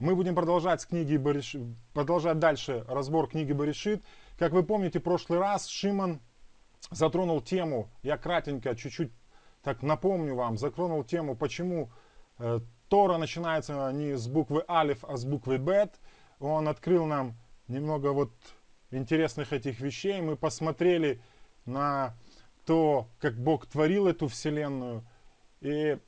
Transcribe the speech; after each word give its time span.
Мы 0.00 0.16
будем 0.16 0.34
продолжать 0.34 0.86
книги 0.86 1.18
Бариш... 1.18 1.56
продолжать 1.92 2.38
дальше 2.38 2.86
разбор 2.88 3.28
книги 3.28 3.52
Баришит. 3.52 4.02
Как 4.38 4.52
вы 4.52 4.62
помните, 4.62 4.98
в 4.98 5.02
прошлый 5.02 5.38
раз 5.38 5.66
Шимон 5.66 6.20
затронул 6.90 7.42
тему, 7.42 7.90
я 8.02 8.16
кратенько 8.16 8.74
чуть-чуть 8.74 9.12
так 9.62 9.82
напомню 9.82 10.34
вам, 10.34 10.56
затронул 10.56 11.04
тему, 11.04 11.36
почему 11.36 11.90
э, 12.38 12.60
Тора 12.88 13.18
начинается 13.18 13.92
не 13.92 14.16
с 14.16 14.26
буквы 14.26 14.64
Алиф, 14.66 15.04
а 15.04 15.18
с 15.18 15.26
буквы 15.26 15.58
Бет. 15.58 16.00
Он 16.38 16.66
открыл 16.68 17.04
нам 17.04 17.34
немного 17.68 18.14
вот 18.14 18.32
интересных 18.90 19.52
этих 19.52 19.80
вещей. 19.80 20.22
Мы 20.22 20.36
посмотрели 20.36 21.20
на 21.66 22.14
то, 22.64 23.06
как 23.18 23.36
Бог 23.36 23.66
творил 23.66 24.06
эту 24.06 24.28
вселенную. 24.28 25.04
И 25.60 25.98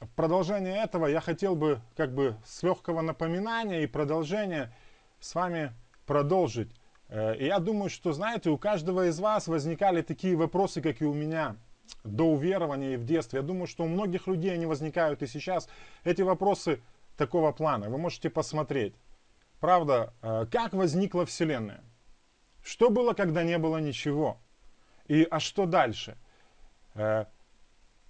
в 0.00 0.08
продолжение 0.14 0.82
этого 0.82 1.06
я 1.06 1.20
хотел 1.20 1.56
бы 1.56 1.80
как 1.96 2.14
бы 2.14 2.36
с 2.44 2.62
легкого 2.62 3.00
напоминания 3.00 3.82
и 3.82 3.86
продолжения 3.86 4.74
с 5.20 5.34
вами 5.34 5.72
продолжить. 6.04 6.70
Э, 7.08 7.36
и 7.36 7.46
я 7.46 7.58
думаю, 7.58 7.88
что, 7.88 8.12
знаете, 8.12 8.50
у 8.50 8.58
каждого 8.58 9.08
из 9.08 9.18
вас 9.18 9.48
возникали 9.48 10.02
такие 10.02 10.36
вопросы, 10.36 10.80
как 10.82 11.00
и 11.00 11.04
у 11.04 11.14
меня, 11.14 11.56
до 12.04 12.24
уверования 12.24 12.94
и 12.94 12.96
в 12.96 13.04
детстве. 13.04 13.40
Я 13.40 13.42
думаю, 13.42 13.66
что 13.66 13.84
у 13.84 13.88
многих 13.88 14.26
людей 14.26 14.52
они 14.52 14.66
возникают 14.66 15.22
и 15.22 15.26
сейчас. 15.26 15.68
Эти 16.04 16.22
вопросы 16.22 16.80
такого 17.16 17.52
плана. 17.52 17.88
Вы 17.88 17.98
можете 17.98 18.28
посмотреть. 18.28 18.94
Правда, 19.60 20.12
э, 20.22 20.46
как 20.50 20.74
возникла 20.74 21.24
Вселенная? 21.24 21.82
Что 22.62 22.90
было, 22.90 23.14
когда 23.14 23.44
не 23.44 23.58
было 23.58 23.78
ничего? 23.78 24.38
И 25.06 25.26
а 25.30 25.40
что 25.40 25.66
дальше? 25.66 26.18
Э, 26.94 27.26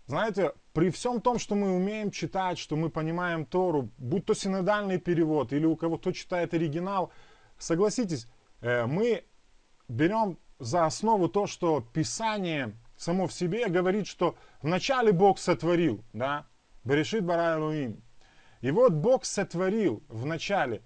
знаете, 0.06 0.52
при 0.76 0.90
всем 0.90 1.22
том, 1.22 1.38
что 1.38 1.54
мы 1.54 1.74
умеем 1.74 2.10
читать, 2.10 2.58
что 2.58 2.76
мы 2.76 2.90
понимаем 2.90 3.46
Тору, 3.46 3.88
будь 3.96 4.26
то 4.26 4.34
синодальный 4.34 4.98
перевод 4.98 5.54
или 5.54 5.64
у 5.64 5.74
кого-то 5.74 6.12
читает 6.12 6.52
оригинал, 6.52 7.10
согласитесь, 7.56 8.28
э, 8.60 8.84
мы 8.84 9.24
берем 9.88 10.36
за 10.58 10.84
основу 10.84 11.30
то, 11.30 11.46
что 11.46 11.80
Писание 11.80 12.76
само 12.94 13.26
в 13.26 13.32
себе 13.32 13.68
говорит, 13.68 14.06
что 14.06 14.36
вначале 14.60 15.12
Бог 15.12 15.38
сотворил, 15.38 16.04
да, 16.12 16.46
Берешит 16.84 17.24
Бара 17.24 17.54
Элуим. 17.54 18.02
И 18.60 18.70
вот 18.70 18.92
Бог 18.92 19.24
сотворил 19.24 20.02
в 20.08 20.26
начале. 20.26 20.82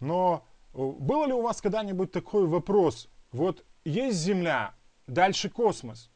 Но 0.00 0.44
э, 0.74 0.76
было 0.82 1.24
ли 1.24 1.32
у 1.32 1.40
вас 1.40 1.62
когда-нибудь 1.62 2.12
такой 2.12 2.46
вопрос? 2.46 3.08
Вот 3.32 3.64
есть 3.86 4.18
Земля, 4.18 4.74
дальше 5.06 5.48
космос. 5.48 6.10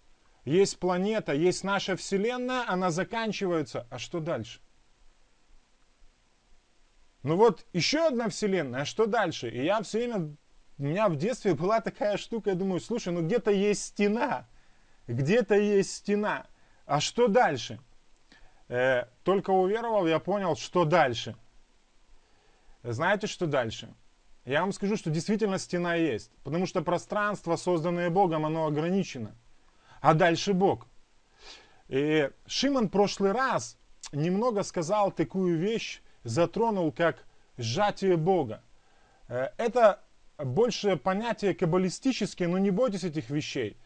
Есть 0.45 0.79
планета, 0.79 1.33
есть 1.33 1.65
наша 1.65 1.97
Вселенная, 1.97 2.65
она 2.69 2.91
заканчивается. 2.91 3.87
А 3.91 3.99
что 3.99 4.21
дальше? 4.21 4.61
Ну 7.23 7.37
вот 7.37 7.65
еще 7.73 8.07
одна 8.07 8.29
Вселенная, 8.29 8.83
а 8.83 8.85
что 8.85 9.07
дальше? 9.07 9.49
И 9.49 9.65
я 9.65 9.83
все 9.83 9.99
время, 9.99 10.37
у 10.77 10.83
меня 10.83 11.09
в 11.09 11.17
детстве 11.17 11.55
была 11.55 11.81
такая 11.81 12.19
штука, 12.19 12.51
я 12.51 12.57
думаю, 12.57 12.81
слушай, 12.81 13.13
ну 13.13 13.23
где-то 13.23 13.51
есть 13.51 13.83
стена, 13.83 14.47
где-то 15.07 15.55
есть 15.55 15.95
стена. 15.95 16.47
А 16.85 17.01
что 17.01 17.29
дальше? 17.29 17.81
Э, 18.69 19.05
только 19.23 19.51
уверовал, 19.51 20.07
я 20.07 20.19
понял, 20.19 20.57
что 20.57 20.85
дальше. 20.85 21.35
Знаете, 22.83 23.27
что 23.27 23.47
дальше? 23.47 23.95
Я 24.45 24.61
вам 24.61 24.73
скажу, 24.73 24.99
что 24.99 25.09
действительно 25.09 25.59
стена 25.59 25.95
есть. 25.95 26.31
Потому 26.43 26.67
что 26.67 26.83
пространство, 26.83 27.57
созданное 27.57 28.11
Богом, 28.11 28.45
оно 28.45 28.67
ограничено. 28.67 29.35
А 30.05 30.13
дальше 30.13 30.53
Бог. 30.53 30.87
И 31.89 32.29
Шимон 32.47 32.89
в 32.89 32.91
прошлый 32.91 33.33
раз 33.33 33.79
немного 34.13 34.63
сказал 34.63 35.11
такую 35.11 35.57
вещь, 35.57 36.03
затронул 36.25 36.93
как 36.93 37.25
сжатие 37.57 38.19
Бога. 38.19 38.63
Э, 39.29 39.49
это 39.57 40.03
больше 40.37 40.99
понятие 40.99 41.55
каббалистическое, 41.55 42.49
но 42.49 42.59
не 42.59 42.71
бойтесь 42.71 43.05
этих 43.05 43.31
вещей. 43.31 43.79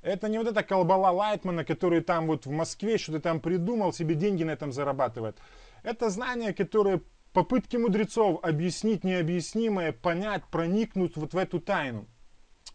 Это 0.00 0.30
не 0.30 0.38
вот 0.38 0.46
эта 0.46 0.62
колбала 0.62 1.10
Лайтмана, 1.10 1.62
который 1.62 2.00
там 2.00 2.26
вот 2.26 2.46
в 2.46 2.50
Москве 2.50 2.96
что-то 2.96 3.20
там 3.20 3.38
придумал, 3.38 3.92
себе 3.92 4.14
деньги 4.14 4.44
на 4.44 4.52
этом 4.52 4.72
зарабатывает. 4.72 5.36
Это 5.82 6.08
знание, 6.08 6.54
которое 6.54 7.02
попытки 7.34 7.76
мудрецов 7.76 8.42
объяснить 8.42 9.04
необъяснимое, 9.04 9.92
понять, 9.92 10.44
проникнуть 10.50 11.18
вот 11.18 11.34
в 11.34 11.36
эту 11.36 11.60
тайну. 11.60 12.06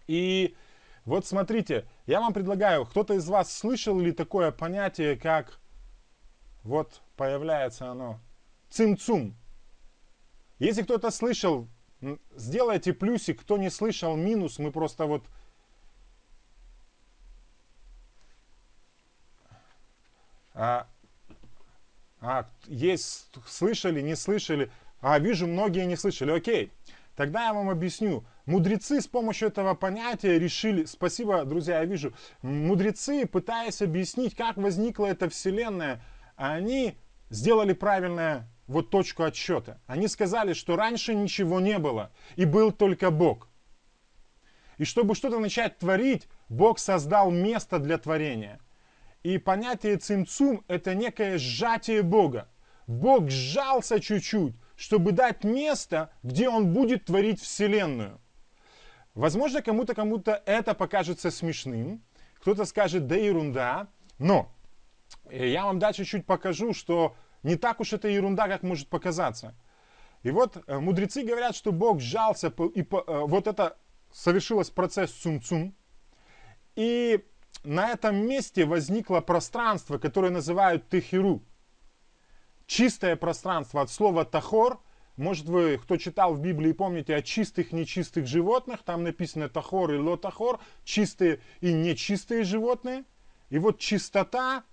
И 0.05 0.55
вот 1.05 1.25
смотрите, 1.25 1.87
я 2.05 2.21
вам 2.21 2.33
предлагаю, 2.33 2.85
кто-то 2.85 3.15
из 3.15 3.27
вас 3.27 3.51
слышал 3.51 3.99
ли 3.99 4.11
такое 4.11 4.51
понятие, 4.51 5.15
как, 5.15 5.59
вот 6.63 7.01
появляется 7.15 7.89
оно, 7.89 8.19
цимцум. 8.69 9.35
Если 10.59 10.83
кто-то 10.83 11.09
слышал, 11.09 11.67
сделайте 12.35 12.93
плюсик, 12.93 13.41
кто 13.41 13.57
не 13.57 13.69
слышал, 13.69 14.15
минус, 14.15 14.59
мы 14.59 14.71
просто 14.71 15.07
вот 15.07 15.23
а, 20.53 20.87
а, 22.19 22.47
есть, 22.67 23.29
слышали, 23.47 24.01
не 24.01 24.15
слышали. 24.15 24.71
А, 25.01 25.17
вижу, 25.17 25.47
многие 25.47 25.85
не 25.85 25.95
слышали. 25.95 26.31
Окей, 26.31 26.71
тогда 27.15 27.47
я 27.47 27.53
вам 27.53 27.69
объясню. 27.69 28.25
Мудрецы 28.45 29.01
с 29.01 29.07
помощью 29.07 29.49
этого 29.49 29.73
понятия 29.75 30.39
решили, 30.39 30.85
спасибо, 30.85 31.43
друзья, 31.45 31.79
я 31.79 31.85
вижу, 31.85 32.13
мудрецы, 32.41 33.25
пытаясь 33.25 33.81
объяснить, 33.81 34.35
как 34.35 34.57
возникла 34.57 35.07
эта 35.07 35.29
вселенная, 35.29 36.03
они 36.35 36.97
сделали 37.29 37.73
правильное 37.73 38.47
вот 38.67 38.89
точку 38.89 39.23
отсчета. 39.23 39.79
Они 39.87 40.07
сказали, 40.07 40.53
что 40.53 40.75
раньше 40.75 41.13
ничего 41.13 41.59
не 41.59 41.77
было, 41.77 42.11
и 42.35 42.45
был 42.45 42.71
только 42.71 43.11
Бог. 43.11 43.47
И 44.77 44.85
чтобы 44.85 45.15
что-то 45.15 45.39
начать 45.39 45.77
творить, 45.77 46.27
Бог 46.49 46.79
создал 46.79 47.31
место 47.31 47.79
для 47.79 47.97
творения– 47.97 48.59
и 49.23 49.37
понятие 49.37 49.97
цимцум– 49.97 50.63
это 50.67 50.95
некое 50.95 51.37
сжатие 51.37 52.01
Бога. 52.01 52.49
Бог 52.87 53.29
сжался 53.29 53.99
чуть-чуть, 53.99 54.55
чтобы 54.81 55.11
дать 55.11 55.43
место, 55.43 56.11
где 56.23 56.49
Он 56.49 56.73
будет 56.73 57.05
творить 57.05 57.39
Вселенную. 57.39 58.19
Возможно, 59.13 59.61
кому-то 59.61 59.93
кому-то 59.93 60.41
это 60.47 60.73
покажется 60.73 61.29
смешным, 61.29 62.01
кто-то 62.39 62.65
скажет, 62.65 63.05
да 63.05 63.15
ерунда, 63.15 63.89
но 64.17 64.51
э, 65.29 65.49
я 65.49 65.65
вам 65.65 65.77
дальше 65.77 66.03
чуть 66.03 66.25
покажу, 66.25 66.73
что 66.73 67.15
не 67.43 67.57
так 67.57 67.79
уж 67.79 67.93
это 67.93 68.07
ерунда, 68.07 68.47
как 68.47 68.63
может 68.63 68.87
показаться. 68.87 69.55
И 70.23 70.31
вот 70.31 70.57
э, 70.65 70.79
мудрецы 70.79 71.21
говорят, 71.21 71.55
что 71.55 71.71
Бог 71.71 71.99
сжался, 71.99 72.47
и 72.73 72.81
э, 72.81 72.85
вот 73.27 73.45
это 73.45 73.77
совершилось 74.11 74.71
процесс 74.71 75.11
цум-цум, 75.11 75.75
и 76.75 77.23
на 77.63 77.91
этом 77.91 78.15
месте 78.15 78.65
возникло 78.65 79.21
пространство, 79.21 79.99
которое 79.99 80.31
называют 80.31 80.89
Техиру. 80.89 81.43
Чистое 82.71 83.17
пространство 83.17 83.81
от 83.81 83.89
слова 83.89 84.23
Тахор. 84.23 84.79
Может 85.17 85.47
вы, 85.47 85.77
кто 85.77 85.97
читал 85.97 86.35
в 86.35 86.39
Библии, 86.39 86.71
помните 86.71 87.13
о 87.13 87.21
чистых, 87.21 87.73
нечистых 87.73 88.25
животных. 88.25 88.83
Там 88.83 89.03
написано 89.03 89.49
Тахор 89.49 89.93
и 89.93 89.97
Лотахор. 89.97 90.57
Чистые 90.85 91.41
и 91.59 91.73
нечистые 91.73 92.45
животные. 92.45 93.03
И 93.49 93.59
вот 93.59 93.79
чистота, 93.79 94.63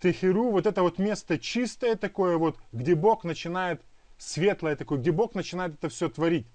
Техиру, 0.00 0.50
вот 0.50 0.66
это 0.66 0.82
вот 0.82 0.98
место 0.98 1.38
чистое 1.38 1.94
такое 1.94 2.38
вот, 2.38 2.58
где 2.72 2.96
Бог 2.96 3.22
начинает, 3.22 3.82
светлое 4.18 4.74
такое, 4.74 4.98
где 4.98 5.12
Бог 5.12 5.36
начинает 5.36 5.74
это 5.74 5.88
все 5.88 6.08
творить. 6.08 6.48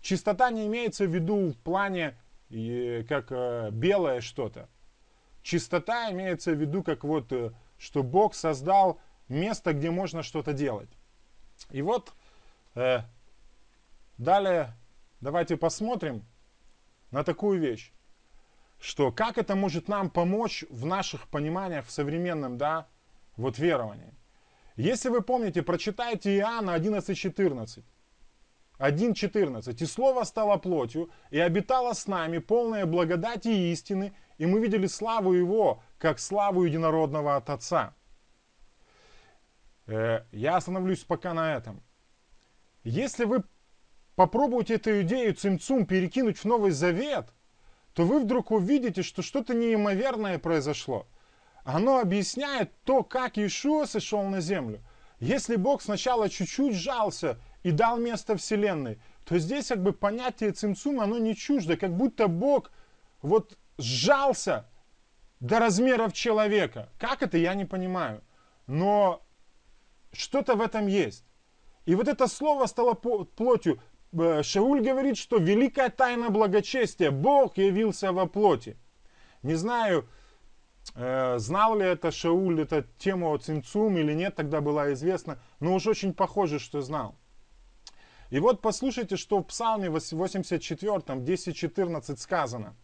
Чистота 0.00 0.52
не 0.52 0.68
имеется 0.68 1.06
в 1.06 1.12
виду 1.12 1.48
в 1.48 1.56
плане 1.56 2.16
как 2.50 3.32
э, 3.32 3.70
белое 3.72 4.20
что-то. 4.20 4.68
Чистота 5.42 6.12
имеется 6.12 6.52
в 6.52 6.60
виду, 6.60 6.84
как 6.84 7.02
вот, 7.02 7.32
э, 7.32 7.50
что 7.78 8.04
Бог 8.04 8.36
создал 8.36 9.00
место, 9.30 9.72
где 9.72 9.90
можно 9.90 10.22
что-то 10.22 10.52
делать. 10.52 10.90
И 11.70 11.82
вот 11.82 12.12
э, 12.74 13.00
далее 14.18 14.74
давайте 15.20 15.56
посмотрим 15.56 16.24
на 17.10 17.24
такую 17.24 17.60
вещь, 17.60 17.92
что 18.78 19.12
как 19.12 19.38
это 19.38 19.54
может 19.54 19.88
нам 19.88 20.10
помочь 20.10 20.64
в 20.68 20.86
наших 20.86 21.28
пониманиях 21.28 21.86
в 21.86 21.90
современном, 21.90 22.58
да, 22.58 22.88
вот 23.36 23.58
веровании. 23.58 24.14
Если 24.76 25.08
вы 25.10 25.20
помните, 25.20 25.62
прочитайте 25.62 26.36
Иоанна 26.38 26.76
11.14. 26.76 27.82
1.14. 28.78 29.82
«И 29.82 29.86
Слово 29.86 30.24
стало 30.24 30.56
плотью, 30.56 31.10
и 31.30 31.38
обитало 31.38 31.92
с 31.92 32.06
нами, 32.06 32.38
полное 32.38 32.86
благодати 32.86 33.48
и 33.48 33.72
истины, 33.72 34.14
и 34.38 34.46
мы 34.46 34.60
видели 34.60 34.86
славу 34.86 35.34
Его, 35.34 35.82
как 35.98 36.18
славу 36.18 36.64
единородного 36.64 37.36
от 37.36 37.50
Отца». 37.50 37.94
Э, 39.90 40.24
я 40.30 40.56
остановлюсь 40.56 41.04
пока 41.04 41.34
на 41.34 41.56
этом. 41.56 41.82
Если 42.84 43.24
вы 43.24 43.42
попробуете 44.14 44.74
эту 44.74 45.02
идею 45.02 45.34
цимцум 45.34 45.84
перекинуть 45.84 46.38
в 46.38 46.44
Новый 46.44 46.70
Завет, 46.70 47.32
то 47.94 48.04
вы 48.04 48.20
вдруг 48.20 48.52
увидите, 48.52 49.02
что 49.02 49.22
что-то 49.22 49.52
неимоверное 49.52 50.38
произошло. 50.38 51.08
Оно 51.64 51.98
объясняет 51.98 52.72
то, 52.84 53.02
как 53.02 53.36
Иешуа 53.36 53.84
сошел 53.84 54.22
на 54.22 54.40
землю. 54.40 54.80
Если 55.18 55.56
Бог 55.56 55.82
сначала 55.82 56.30
чуть-чуть 56.30 56.74
сжался 56.74 57.38
и 57.62 57.72
дал 57.72 57.98
место 57.98 58.36
Вселенной, 58.36 59.00
то 59.24 59.38
здесь 59.38 59.66
как 59.66 59.82
бы 59.82 59.92
понятие 59.92 60.52
цимцум, 60.52 61.00
оно 61.00 61.18
не 61.18 61.36
чуждо, 61.36 61.76
как 61.76 61.94
будто 61.94 62.28
Бог 62.28 62.70
вот 63.20 63.58
сжался 63.76 64.66
до 65.40 65.58
размеров 65.58 66.12
человека. 66.12 66.88
Как 66.98 67.22
это, 67.22 67.36
я 67.36 67.54
не 67.54 67.66
понимаю. 67.66 68.22
Но 68.66 69.22
что-то 70.12 70.56
в 70.56 70.60
этом 70.60 70.86
есть. 70.86 71.24
И 71.86 71.94
вот 71.94 72.08
это 72.08 72.26
слово 72.26 72.66
стало 72.66 72.94
плотью. 72.94 73.80
Э, 74.12 74.42
Шауль 74.42 74.80
говорит, 74.80 75.16
что 75.16 75.38
великая 75.38 75.88
тайна 75.88 76.30
благочестия, 76.30 77.10
Бог 77.10 77.58
явился 77.58 78.12
во 78.12 78.26
плоти. 78.26 78.76
Не 79.42 79.54
знаю, 79.54 80.08
э, 80.94 81.38
знал 81.38 81.78
ли 81.78 81.86
это 81.86 82.10
Шауль, 82.10 82.60
эту 82.60 82.84
тему 82.98 83.32
о 83.32 83.38
Цинцум 83.38 83.96
или 83.96 84.12
нет, 84.12 84.36
тогда 84.36 84.60
была 84.60 84.92
известна, 84.92 85.40
но 85.60 85.74
уж 85.74 85.86
очень 85.86 86.12
похоже, 86.12 86.58
что 86.58 86.80
знал. 86.80 87.16
И 88.30 88.38
вот 88.38 88.62
послушайте, 88.62 89.16
что 89.16 89.40
в 89.40 89.44
Псалме 89.44 89.90
84, 89.90 90.92
10-14 90.92 92.16
сказано, 92.16 92.76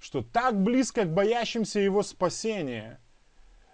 что 0.00 0.22
так 0.22 0.60
близко 0.60 1.04
к 1.04 1.14
боящимся 1.14 1.78
его 1.78 2.02
спасения, 2.02 3.00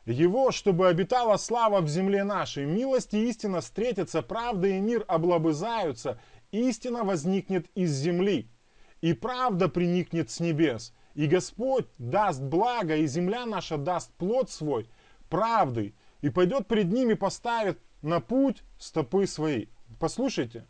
его, 0.07 0.51
чтобы 0.51 0.89
обитала 0.89 1.37
слава 1.37 1.81
в 1.81 1.89
земле 1.89 2.25
нашей, 2.25 2.65
милость 2.65 3.15
и 3.15 3.29
истина 3.29 3.61
встретятся, 3.61 4.23
правда 4.23 4.69
и 4.69 4.81
мир 4.81 5.05
облобызаются, 5.09 6.21
истина 6.51 7.05
возникнет 7.05 7.67
из 7.75 7.93
земли, 7.93 8.51
и 9.01 9.13
правда 9.13 9.69
приникнет 9.69 10.31
с 10.31 10.41
небес, 10.41 10.93
и 11.15 11.27
Господь 11.27 11.87
даст 11.99 12.41
благо, 12.41 12.97
и 12.97 13.07
земля 13.07 13.47
наша 13.47 13.77
даст 13.77 14.13
плод 14.15 14.51
свой 14.51 14.89
правдой, 15.29 15.95
и 16.23 16.31
пойдет 16.31 16.67
пред 16.67 16.93
ними, 16.93 17.15
поставит 17.15 17.79
на 18.03 18.21
путь 18.21 18.63
стопы 18.79 19.27
свои. 19.27 19.67
Послушайте, 19.99 20.67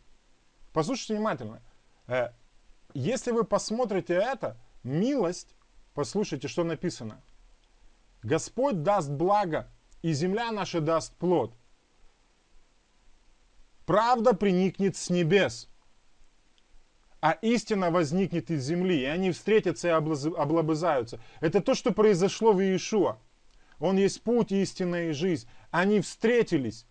послушайте 0.73 1.15
внимательно. 1.15 1.61
Э, 2.07 2.29
если 2.93 3.31
вы 3.31 3.43
посмотрите 3.43 4.13
это, 4.13 4.57
милость, 4.83 5.55
послушайте, 5.93 6.47
что 6.47 6.63
написано. 6.63 7.21
Господь 8.23 8.83
даст 8.83 9.09
благо, 9.09 9.69
и 10.01 10.13
земля 10.13 10.51
наша 10.51 10.81
даст 10.81 11.15
плод. 11.15 11.55
Правда 13.85 14.33
приникнет 14.33 14.95
с 14.95 15.09
небес, 15.09 15.69
а 17.19 17.31
истина 17.41 17.91
возникнет 17.91 18.49
из 18.49 18.63
земли, 18.63 19.01
и 19.01 19.05
они 19.05 19.31
встретятся 19.31 19.87
и 19.87 19.91
облобызаются. 19.91 21.19
Это 21.39 21.61
то, 21.61 21.75
что 21.75 21.91
произошло 21.91 22.53
в 22.53 22.59
Иешуа. 22.61 23.17
Он 23.79 23.97
есть 23.97 24.21
путь, 24.21 24.51
истина 24.51 25.09
и 25.09 25.11
жизнь. 25.11 25.47
Они 25.71 26.01
встретились. 26.01 26.85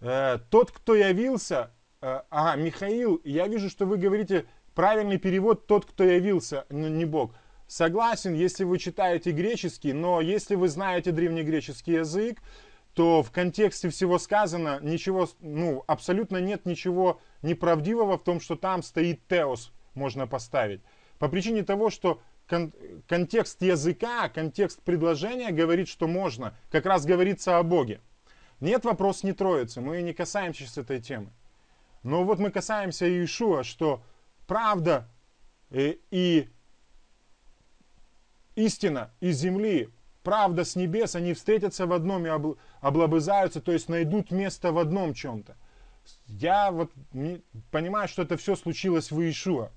Э, 0.00 0.38
тот, 0.50 0.70
кто 0.70 0.94
явился, 0.94 1.70
э, 2.00 2.22
ага, 2.30 2.60
Михаил, 2.60 3.20
я 3.24 3.46
вижу, 3.46 3.68
что 3.68 3.84
вы 3.84 3.98
говорите 3.98 4.46
правильный 4.74 5.18
перевод 5.18 5.66
«тот, 5.66 5.84
кто 5.84 6.04
явился», 6.04 6.66
не 6.70 7.04
Бог. 7.04 7.34
Согласен, 7.70 8.34
если 8.34 8.64
вы 8.64 8.80
читаете 8.80 9.30
греческий, 9.30 9.92
но 9.92 10.20
если 10.20 10.56
вы 10.56 10.68
знаете 10.68 11.12
древнегреческий 11.12 11.98
язык, 11.98 12.42
то 12.94 13.22
в 13.22 13.30
контексте 13.30 13.90
всего 13.90 14.18
сказано 14.18 14.80
ничего, 14.82 15.28
ну, 15.38 15.84
абсолютно 15.86 16.38
нет 16.38 16.66
ничего 16.66 17.20
неправдивого 17.42 18.18
в 18.18 18.24
том, 18.24 18.40
что 18.40 18.56
там 18.56 18.82
стоит 18.82 19.24
теос, 19.28 19.72
можно 19.94 20.26
поставить. 20.26 20.80
По 21.20 21.28
причине 21.28 21.62
того, 21.62 21.90
что 21.90 22.20
кон 22.48 22.72
контекст 23.06 23.62
языка, 23.62 24.28
контекст 24.28 24.82
предложения 24.82 25.52
говорит, 25.52 25.86
что 25.86 26.08
можно, 26.08 26.56
как 26.72 26.86
раз 26.86 27.06
говорится 27.06 27.58
о 27.58 27.62
Боге. 27.62 28.00
Нет, 28.58 28.84
вопрос 28.84 29.22
не 29.22 29.32
троицы, 29.32 29.80
мы 29.80 30.02
не 30.02 30.12
касаемся 30.12 30.64
сейчас 30.64 30.78
этой 30.78 31.00
темы. 31.00 31.30
Но 32.02 32.24
вот 32.24 32.40
мы 32.40 32.50
касаемся 32.50 33.06
Иешуа, 33.06 33.62
что 33.62 34.02
правда 34.48 35.08
и, 35.70 36.00
и 36.10 36.48
истина 38.64 39.10
из 39.20 39.38
земли, 39.38 39.90
правда 40.22 40.64
с 40.64 40.76
небес, 40.76 41.14
они 41.16 41.34
встретятся 41.34 41.86
в 41.86 41.92
одном 41.92 42.26
и 42.26 42.56
облобызаются, 42.80 43.60
то 43.60 43.72
есть 43.72 43.88
найдут 43.88 44.30
место 44.30 44.72
в 44.72 44.78
одном 44.78 45.14
чем-то. 45.14 45.56
Я 46.26 46.70
вот 46.70 46.92
понимаю, 47.70 48.08
что 48.08 48.22
это 48.22 48.36
все 48.36 48.56
случилось 48.56 49.10
в 49.10 49.20
Иешуа. 49.20 49.70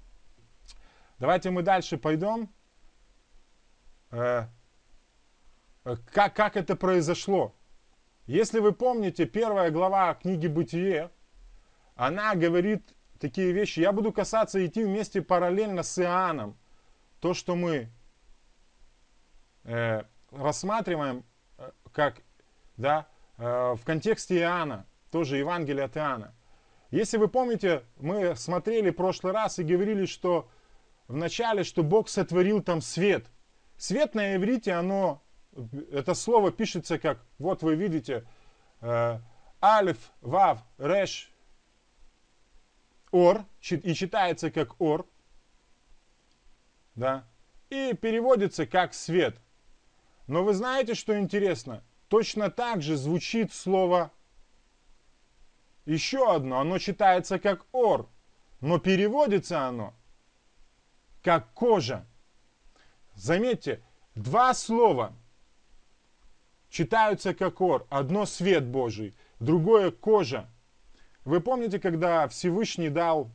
Давайте 1.20 1.50
мы 1.52 1.62
дальше 1.62 1.98
пойдем. 1.98 2.50
Э, 4.12 4.48
как, 6.12 6.36
как 6.36 6.58
это 6.58 6.76
произошло? 6.76 7.56
Если 8.26 8.60
вы 8.60 8.72
помните, 8.72 9.26
первая 9.26 9.70
глава 9.70 10.14
книги 10.14 10.48
«Бытие», 10.48 11.12
она 11.96 12.36
говорит 12.36 12.96
такие 13.20 13.52
вещи. 13.52 13.82
Я 13.82 13.92
буду 13.92 14.12
касаться 14.12 14.66
идти 14.66 14.84
вместе 14.84 15.22
параллельно 15.22 15.84
с 15.84 16.00
Иоанном. 16.00 16.58
То, 17.20 17.34
что 17.34 17.56
мы 17.56 17.90
э, 19.64 20.04
рассматриваем 20.32 21.24
э, 21.58 21.72
как 21.92 22.22
да, 22.78 23.08
э, 23.38 23.76
в 23.76 23.84
контексте 23.84 24.40
Иоанна, 24.40 24.86
тоже 25.12 25.38
Евангелие 25.38 25.86
от 25.86 25.98
Иоанна. 25.98 26.34
Если 26.92 27.18
вы 27.18 27.28
помните, 27.28 27.84
мы 27.98 28.36
смотрели 28.36 28.92
в 28.92 28.96
прошлый 28.96 29.34
раз 29.34 29.60
и 29.60 29.64
говорили, 29.64 30.06
что 30.06 30.48
в 31.08 31.16
начале, 31.16 31.64
что 31.64 31.84
Бог 31.84 32.08
сотворил 32.08 32.62
там 32.62 32.82
свет. 32.82 33.26
Свет 33.78 34.16
на 34.16 34.36
иврите, 34.36 34.74
оно 34.74 35.22
это 35.92 36.14
слово 36.14 36.52
пишется 36.52 36.98
как, 37.00 37.20
вот 37.38 37.64
вы 37.64 37.76
видите, 37.76 38.26
э, 38.82 39.20
алиф, 39.62 40.12
вав, 40.22 40.60
реш, 40.78 41.32
ор, 43.12 43.46
и 43.62 43.94
читается 43.94 44.52
как 44.52 44.80
ор, 44.82 45.08
да, 46.96 47.26
и 47.70 47.94
переводится 47.94 48.66
как 48.66 48.94
свет. 48.94 49.38
Но 50.28 50.44
вы 50.44 50.54
знаете, 50.54 50.94
что 50.94 51.20
интересно? 51.20 51.84
Точно 52.08 52.50
так 52.50 52.82
же 52.82 52.96
звучит 52.96 53.54
слово 53.54 54.12
еще 55.86 56.34
одно, 56.34 56.60
оно 56.60 56.78
читается 56.78 57.40
как 57.40 57.66
ор, 57.74 58.10
но 58.62 58.80
переводится 58.80 59.68
оно 59.68 59.94
как 61.24 61.52
кожа. 61.54 62.06
Заметьте, 63.16 63.82
два 64.16 64.54
слова 64.54 65.14
читаются 66.70 67.34
как 67.34 67.62
ор. 67.62 67.86
Одно 67.90 68.26
свет 68.26 68.66
Божий, 68.66 69.16
другое 69.40 69.92
кожа. 69.92 70.50
Вы 71.24 71.40
помните, 71.40 71.80
когда 71.80 72.28
Всевышний 72.28 72.90
дал 72.90 73.32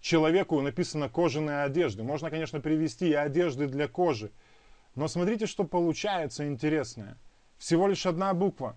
человеку, 0.00 0.60
написано 0.60 1.08
кожаные 1.08 1.62
одежды. 1.62 2.02
Можно, 2.02 2.30
конечно, 2.30 2.60
привести 2.60 3.08
и 3.08 3.14
одежды 3.14 3.66
для 3.66 3.88
кожи. 3.88 4.30
Но 4.94 5.08
смотрите, 5.08 5.46
что 5.46 5.64
получается 5.64 6.46
интересное. 6.46 7.18
Всего 7.58 7.88
лишь 7.88 8.06
одна 8.06 8.32
буква. 8.34 8.76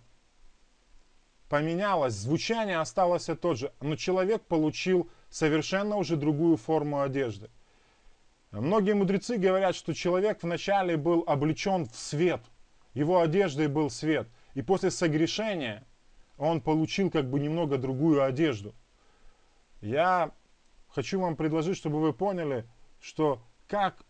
Поменялась, 1.49 2.13
звучание 2.13 2.79
осталось 2.79 3.29
тот 3.41 3.57
же, 3.57 3.73
но 3.79 3.95
человек 3.95 4.43
получил 4.43 5.09
совершенно 5.29 5.95
уже 5.95 6.17
другую 6.17 6.57
форму 6.57 7.01
одежды. 7.01 7.49
Многие 8.51 8.93
мудрецы 8.93 9.37
говорят, 9.37 9.75
что 9.75 9.93
человек 9.93 10.43
вначале 10.43 10.97
был 10.97 11.23
облечен 11.27 11.85
в 11.85 11.95
свет– 11.95 12.41
его 12.97 13.21
одеждой 13.21 13.67
был 13.67 13.91
свет. 13.91 14.27
И 14.55 14.63
после 14.63 14.89
согрешения 14.89 15.85
он 16.39 16.61
получил 16.61 17.11
как 17.11 17.29
бы 17.29 17.39
немного 17.39 17.77
другую 17.77 18.23
одежду. 18.23 18.73
Я 19.81 20.31
хочу 20.89 21.19
вам 21.19 21.35
предложить, 21.35 21.77
чтобы 21.77 22.01
вы 22.01 22.11
поняли, 22.11 22.67
что 22.99 23.43
как, 23.67 24.03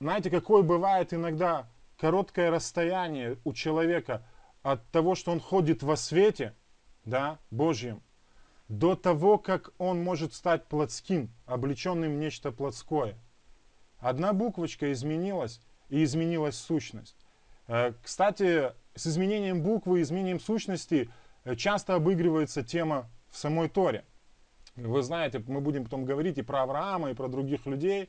знаете, 0.00 0.30
какое 0.30 0.62
бывает 0.62 1.12
иногда 1.12 1.68
короткое 1.98 2.50
расстояние 2.50 3.36
у 3.44 3.52
человека 3.52 4.26
от 4.62 4.86
того, 4.90 5.14
что 5.14 5.30
он 5.30 5.40
ходит 5.40 5.82
во 5.82 5.96
свете, 5.96 6.54
да, 7.04 7.38
Божьем, 7.50 8.02
до 8.68 8.96
того, 8.96 9.36
как 9.36 9.72
он 9.76 10.02
может 10.02 10.32
стать 10.32 10.66
плотским, 10.66 11.30
облеченным 11.44 12.14
в 12.14 12.18
нечто 12.18 12.50
плотское. 12.50 13.16
Одна 13.98 14.32
буквочка 14.32 14.90
изменилась, 14.92 15.60
и 15.90 16.02
изменилась 16.04 16.56
сущность. 16.56 17.16
Э, 17.66 17.92
кстати, 18.02 18.72
с 18.94 19.06
изменением 19.06 19.62
буквы, 19.62 20.00
изменением 20.00 20.40
сущности 20.40 21.10
э, 21.44 21.56
часто 21.56 21.96
обыгрывается 21.96 22.62
тема 22.62 23.10
в 23.28 23.36
самой 23.36 23.68
Торе. 23.68 24.04
Вы 24.76 25.02
знаете, 25.02 25.42
мы 25.46 25.60
будем 25.60 25.84
потом 25.84 26.06
говорить 26.06 26.38
и 26.38 26.42
про 26.42 26.62
Авраама, 26.62 27.10
и 27.10 27.14
про 27.14 27.28
других 27.28 27.66
людей. 27.66 28.08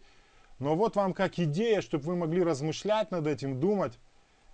Но 0.62 0.76
вот 0.76 0.96
вам 0.96 1.16
как 1.16 1.40
идея, 1.40 1.82
чтобы 1.82 2.06
вы 2.06 2.16
могли 2.16 2.44
размышлять 2.44 3.10
над 3.10 3.26
этим, 3.26 3.60
думать. 3.60 3.98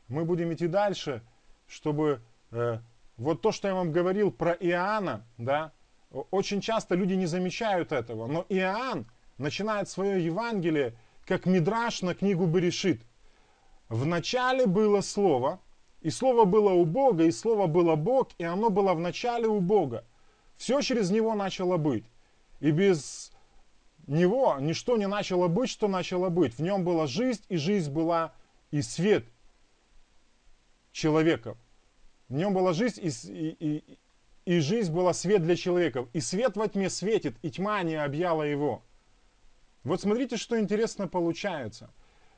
Мы 0.08 0.24
будем 0.24 0.54
идти 0.54 0.68
дальше, 0.68 1.22
чтобы 1.68 2.22
э, 2.52 2.78
вот 3.18 3.42
то, 3.42 3.52
что 3.52 3.68
я 3.68 3.76
вам 3.76 3.92
говорил 3.92 4.32
про 4.32 4.54
Иоанна, 4.54 5.26
да, 5.38 5.74
очень 6.32 6.62
часто 6.62 6.96
люди 6.96 7.14
не 7.14 7.26
замечают 7.26 7.92
этого. 7.92 8.26
Но 8.28 8.46
Иоанн 8.48 9.06
начинает 9.38 9.90
свое 9.90 10.24
Евангелие 10.24 10.98
как 11.26 11.46
мидраж 11.46 12.02
на 12.02 12.16
книгу 12.16 12.46
Берешит. 12.46 13.02
В 13.90 14.06
начале 14.06 14.66
было 14.66 15.02
слово, 15.02 15.60
И 16.00 16.10
Слово 16.10 16.46
было 16.46 16.72
у 16.72 16.86
Бога, 16.86 17.26
и 17.26 17.32
Слово 17.32 17.68
было 17.68 17.98
Бог, 17.98 18.30
и 18.38 18.46
оно 18.46 18.70
было 18.70 18.94
в 18.94 19.00
начале 19.02 19.48
у 19.48 19.60
Бога. 19.60 20.06
Все 20.56 20.80
через 20.80 21.12
Него 21.12 21.36
начало 21.36 21.76
быть. 21.76 22.06
И 22.62 22.72
без 22.72 23.34
Него 24.08 24.58
ничто 24.60 24.96
не 24.96 25.08
начало 25.08 25.50
быть, 25.50 25.70
что 25.70 25.90
начало 25.90 26.30
быть. 26.30 26.58
В 26.58 26.62
Нем 26.62 26.86
была 26.86 27.08
жизнь, 27.08 27.44
и 27.50 27.58
жизнь 27.58 27.92
была 27.92 28.34
и 28.72 28.82
свет 28.82 29.26
человеков. 30.94 31.58
В 32.30 32.34
Нем 32.34 32.54
была 32.54 32.72
жизнь, 32.72 33.02
и, 33.04 33.10
и, 33.10 33.50
и, 33.60 34.00
и 34.46 34.60
жизнь 34.60 34.94
была 34.94 35.14
свет 35.14 35.44
для 35.44 35.58
человеков. 35.58 36.08
И 36.14 36.22
свет 36.22 36.56
во 36.56 36.70
тьме 36.70 36.90
светит, 36.90 37.36
и 37.42 37.52
тьма 37.52 37.84
не 37.84 37.96
объяла 37.96 38.44
его. 38.44 38.82
Вот 39.84 40.02
смотрите, 40.02 40.38
что 40.38 40.58
интересно 40.58 41.10
получается. 41.10 41.94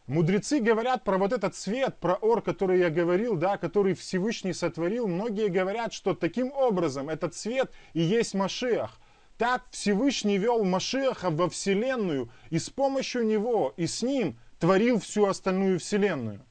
Мудрецы 0.08 0.60
говорят 0.60 1.04
про 1.04 1.20
вот 1.20 1.34
этот 1.34 1.56
свет, 1.56 1.98
про 1.98 2.16
ор, 2.16 2.42
который 2.42 2.80
я 2.80 2.90
говорил, 2.90 3.36
да, 3.36 3.58
который 3.58 3.94
Всевышний 3.94 4.54
сотворил. 4.54 5.08
Многие 5.08 5.50
говорят, 5.50 5.94
что 5.94 6.16
таким 6.16 6.52
образом 6.52 7.10
этот 7.10 7.36
свет 7.36 7.72
и 7.94 8.02
есть 8.02 8.34
Машиах. 8.34 9.00
Так 9.40 9.68
Всевышний 9.72 10.38
вел 10.38 10.66
Машиаха 10.66 11.30
во 11.30 11.50
Вселенную, 11.50 12.30
и 12.50 12.60
с 12.60 12.70
помощью 12.70 13.26
него, 13.26 13.74
и 13.78 13.88
с 13.88 14.02
ним 14.04 14.38
творил 14.60 15.00
всю 15.00 15.28
остальную 15.28 15.80
Вселенную. 15.80 16.46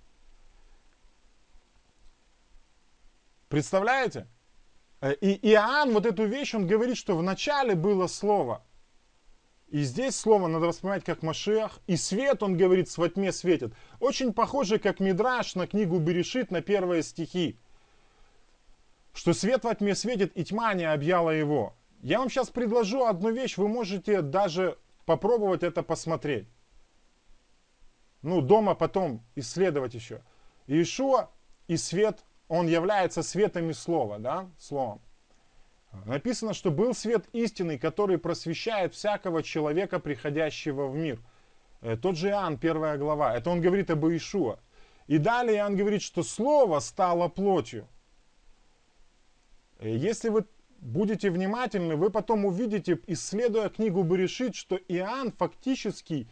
Представляете? 3.51 4.27
Э, 5.03 5.13
и 5.13 5.51
Иоанн 5.51 5.93
вот 5.93 6.07
эту 6.07 6.25
вещь, 6.25 6.55
он 6.55 6.67
говорит, 6.67 6.97
что 6.97 7.15
в 7.15 7.23
начале 7.23 7.75
было 7.75 8.07
Слово. 8.07 8.65
И 9.67 9.83
здесь 9.83 10.17
слово 10.17 10.47
надо 10.47 10.69
воспринимать 10.69 11.05
как 11.05 11.23
Машиах. 11.23 11.81
И 11.87 11.97
свет, 11.99 12.43
он 12.43 12.57
говорит, 12.57 12.97
во 12.97 13.11
тьме 13.11 13.33
светит. 13.33 13.75
Очень 14.01 14.33
похоже, 14.33 14.79
как 14.79 14.99
Мидраш 14.99 15.57
на 15.57 15.67
книгу 15.67 15.99
Берешит, 15.99 16.51
на 16.51 16.63
первые 16.63 17.03
стихи. 17.03 17.59
Что 19.13 19.35
свет 19.35 19.65
во 19.65 19.75
тьме 19.75 19.95
светит, 19.95 20.35
и 20.39 20.43
тьма 20.43 20.73
не 20.73 20.91
объяла 20.91 21.29
его. 21.29 21.75
Я 22.01 22.21
вам 22.21 22.31
сейчас 22.31 22.51
предложу 22.51 23.05
одну 23.05 23.31
вещь, 23.31 23.57
вы 23.57 23.69
можете 23.69 24.23
даже 24.23 24.79
попробовать 25.05 25.63
это 25.63 25.83
посмотреть. 25.83 26.47
Ну, 28.23 28.41
дома 28.41 28.75
потом 28.75 29.25
исследовать 29.35 29.95
еще. 29.95 30.23
Иешуа 30.67 31.31
и 31.67 31.77
свет, 31.77 32.25
он 32.49 32.67
является 32.67 33.23
светом 33.23 33.71
и 33.71 33.73
слова, 33.73 34.19
да, 34.19 34.49
словом. 34.59 35.01
Написано, 36.05 36.53
что 36.53 36.71
был 36.71 36.95
свет 36.95 37.27
истинный, 37.33 37.79
который 37.79 38.19
просвещает 38.19 38.95
всякого 38.95 39.43
человека, 39.43 39.99
приходящего 39.99 40.87
в 40.87 40.95
мир. 40.95 41.21
Э, 41.81 41.97
тот 41.97 42.17
же 42.17 42.29
Иоанн, 42.29 42.59
первая 42.59 42.99
глава. 42.99 43.35
Это 43.35 43.51
он 43.51 43.61
говорит 43.61 43.91
об 43.91 44.05
Иешуа. 44.05 44.59
И 45.07 45.19
далее 45.19 45.57
Иоанн 45.57 45.77
говорит, 45.77 46.03
что 46.03 46.23
Слово 46.23 46.81
стало 46.81 47.29
плотью. 47.29 47.89
Э, 49.79 49.89
если 49.89 50.29
вы 50.29 50.45
будете 50.79 51.31
внимательны, 51.31 51.97
вы 51.97 52.11
потом 52.11 52.45
увидите, 52.45 52.99
исследуя 53.07 53.69
книгу 53.69 54.03
Берешит, 54.03 54.55
что 54.55 54.77
Иоанн 54.77 55.33
фактически 55.33 56.29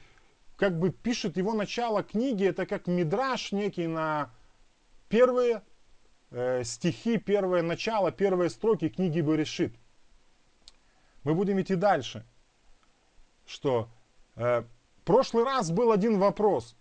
как 0.56 0.78
бы 0.78 0.90
пишет 0.90 1.36
его 1.36 1.52
начало 1.52 2.02
книги, 2.02 2.44
это 2.46 2.66
как 2.66 2.86
мидраж 2.86 3.52
некий 3.52 3.86
на 3.86 4.30
первые 5.08 5.62
э, 6.30 6.64
стихи, 6.64 7.18
первое 7.18 7.62
начало, 7.62 8.10
первые 8.10 8.50
строки 8.50 8.88
книги 8.88 9.20
Берешит. 9.20 9.74
Мы 11.24 11.34
будем 11.34 11.60
идти 11.60 11.74
дальше. 11.74 12.24
Что 13.46 13.88
э, 14.36 14.64
прошлый 15.04 15.44
раз 15.44 15.70
был 15.70 15.92
один 15.92 16.18
вопрос. 16.18 16.76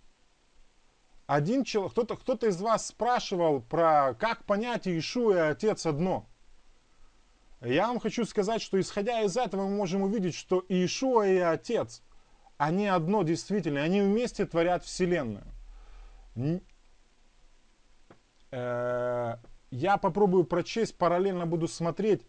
Один 1.27 1.63
человек, 1.63 1.93
кто-то, 1.93 2.15
кто-то 2.15 2.47
из 2.47 2.61
вас 2.61 2.85
спрашивал 2.87 3.61
про 3.61 4.13
как 4.13 4.45
понять 4.45 4.85
Иешуа 4.85 5.33
и 5.33 5.51
Отец 5.51 5.85
одно. 5.87 6.27
Я 7.61 7.87
вам 7.87 7.99
хочу 7.99 8.25
сказать, 8.25 8.61
что 8.61 8.79
исходя 8.79 9.21
из 9.21 9.37
этого 9.37 9.67
мы 9.67 9.75
можем 9.75 10.03
увидеть, 10.03 10.35
что 10.35 10.63
Иешуа 10.67 11.27
и 11.27 11.37
Отец, 11.37 12.03
они 12.57 12.87
одно 12.87 13.23
действительно, 13.23 13.81
они 13.81 14.01
вместе 14.01 14.45
творят 14.45 14.83
Вселенную. 14.83 15.45
Э, 18.51 19.37
я 19.71 19.97
попробую 19.97 20.45
прочесть, 20.45 20.97
параллельно 20.97 21.45
буду 21.45 21.67
смотреть. 21.67 22.25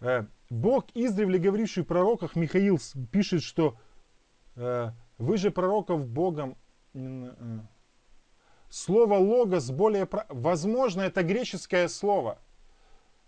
Э, 0.00 0.26
Бог, 0.50 0.86
издревле 0.94 1.38
говоривший 1.38 1.82
в 1.82 1.86
пророках, 1.86 2.36
Михаил 2.36 2.78
пишет, 3.12 3.42
что 3.42 3.76
э, 4.56 4.90
вы 5.18 5.36
же 5.36 5.50
пророков 5.50 6.06
Богом. 6.06 6.56
Слово 8.68 9.14
логос 9.14 9.70
более... 9.70 10.08
Возможно, 10.28 11.02
это 11.02 11.22
греческое 11.22 11.88
слово. 11.88 12.38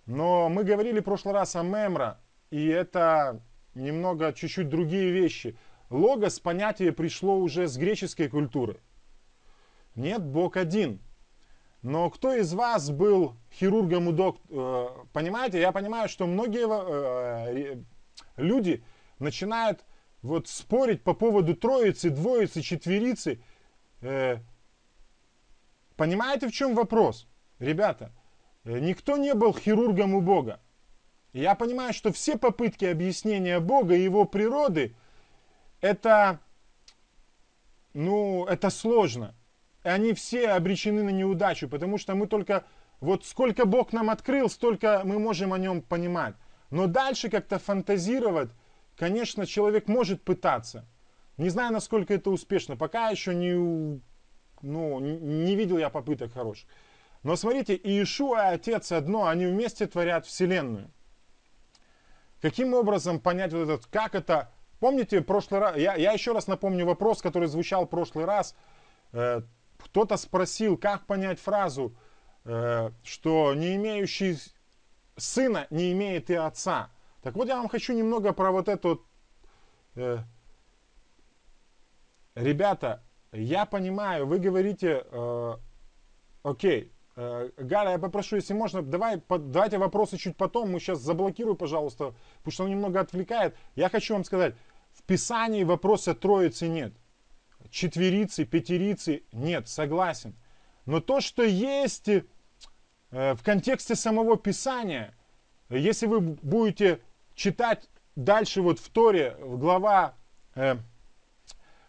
Но 0.08 0.48
мы 0.48 0.64
говорили 0.64 1.00
в 1.00 1.04
прошлый 1.04 1.34
раз 1.34 1.54
о 1.54 1.62
мемра, 1.62 2.18
и 2.50 2.66
это 2.66 3.42
немного, 3.74 4.32
чуть-чуть 4.32 4.70
другие 4.70 5.12
вещи. 5.12 5.58
Логос 5.90 6.40
понятие 6.40 6.92
пришло 6.92 7.36
уже 7.36 7.68
с 7.68 7.76
греческой 7.76 8.30
культуры. 8.30 8.80
Нет, 9.94 10.24
Бог 10.24 10.56
один. 10.56 11.02
Но 11.82 12.08
кто 12.08 12.32
из 12.34 12.54
вас 12.54 12.90
был 12.90 13.36
хирургом 13.52 14.08
у 14.08 14.12
доктора? 14.12 14.48
Э, 14.50 14.88
понимаете, 15.12 15.60
я 15.60 15.72
понимаю, 15.72 16.08
что 16.08 16.26
многие 16.26 16.66
э, 16.66 17.82
люди 18.38 18.82
начинают 19.18 19.84
вот 20.22 20.48
спорить 20.48 21.04
по 21.04 21.12
поводу 21.12 21.54
троицы, 21.54 22.08
двоицы, 22.08 22.62
четверицы. 22.62 23.42
Э, 24.00 24.38
понимаете, 25.96 26.48
в 26.48 26.52
чем 26.52 26.74
вопрос? 26.74 27.28
Ребята, 27.58 28.10
никто 28.68 29.16
не 29.16 29.34
был 29.34 29.54
хирургом 29.54 30.14
у 30.14 30.20
Бога. 30.20 30.60
Я 31.32 31.54
понимаю, 31.54 31.92
что 31.92 32.12
все 32.12 32.36
попытки 32.36 32.84
объяснения 32.84 33.60
Бога 33.60 33.94
и 33.94 34.02
его 34.02 34.24
природы, 34.24 34.94
это, 35.80 36.40
ну, 37.92 38.46
это 38.46 38.70
сложно 38.70 39.34
они 39.88 40.12
все 40.12 40.50
обречены 40.50 41.02
на 41.02 41.10
неудачу, 41.10 41.68
потому 41.68 41.98
что 41.98 42.14
мы 42.14 42.26
только, 42.26 42.64
вот 43.00 43.24
сколько 43.24 43.64
Бог 43.64 43.92
нам 43.92 44.10
открыл, 44.10 44.48
столько 44.48 45.02
мы 45.04 45.18
можем 45.18 45.52
о 45.52 45.58
нем 45.58 45.82
понимать. 45.82 46.34
Но 46.70 46.86
дальше 46.86 47.28
как-то 47.28 47.58
фантазировать, 47.58 48.50
конечно, 48.96 49.46
человек 49.46 49.88
может 49.88 50.22
пытаться. 50.22 50.86
Не 51.36 51.48
знаю, 51.48 51.72
насколько 51.72 52.14
это 52.14 52.30
успешно, 52.30 52.76
пока 52.76 53.10
еще 53.10 53.34
не, 53.34 54.00
ну, 54.62 55.00
не 55.00 55.54
видел 55.54 55.78
я 55.78 55.88
попыток 55.88 56.32
хороших. 56.32 56.68
Но 57.22 57.36
смотрите, 57.36 57.74
Иешуа 57.76 58.50
и 58.50 58.54
Отец 58.54 58.92
одно, 58.92 59.26
они 59.26 59.46
вместе 59.46 59.86
творят 59.86 60.26
Вселенную. 60.26 60.90
Каким 62.40 62.74
образом 62.74 63.20
понять 63.20 63.52
вот 63.52 63.62
этот, 63.62 63.86
как 63.86 64.14
это... 64.14 64.52
Помните, 64.78 65.20
прошлый 65.22 65.60
раз, 65.60 65.76
я, 65.76 65.96
я 65.96 66.12
еще 66.12 66.32
раз 66.32 66.46
напомню 66.46 66.86
вопрос, 66.86 67.20
который 67.20 67.48
звучал 67.48 67.86
в 67.86 67.90
прошлый 67.90 68.24
раз. 68.24 68.54
Э, 69.12 69.42
кто-то 69.76 70.16
спросил, 70.16 70.76
как 70.76 71.06
понять 71.06 71.40
фразу, 71.40 71.96
э, 72.44 72.90
что 73.02 73.54
не 73.54 73.74
имеющий 73.74 74.38
сына 75.16 75.66
не 75.70 75.92
имеет 75.92 76.30
и 76.30 76.34
отца. 76.34 76.90
Так 77.22 77.34
вот 77.34 77.48
я 77.48 77.56
вам 77.56 77.68
хочу 77.68 77.92
немного 77.92 78.32
про 78.32 78.52
вот 78.52 78.68
эту... 78.68 79.04
Э, 79.96 80.18
ребята, 82.36 83.02
я 83.32 83.66
понимаю, 83.66 84.26
вы 84.26 84.38
говорите, 84.38 85.04
э, 85.10 85.56
окей, 86.44 86.92
Галя, 87.56 87.92
я 87.92 87.98
попрошу, 87.98 88.36
если 88.36 88.54
можно, 88.54 88.80
давай, 88.80 89.20
давайте 89.28 89.78
вопросы 89.78 90.16
чуть 90.18 90.36
потом, 90.36 90.70
мы 90.70 90.78
сейчас 90.78 91.00
заблокирую, 91.00 91.56
пожалуйста, 91.56 92.14
потому 92.38 92.52
что 92.52 92.64
он 92.64 92.70
немного 92.70 93.00
отвлекает. 93.00 93.56
Я 93.74 93.88
хочу 93.88 94.14
вам 94.14 94.24
сказать, 94.24 94.54
в 94.92 95.02
Писании 95.02 95.64
вопроса 95.64 96.14
Троицы 96.14 96.68
нет 96.68 96.92
четверицы, 97.70 98.44
пятерицы, 98.44 99.22
нет, 99.32 99.68
согласен. 99.68 100.34
Но 100.86 101.00
то, 101.00 101.20
что 101.20 101.42
есть 101.42 102.08
э, 102.08 102.22
в 103.10 103.42
контексте 103.42 103.94
самого 103.94 104.36
Писания, 104.36 105.14
если 105.68 106.06
вы 106.06 106.20
будете 106.20 107.00
читать 107.34 107.88
дальше 108.16 108.62
вот 108.62 108.78
в 108.78 108.88
Торе, 108.90 109.36
в 109.40 109.58
глава, 109.58 110.14
э, 110.54 110.76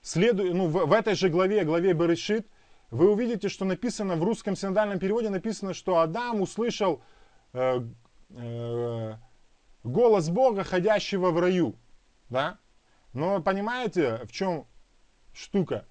следу, 0.01 0.53
ну, 0.53 0.67
в, 0.67 0.85
в 0.85 0.93
этой 0.93 1.15
же 1.15 1.29
главе, 1.29 1.63
главе 1.63 1.93
Берешит, 1.93 2.47
вы 2.91 3.11
увидите, 3.11 3.49
что 3.49 3.65
написано 3.65 4.15
в 4.15 4.23
русском 4.23 4.55
синодальном 4.55 4.99
переводе, 4.99 5.29
написано, 5.29 5.73
что 5.73 5.99
Адам 5.99 6.41
услышал 6.41 7.01
э, 7.53 7.81
э, 8.31 9.13
голос 9.83 10.29
Бога, 10.29 10.63
ходящего 10.63 11.31
в 11.31 11.39
раю. 11.39 11.75
Да? 12.29 12.57
Но 13.13 13.41
понимаете, 13.41 14.21
в 14.25 14.31
чем 14.31 14.65
штука. 15.33 15.85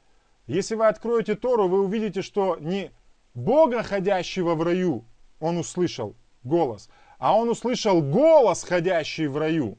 Если 0.46 0.74
вы 0.74 0.86
откроете 0.86 1.34
Тору, 1.34 1.68
вы 1.68 1.84
увидите, 1.84 2.22
что 2.22 2.56
не 2.58 2.90
Бога, 3.34 3.82
ходящего 3.82 4.54
в 4.54 4.62
раю, 4.62 5.04
он 5.40 5.58
услышал 5.58 6.16
голос, 6.42 6.88
а 7.18 7.36
он 7.36 7.48
услышал 7.48 8.02
голос, 8.02 8.64
ходящий 8.64 9.26
в 9.26 9.36
раю. 9.36 9.78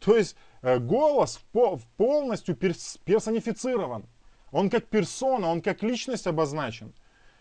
То 0.00 0.16
есть 0.16 0.36
э, 0.62 0.78
голос 0.78 1.40
полностью 1.96 2.56
персонифицирован. 2.56 4.04
Он 4.52 4.70
как 4.70 4.86
персона, 4.86 5.48
он 5.48 5.62
как 5.62 5.82
личность 5.82 6.26
обозначен. 6.26 6.94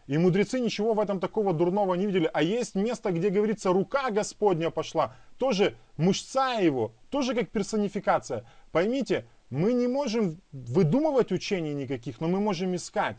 И 0.08 0.18
мудрецы 0.18 0.60
ничего 0.60 0.94
в 0.94 1.00
этом 1.00 1.20
такого 1.20 1.53
дурного 1.53 1.94
не 1.94 2.08
видели. 2.08 2.30
А 2.34 2.41
есть 2.41 2.75
место, 2.75 3.12
где 3.12 3.30
говорится, 3.30 3.72
рука 3.72 4.10
Господня 4.10 4.72
пошла. 4.72 5.15
Тоже 5.38 5.75
мышца 5.98 6.60
его, 6.60 6.94
тоже 7.10 7.36
как 7.36 7.50
персонификация. 7.50 8.46
Поймите, 8.72 9.25
мы 9.50 9.74
не 9.74 9.88
можем 9.88 10.41
выдумывать 10.51 11.32
учений 11.32 11.74
никаких, 11.74 12.20
но 12.20 12.27
мы 12.27 12.39
можем 12.39 12.75
искать. 12.75 13.18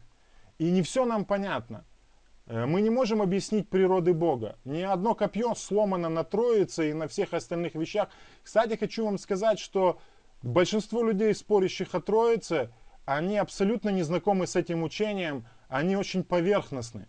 И 0.59 0.71
не 0.71 0.83
все 0.83 1.05
нам 1.05 1.25
понятно. 1.25 1.85
Э, 2.47 2.67
мы 2.67 2.81
не 2.81 2.91
можем 2.91 3.23
объяснить 3.23 3.69
природы 3.69 4.13
Бога. 4.13 4.59
Ни 4.65 4.83
одно 4.83 5.15
копье 5.15 5.55
сломано 5.55 6.09
на 6.09 6.25
Троице 6.25 6.91
и 6.91 6.95
на 6.95 7.07
всех 7.07 7.33
остальных 7.33 7.75
вещах. 7.75 8.09
Кстати, 8.43 8.77
хочу 8.77 9.05
вам 9.05 9.19
сказать, 9.19 9.59
что 9.59 10.01
большинство 10.43 11.05
людей, 11.05 11.35
спорящих 11.35 11.95
о 11.95 12.01
Троице, 12.01 12.71
они 13.05 13.39
абсолютно 13.39 13.91
не 13.91 14.03
знакомы 14.03 14.47
с 14.47 14.57
этим 14.57 14.83
учением, 14.83 15.47
они 15.69 15.97
очень 15.97 16.25
поверхностны. 16.25 17.07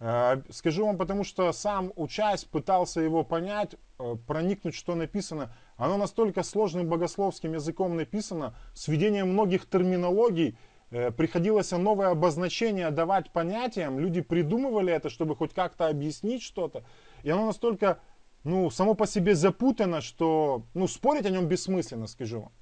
Э, 0.00 0.42
скажу 0.50 0.86
вам, 0.86 0.96
потому 0.96 1.24
что 1.24 1.52
сам 1.52 1.92
учась 1.96 2.44
пытался 2.44 3.00
его 3.00 3.24
понять, 3.24 3.76
э, 3.98 4.16
проникнуть, 4.26 4.74
что 4.74 4.94
написано. 4.94 5.54
Оно 5.76 5.96
настолько 5.96 6.42
сложным 6.42 6.88
богословским 6.88 7.54
языком 7.54 7.96
написано, 7.96 8.54
с 8.74 8.88
введением 8.88 9.32
многих 9.32 9.68
терминологий, 9.68 10.56
Э, 10.90 11.10
приходилось 11.10 11.70
новое 11.72 12.10
обозначение 12.10 12.90
давать 12.90 13.30
понятиям, 13.30 13.98
люди 13.98 14.22
придумывали 14.22 14.92
это, 14.92 15.10
чтобы 15.10 15.36
хоть 15.36 15.52
как-то 15.52 15.88
объяснить 15.88 16.42
что-то, 16.42 16.82
и 17.22 17.30
оно 17.30 17.46
настолько, 17.46 18.00
ну, 18.42 18.70
само 18.70 18.94
по 18.94 19.06
себе 19.06 19.34
запутано, 19.34 20.00
что, 20.00 20.64
ну, 20.72 20.88
спорить 20.88 21.26
о 21.26 21.30
нем 21.30 21.46
бессмысленно, 21.46 22.06
скажу 22.06 22.40
вам. 22.40 22.52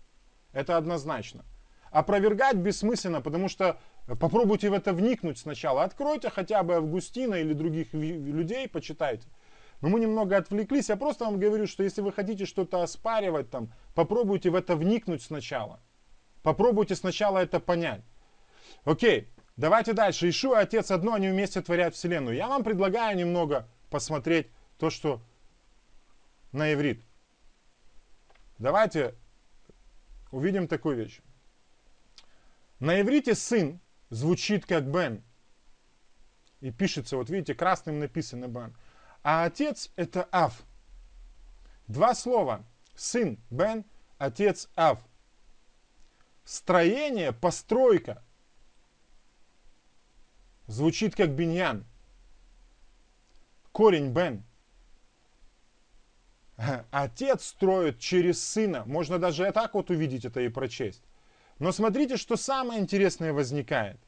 Это 0.53 0.77
однозначно. 0.77 1.45
Опровергать 1.91 2.57
бессмысленно, 2.57 3.21
потому 3.21 3.49
что 3.49 3.79
попробуйте 4.07 4.71
в 4.71 4.73
это 4.73 4.93
вникнуть 4.93 5.39
сначала. 5.39 5.85
Откройте 5.85 6.31
хотя 6.31 6.63
бы 6.63 6.75
Августина 6.75 7.37
или 7.37 7.53
других 7.53 7.95
людей, 7.95 8.69
почитайте. 8.69 9.27
Но 9.81 9.89
мы 9.89 10.01
немного 10.01 10.37
отвлеклись. 10.37 10.89
Я 10.89 10.97
просто 10.97 11.25
вам 11.25 11.39
говорю, 11.39 11.67
что 11.67 11.83
если 11.83 12.01
вы 12.01 12.13
хотите 12.13 12.47
что-то 12.47 12.83
оспаривать, 12.83 13.51
там, 13.51 13.73
попробуйте 13.95 14.51
в 14.51 14.55
это 14.55 14.75
вникнуть 14.75 15.23
сначала. 15.23 15.81
Попробуйте 16.43 16.95
сначала 16.95 17.39
это 17.39 17.61
понять. 17.61 18.03
Окей, 18.85 19.29
давайте 19.57 19.93
дальше. 19.93 20.29
Ишу 20.29 20.55
и 20.55 20.59
Отец 20.59 20.91
одно, 20.91 21.15
они 21.15 21.29
вместе 21.29 21.61
творят 21.61 21.95
Вселенную. 21.95 22.37
Я 22.37 22.49
вам 22.49 22.65
предлагаю 22.65 23.17
немного 23.17 23.69
посмотреть 23.91 24.49
то, 24.79 24.91
что 24.91 25.21
на 26.53 26.73
иврит. 26.73 27.03
Давайте 28.59 29.15
увидим 30.31 30.69
такую 30.69 30.97
вещь. 30.97 31.21
На 32.81 33.01
иврите 33.01 33.35
сын 33.35 33.81
звучит 34.11 34.67
как 34.67 34.85
Бен. 34.91 35.23
И 36.61 36.71
пишется, 36.71 37.17
вот 37.17 37.31
видите, 37.31 37.55
красным 37.55 37.99
написано 37.99 38.49
Бен. 38.49 38.77
А 39.23 39.45
отец 39.45 39.91
это 39.97 40.29
Ав. 40.31 40.63
Два 41.87 42.15
слова. 42.15 42.65
Сын 42.95 43.39
Бен, 43.51 43.85
отец 44.19 44.69
Ав. 44.77 45.01
Строение, 46.45 47.33
постройка 47.33 48.23
звучит 50.67 51.15
как 51.15 51.31
биньян. 51.31 51.85
Корень 53.73 54.13
бен. 54.13 54.45
Отец 56.91 57.45
строит 57.45 57.99
через 57.99 58.43
сына. 58.43 58.85
Можно 58.87 59.19
даже 59.19 59.51
так 59.53 59.75
вот 59.75 59.91
увидеть 59.91 60.25
это 60.25 60.41
и 60.41 60.49
прочесть. 60.49 61.03
Но 61.59 61.73
смотрите, 61.73 62.17
что 62.17 62.37
самое 62.37 62.81
интересное 62.81 63.33
возникает. 63.33 63.99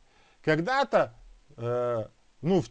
Когда-то, 0.43 1.15
э, 1.57 2.05
ну, 2.43 2.65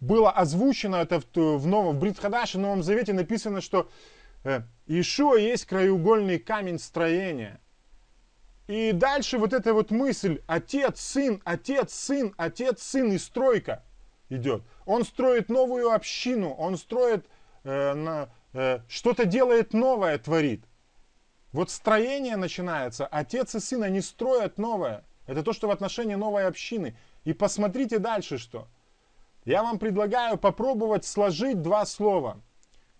было 0.00 0.30
озвучено 0.30 0.96
это 0.96 1.20
в, 1.20 1.26
в 1.34 1.66
новом, 1.66 1.96
в 1.96 2.00
Бритхадаше, 2.00 2.58
в 2.58 2.60
Новом 2.60 2.82
Завете 2.82 3.12
написано, 3.12 3.60
что 3.60 3.90
э, 4.44 4.62
Ишуа 4.86 5.36
есть 5.36 5.66
краеугольный 5.66 6.38
камень 6.38 6.78
строения– 6.78 7.60
и 8.70 8.92
дальше 8.92 9.36
вот 9.36 9.52
эта 9.52 9.74
вот 9.74 9.90
мысль, 9.90 10.42
отец, 10.46 11.00
сын, 11.00 11.42
отец, 11.44 11.92
сын, 11.92 12.32
отец, 12.36 12.80
сын 12.80 13.10
и 13.10 13.18
стройка 13.18 13.82
идет. 14.28 14.62
Он 14.86 15.04
строит 15.04 15.48
новую 15.48 15.90
общину, 15.90 16.52
он 16.52 16.76
строит, 16.76 17.26
э, 17.64 17.94
на, 17.94 18.28
э, 18.52 18.78
что-то 18.86 19.24
делает 19.24 19.72
новое, 19.72 20.18
творит. 20.18 20.62
Вот 21.52 21.70
строение 21.70 22.36
начинается, 22.36 23.06
отец 23.06 23.54
и 23.54 23.60
сын, 23.60 23.82
они 23.82 24.00
строят 24.00 24.58
новое. 24.58 25.04
Это 25.26 25.42
то, 25.42 25.52
что 25.52 25.68
в 25.68 25.70
отношении 25.70 26.14
новой 26.14 26.46
общины. 26.46 26.96
И 27.24 27.32
посмотрите 27.32 27.98
дальше, 27.98 28.38
что. 28.38 28.68
Я 29.44 29.62
вам 29.62 29.78
предлагаю 29.78 30.38
попробовать 30.38 31.04
сложить 31.04 31.62
два 31.62 31.86
слова. 31.86 32.40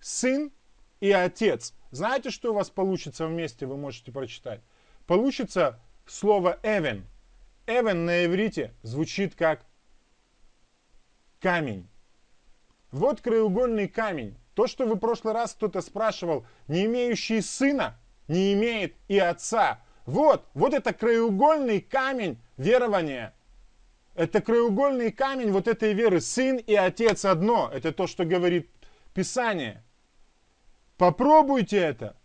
Сын 0.00 0.52
и 1.00 1.10
отец. 1.12 1.74
Знаете, 1.90 2.30
что 2.30 2.50
у 2.50 2.54
вас 2.54 2.70
получится 2.70 3.26
вместе, 3.26 3.66
вы 3.66 3.76
можете 3.76 4.12
прочитать? 4.12 4.60
получится 5.10 5.80
слово 6.06 6.60
«эвен». 6.62 7.04
«Эвен» 7.66 8.04
на 8.04 8.26
иврите 8.26 8.72
звучит 8.84 9.34
как 9.34 9.66
камень. 11.40 11.88
Вот 12.92 13.20
краеугольный 13.20 13.88
камень. 13.88 14.36
То, 14.54 14.68
что 14.68 14.86
вы 14.86 14.94
в 14.94 14.98
прошлый 15.00 15.34
раз 15.34 15.54
кто-то 15.54 15.80
спрашивал, 15.80 16.46
не 16.68 16.84
имеющий 16.84 17.40
сына, 17.40 17.98
не 18.30 18.52
имеет 18.54 18.94
и 19.08 19.18
отца. 19.18 19.80
Вот, 20.06 20.46
вот 20.54 20.72
это 20.72 20.92
краеугольный 20.92 21.80
камень 21.80 22.38
верования. 22.56 23.34
Это 24.14 24.40
краеугольный 24.40 25.10
камень 25.10 25.50
вот 25.50 25.66
этой 25.66 25.92
веры. 25.92 26.20
Сын 26.20 26.56
и 26.56 26.74
отец 26.74 27.24
одно. 27.24 27.70
Это 27.72 27.92
то, 27.92 28.06
что 28.06 28.24
говорит 28.24 28.70
Писание. 29.14 29.82
Попробуйте 30.96 31.78
это 31.78 32.16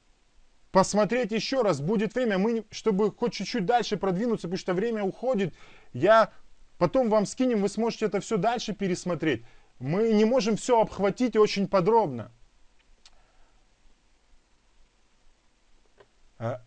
посмотреть 0.72 1.32
еще 1.32 1.62
раз, 1.62 1.80
будет 1.80 2.14
время, 2.16 2.38
мы, 2.38 2.66
чтобы 2.70 3.10
хоть 3.12 3.34
чуть-чуть 3.34 3.66
дальше 3.66 3.96
продвинуться, 3.96 4.48
потому 4.48 4.58
что 4.58 4.74
время 4.74 5.04
уходит, 5.04 5.56
я 5.94 6.34
потом 6.78 7.10
вам 7.10 7.26
скинем, 7.26 7.62
вы 7.62 7.70
сможете 7.70 8.08
это 8.08 8.20
все 8.20 8.36
дальше 8.36 8.74
пересмотреть. 8.74 9.46
Мы 9.80 10.12
не 10.12 10.26
можем 10.26 10.58
все 10.58 10.82
обхватить 10.82 11.38
очень 11.38 11.70
подробно. 11.70 12.32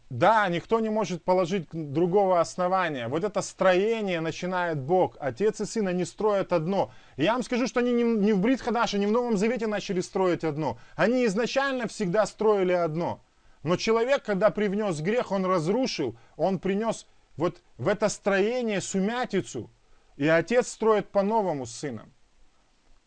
Да, 0.09 0.49
никто 0.49 0.81
не 0.81 0.89
может 0.89 1.23
положить 1.23 1.69
другого 1.73 2.41
основания. 2.41 3.09
Вот 3.09 3.23
это 3.23 3.43
строение 3.43 4.21
начинает 4.21 4.79
Бог. 4.79 5.17
Отец 5.21 5.61
и 5.61 5.67
сын, 5.67 5.89
они 5.89 6.07
строят 6.07 6.53
одно. 6.53 6.91
я 7.19 7.35
вам 7.35 7.43
скажу, 7.43 7.67
что 7.67 7.81
они 7.81 7.93
не 7.93 8.33
в 8.33 8.41
Брит 8.41 8.65
не 8.67 9.07
в 9.07 9.13
Новом 9.13 9.37
Завете 9.37 9.67
начали 9.67 10.01
строить 10.01 10.43
одно. 10.43 10.79
Они 10.97 11.27
изначально 11.27 11.87
всегда 11.87 12.25
строили 12.25 12.73
одно. 12.73 13.21
Но 13.63 13.77
человек, 13.77 14.23
когда 14.23 14.51
привнес 14.51 15.01
грех, 15.01 15.33
он 15.33 15.45
разрушил, 15.45 16.17
он 16.37 16.59
принес 16.59 17.07
вот 17.37 17.61
в 17.77 17.89
это 17.89 18.09
строение 18.09 18.81
сумятицу. 18.81 19.71
И 20.17 20.27
отец 20.27 20.69
строит 20.69 21.11
по-новому 21.11 21.67
с 21.67 21.73
сыном. 21.73 22.13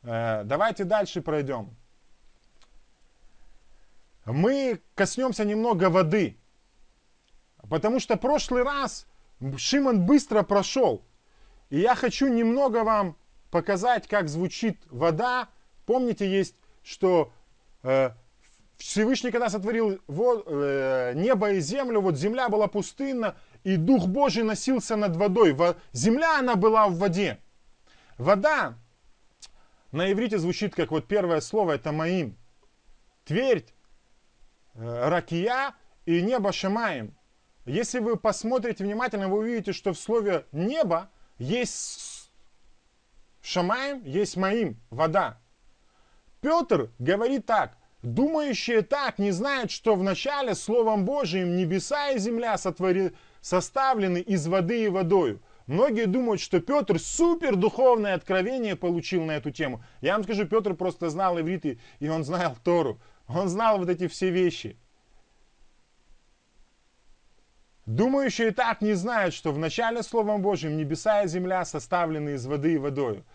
Э, 0.03 0.43
давайте 0.45 0.83
дальше 0.83 1.21
пройдем. 1.21 1.75
Мы 4.25 4.79
коснемся 4.93 5.43
немного 5.43 5.89
воды. 5.89 6.37
Потому 7.69 7.99
что 7.99 8.17
прошлый 8.17 8.63
раз 8.63 9.07
Шимон 9.57 10.05
быстро 10.05 10.43
прошел. 10.43 11.03
И 11.69 11.79
я 11.79 11.95
хочу 11.95 12.27
немного 12.27 12.83
вам 12.83 13.17
показать, 13.49 14.07
как 14.07 14.29
звучит 14.29 14.77
вода. 14.89 15.49
Помните, 15.85 16.29
есть, 16.29 16.55
что 16.83 17.31
э, 17.83 18.11
Всевышний, 18.77 19.31
когда 19.31 19.49
сотворил 19.49 19.99
вод, 20.07 20.45
э, 20.47 21.13
небо 21.15 21.51
и 21.51 21.59
землю, 21.59 22.01
вот 22.01 22.17
земля 22.17 22.49
была 22.49 22.67
пустынна, 22.67 23.35
и 23.63 23.77
Дух 23.77 24.07
Божий 24.07 24.43
носился 24.43 24.95
над 24.95 25.15
водой. 25.15 25.53
Во, 25.53 25.75
земля, 25.91 26.39
она 26.39 26.55
была 26.55 26.87
в 26.87 26.97
воде. 26.97 27.39
Вода 28.17 28.75
на 29.91 30.11
иврите 30.11 30.37
звучит 30.37 30.73
как 30.73 30.91
вот 30.91 31.07
первое 31.07 31.41
слово, 31.41 31.73
это 31.73 31.91
Маим. 31.91 32.37
Твердь, 33.25 33.73
э, 34.73 35.09
Ракия 35.09 35.75
и 36.05 36.21
небо 36.21 36.51
Шамаем. 36.51 37.15
Если 37.71 37.99
вы 37.99 38.17
посмотрите 38.17 38.83
внимательно, 38.83 39.29
вы 39.29 39.37
увидите, 39.37 39.71
что 39.71 39.93
в 39.93 39.97
слове 39.97 40.45
небо 40.51 41.09
есть 41.37 42.29
Шамаем, 43.41 44.03
есть 44.03 44.35
Маим, 44.35 44.77
вода. 44.89 45.39
Петр 46.41 46.91
говорит 46.99 47.45
так, 47.45 47.77
Думающие 48.03 48.81
так 48.81 49.19
не 49.19 49.31
знают, 49.31 49.71
что 49.71 49.95
в 49.95 50.03
начале 50.03 50.53
Словом 50.53 51.05
Божиим 51.05 51.55
небеса 51.55 52.09
и 52.09 52.17
земля 52.19 52.57
сотвори, 52.57 53.11
составлены 53.39 54.17
из 54.17 54.47
воды 54.47 54.85
и 54.85 54.89
водою. 54.89 55.39
Многие 55.65 56.07
думают, 56.07 56.41
что 56.41 56.59
Петр 56.59 56.99
супер 56.99 57.55
духовное 57.55 58.15
откровение 58.15 58.75
получил 58.75 59.23
на 59.23 59.33
эту 59.33 59.51
тему. 59.51 59.81
Я 60.01 60.15
вам 60.15 60.23
скажу, 60.23 60.45
Петр 60.45 60.73
просто 60.73 61.09
знал 61.09 61.39
иврит, 61.39 61.79
и 61.99 62.09
он 62.09 62.25
знал 62.25 62.57
Тору. 62.65 62.99
Он 63.27 63.47
знал 63.47 63.77
вот 63.77 63.87
эти 63.87 64.09
все 64.09 64.29
вещи. 64.29 64.77
Думающие 67.91 68.51
так 68.51 68.79
не 68.81 68.93
знают, 68.93 69.33
что 69.33 69.51
в 69.51 69.57
начале 69.57 70.01
Словом 70.01 70.41
Божьим 70.41 70.77
небеса 70.77 71.23
и 71.23 71.27
земля 71.27 71.65
составлены 71.65 72.35
из 72.35 72.45
воды 72.45 72.75
и 72.75 72.77
водою. 72.77 73.25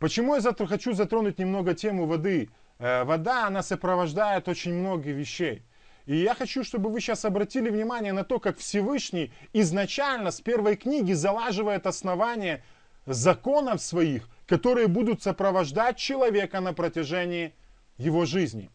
Почему 0.00 0.34
я 0.34 0.40
затр- 0.40 0.66
хочу 0.66 0.94
затронуть 0.94 1.38
немного 1.38 1.74
тему 1.74 2.06
воды? 2.06 2.50
Э, 2.80 3.04
вода, 3.04 3.46
она 3.46 3.62
сопровождает 3.62 4.48
очень 4.48 4.74
много 4.74 5.12
вещей. 5.12 5.62
И 6.06 6.16
я 6.16 6.34
хочу, 6.34 6.64
чтобы 6.64 6.90
вы 6.90 7.00
сейчас 7.00 7.24
обратили 7.24 7.70
внимание 7.70 8.12
на 8.12 8.24
то, 8.24 8.40
как 8.40 8.58
Всевышний 8.58 9.32
изначально 9.52 10.32
с 10.32 10.40
первой 10.40 10.74
книги 10.74 11.12
залаживает 11.12 11.86
основание 11.86 12.64
законов 13.06 13.80
своих, 13.80 14.28
которые 14.48 14.88
будут 14.88 15.22
сопровождать 15.22 15.98
человека 15.98 16.58
на 16.58 16.72
протяжении 16.72 17.54
его 17.96 18.24
жизни. 18.24 18.70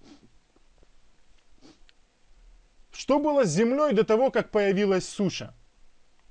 Что 2.96 3.20
было 3.20 3.44
с 3.44 3.50
землей 3.50 3.94
до 3.94 4.06
того, 4.06 4.32
как 4.32 4.52
появилась 4.52 5.08
суша? 5.08 5.54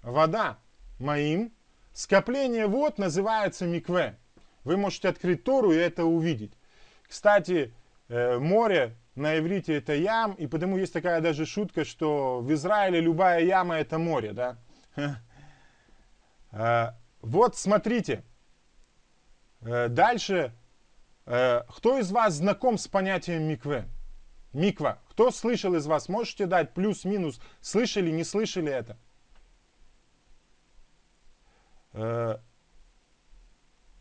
Вода. 0.03 0.59
Моим. 0.99 1.53
Скопление 1.93 2.67
вод 2.67 2.97
называется 2.97 3.67
микве. 3.67 4.19
Вы 4.65 4.79
можете 4.79 5.09
открыть 5.09 5.45
Тору 5.45 5.73
и 5.73 5.77
это 5.77 6.07
увидеть. 6.07 6.55
Кстати, 7.07 7.75
э, 8.09 8.39
море 8.39 8.97
на 9.15 9.39
иврите 9.39 9.77
это 9.77 9.95
ям, 9.95 10.33
и 10.33 10.47
потому 10.47 10.79
есть 10.79 10.95
такая 10.95 11.21
даже 11.21 11.45
шутка, 11.45 11.85
что 11.85 12.41
в 12.41 12.51
Израиле 12.55 12.99
любая 12.99 13.45
яма 13.45 13.77
это 13.77 13.99
море, 13.99 14.33
да? 14.33 14.57
Э, 16.51 16.93
вот 17.21 17.57
смотрите. 17.57 18.25
Э, 19.61 19.89
дальше. 19.89 20.55
Кто 21.25 21.99
из 21.99 22.13
вас 22.13 22.35
знаком 22.35 22.77
с 22.77 22.87
понятием 22.87 23.43
микве? 23.45 23.89
Миква. 24.53 24.99
Кто 25.15 25.31
слышал 25.31 25.75
из 25.77 25.87
вас? 25.87 26.09
Можете 26.09 26.47
дать 26.47 26.75
плюс-минус? 26.75 27.41
Слышали, 27.61 28.11
не 28.11 28.25
слышали 28.25 28.73
это? 28.73 28.99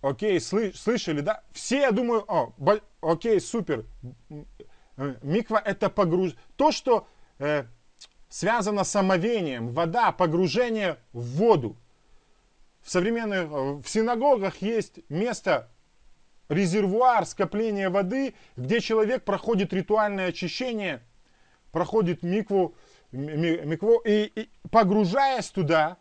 Окей, 0.02 0.42
слыш, 0.42 0.80
слышали, 0.80 1.22
да? 1.22 1.44
Все, 1.52 1.82
я 1.82 1.92
думаю, 1.92 2.26
о, 2.28 2.54
бо, 2.58 2.82
окей, 3.02 3.40
супер. 3.40 3.86
Миква 4.98 5.60
это 5.60 5.90
погруж... 5.90 6.34
То, 6.58 6.72
что 6.72 7.08
э, 7.38 7.66
связано 8.28 8.84
с 8.84 8.96
омовением, 8.96 9.70
вода, 9.70 10.12
погружение 10.12 10.98
в 11.14 11.38
воду. 11.38 11.78
В 12.82 12.90
современных, 12.90 13.50
в 13.50 13.88
синагогах 13.88 14.58
есть 14.64 15.00
место, 15.10 15.70
резервуар 16.50 17.26
скопления 17.26 17.90
воды, 17.90 18.36
где 18.56 18.80
человек 18.80 19.24
проходит 19.24 19.74
ритуальное 19.74 20.28
очищение, 20.28 21.02
проходит 21.72 22.24
микву, 22.24 22.76
микву 23.12 24.00
и, 24.06 24.26
и 24.26 24.50
погружаясь 24.70 25.50
туда, 25.50 25.98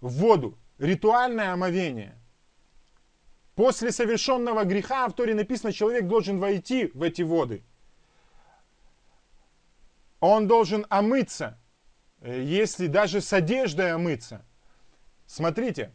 в 0.00 0.12
воду, 0.12 0.58
ритуальное 0.78 1.52
омовение– 1.52 2.14
После 3.56 3.90
совершенного 3.90 4.64
греха 4.64 5.08
в 5.08 5.14
Торе 5.14 5.34
написано, 5.34 5.72
человек 5.72 6.06
должен 6.06 6.38
войти 6.38 6.90
в 6.92 7.02
эти 7.02 7.22
воды. 7.22 7.64
Он 10.20 10.46
должен 10.46 10.84
омыться, 10.90 11.58
если 12.20 12.86
даже 12.86 13.22
с 13.22 13.32
одеждой 13.32 13.92
омыться. 13.92 14.44
Смотрите, 15.24 15.90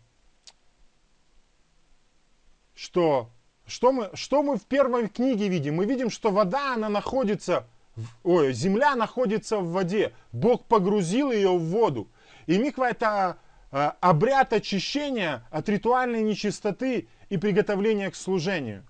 что, 2.74 3.32
что, 3.72 3.92
мы, 3.92 4.10
что 4.14 4.44
мы 4.44 4.58
в 4.58 4.66
первой 4.66 5.08
книге 5.08 5.48
видим? 5.48 5.76
Мы 5.76 5.86
видим, 5.86 6.10
что 6.10 6.30
вода, 6.30 6.74
она 6.74 6.90
находится, 6.90 7.66
в, 7.96 8.06
ой, 8.24 8.54
земля 8.54 8.96
находится 8.96 9.58
в 9.58 9.72
воде. 9.72 10.14
Бог 10.32 10.66
погрузил 10.66 11.32
ее 11.32 11.58
в 11.58 11.64
воду. 11.64 12.10
И 12.48 12.58
миква 12.58 12.90
это 12.90 13.38
э, 13.72 13.92
обряд 14.02 14.52
очищения 14.54 15.48
от 15.52 15.70
ритуальной 15.70 16.22
нечистоты 16.22 17.08
и 17.30 17.38
приготовление 17.38 18.12
к 18.12 18.16
служению. 18.16 18.86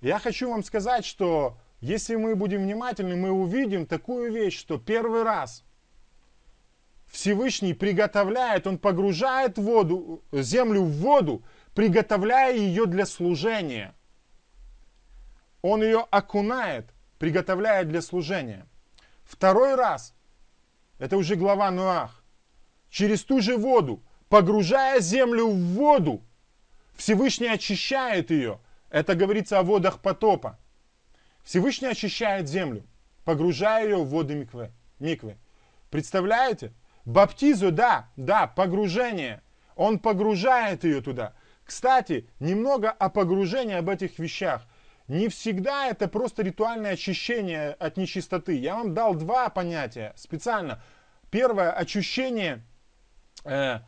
Я 0.00 0.18
хочу 0.18 0.48
вам 0.48 0.62
сказать, 0.62 1.04
что 1.04 1.58
если 1.80 2.14
мы 2.14 2.36
будем 2.36 2.62
внимательны, 2.62 3.16
мы 3.16 3.30
увидим 3.30 3.84
такую 3.84 4.32
вещь, 4.32 4.58
что 4.58 4.78
первый 4.78 5.24
раз 5.24 5.64
Всевышний 7.08 7.74
приготовляет, 7.74 8.68
он 8.68 8.78
погружает 8.78 9.58
воду, 9.58 10.22
землю 10.30 10.82
в 10.82 10.92
воду, 10.92 11.42
приготовляя 11.74 12.54
ее 12.54 12.86
для 12.86 13.06
служения. 13.06 13.94
Он 15.62 15.82
ее 15.82 16.06
окунает, 16.10 16.90
приготовляя 17.18 17.84
для 17.84 18.02
служения. 18.02 18.66
Второй 19.24 19.74
раз, 19.74 20.14
это 20.98 21.16
уже 21.16 21.36
глава 21.36 21.70
Нуах, 21.70 22.22
через 22.88 23.22
ту 23.22 23.40
же 23.40 23.56
воду, 23.56 24.02
погружая 24.28 25.00
землю 25.00 25.48
в 25.48 25.58
воду, 25.74 26.22
Всевышний 27.00 27.48
очищает 27.48 28.30
ее. 28.30 28.60
Это 28.90 29.14
говорится 29.14 29.58
о 29.58 29.62
водах 29.62 30.00
потопа. 30.00 30.58
Всевышний 31.42 31.88
очищает 31.88 32.46
землю, 32.46 32.84
погружая 33.24 33.84
ее 33.84 33.96
в 33.96 34.10
воды 34.10 34.34
миквы. 34.34 34.70
миквы. 34.98 35.38
Представляете? 35.88 36.74
Баптизу, 37.06 37.72
да, 37.72 38.10
да, 38.16 38.46
погружение. 38.46 39.42
Он 39.76 39.98
погружает 39.98 40.84
ее 40.84 41.00
туда. 41.00 41.32
Кстати, 41.64 42.28
немного 42.38 42.90
о 42.90 43.08
погружении, 43.08 43.76
об 43.76 43.88
этих 43.88 44.18
вещах. 44.18 44.66
Не 45.10 45.28
всегда 45.28 45.88
это 45.88 46.06
просто 46.06 46.44
ритуальное 46.44 46.92
очищение 46.92 47.72
от 47.72 47.96
нечистоты. 47.96 48.56
Я 48.56 48.76
вам 48.76 48.94
дал 48.94 49.16
два 49.16 49.48
понятия 49.48 50.12
специально. 50.14 50.80
Первое, 51.32 51.72
очищение 51.72 52.62
э, 53.44 53.80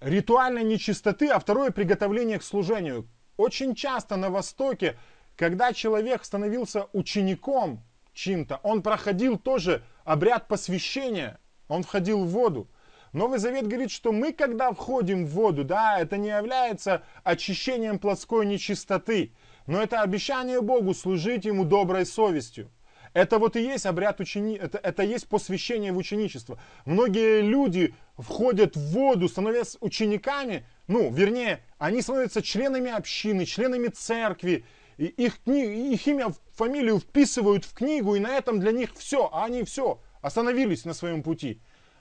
ритуальной 0.00 0.64
нечистоты, 0.64 1.28
а 1.28 1.38
второе 1.38 1.70
приготовление 1.70 2.40
к 2.40 2.42
служению. 2.42 3.08
Очень 3.36 3.76
часто 3.76 4.16
на 4.16 4.30
Востоке, 4.30 4.98
когда 5.36 5.72
человек 5.72 6.24
становился 6.24 6.88
учеником 6.92 7.84
чем-то, 8.12 8.56
он 8.64 8.82
проходил 8.82 9.38
тоже 9.38 9.84
обряд 10.02 10.48
посвящения, 10.48 11.38
он 11.68 11.84
входил 11.84 12.24
в 12.24 12.30
воду. 12.30 12.68
Новый 13.12 13.38
Завет 13.38 13.68
говорит, 13.68 13.92
что 13.92 14.10
мы, 14.10 14.32
когда 14.32 14.72
входим 14.72 15.26
в 15.26 15.30
воду, 15.30 15.62
да, 15.62 16.00
это 16.00 16.16
не 16.16 16.30
является 16.30 17.04
очищением 17.22 18.00
плотской 18.00 18.46
нечистоты, 18.46 19.32
но 19.66 19.82
это 19.82 20.00
обещание 20.00 20.60
Богу 20.60 20.94
служить 20.94 21.44
Ему 21.44 21.64
доброй 21.64 22.06
совестью. 22.06 22.70
Это 23.12 23.38
вот 23.38 23.56
и 23.56 23.62
есть 23.62 23.84
обряд 23.84 24.20
учени... 24.20 24.56
это, 24.56 24.78
это 24.78 25.02
есть 25.02 25.28
посвящение 25.28 25.92
в 25.92 25.98
ученичество. 25.98 26.58
Многие 26.86 27.42
люди 27.42 27.94
входят 28.16 28.74
в 28.74 28.92
воду, 28.92 29.28
становясь 29.28 29.76
учениками, 29.80 30.66
ну, 30.86 31.10
вернее, 31.10 31.62
они 31.78 32.00
становятся 32.00 32.40
членами 32.40 32.90
общины, 32.90 33.44
членами 33.44 33.88
церкви, 33.88 34.64
и 34.96 35.06
их, 35.06 35.42
кни... 35.42 35.92
их 35.92 36.06
имя, 36.06 36.32
фамилию 36.52 37.00
вписывают 37.00 37.64
в 37.64 37.74
книгу, 37.74 38.14
и 38.14 38.20
на 38.20 38.36
этом 38.36 38.60
для 38.60 38.72
них 38.72 38.94
все, 38.94 39.28
а 39.30 39.44
они 39.44 39.62
все, 39.64 40.00
остановились 40.22 40.86
на 40.86 40.94
своем 40.94 41.22
пути. 41.22 41.60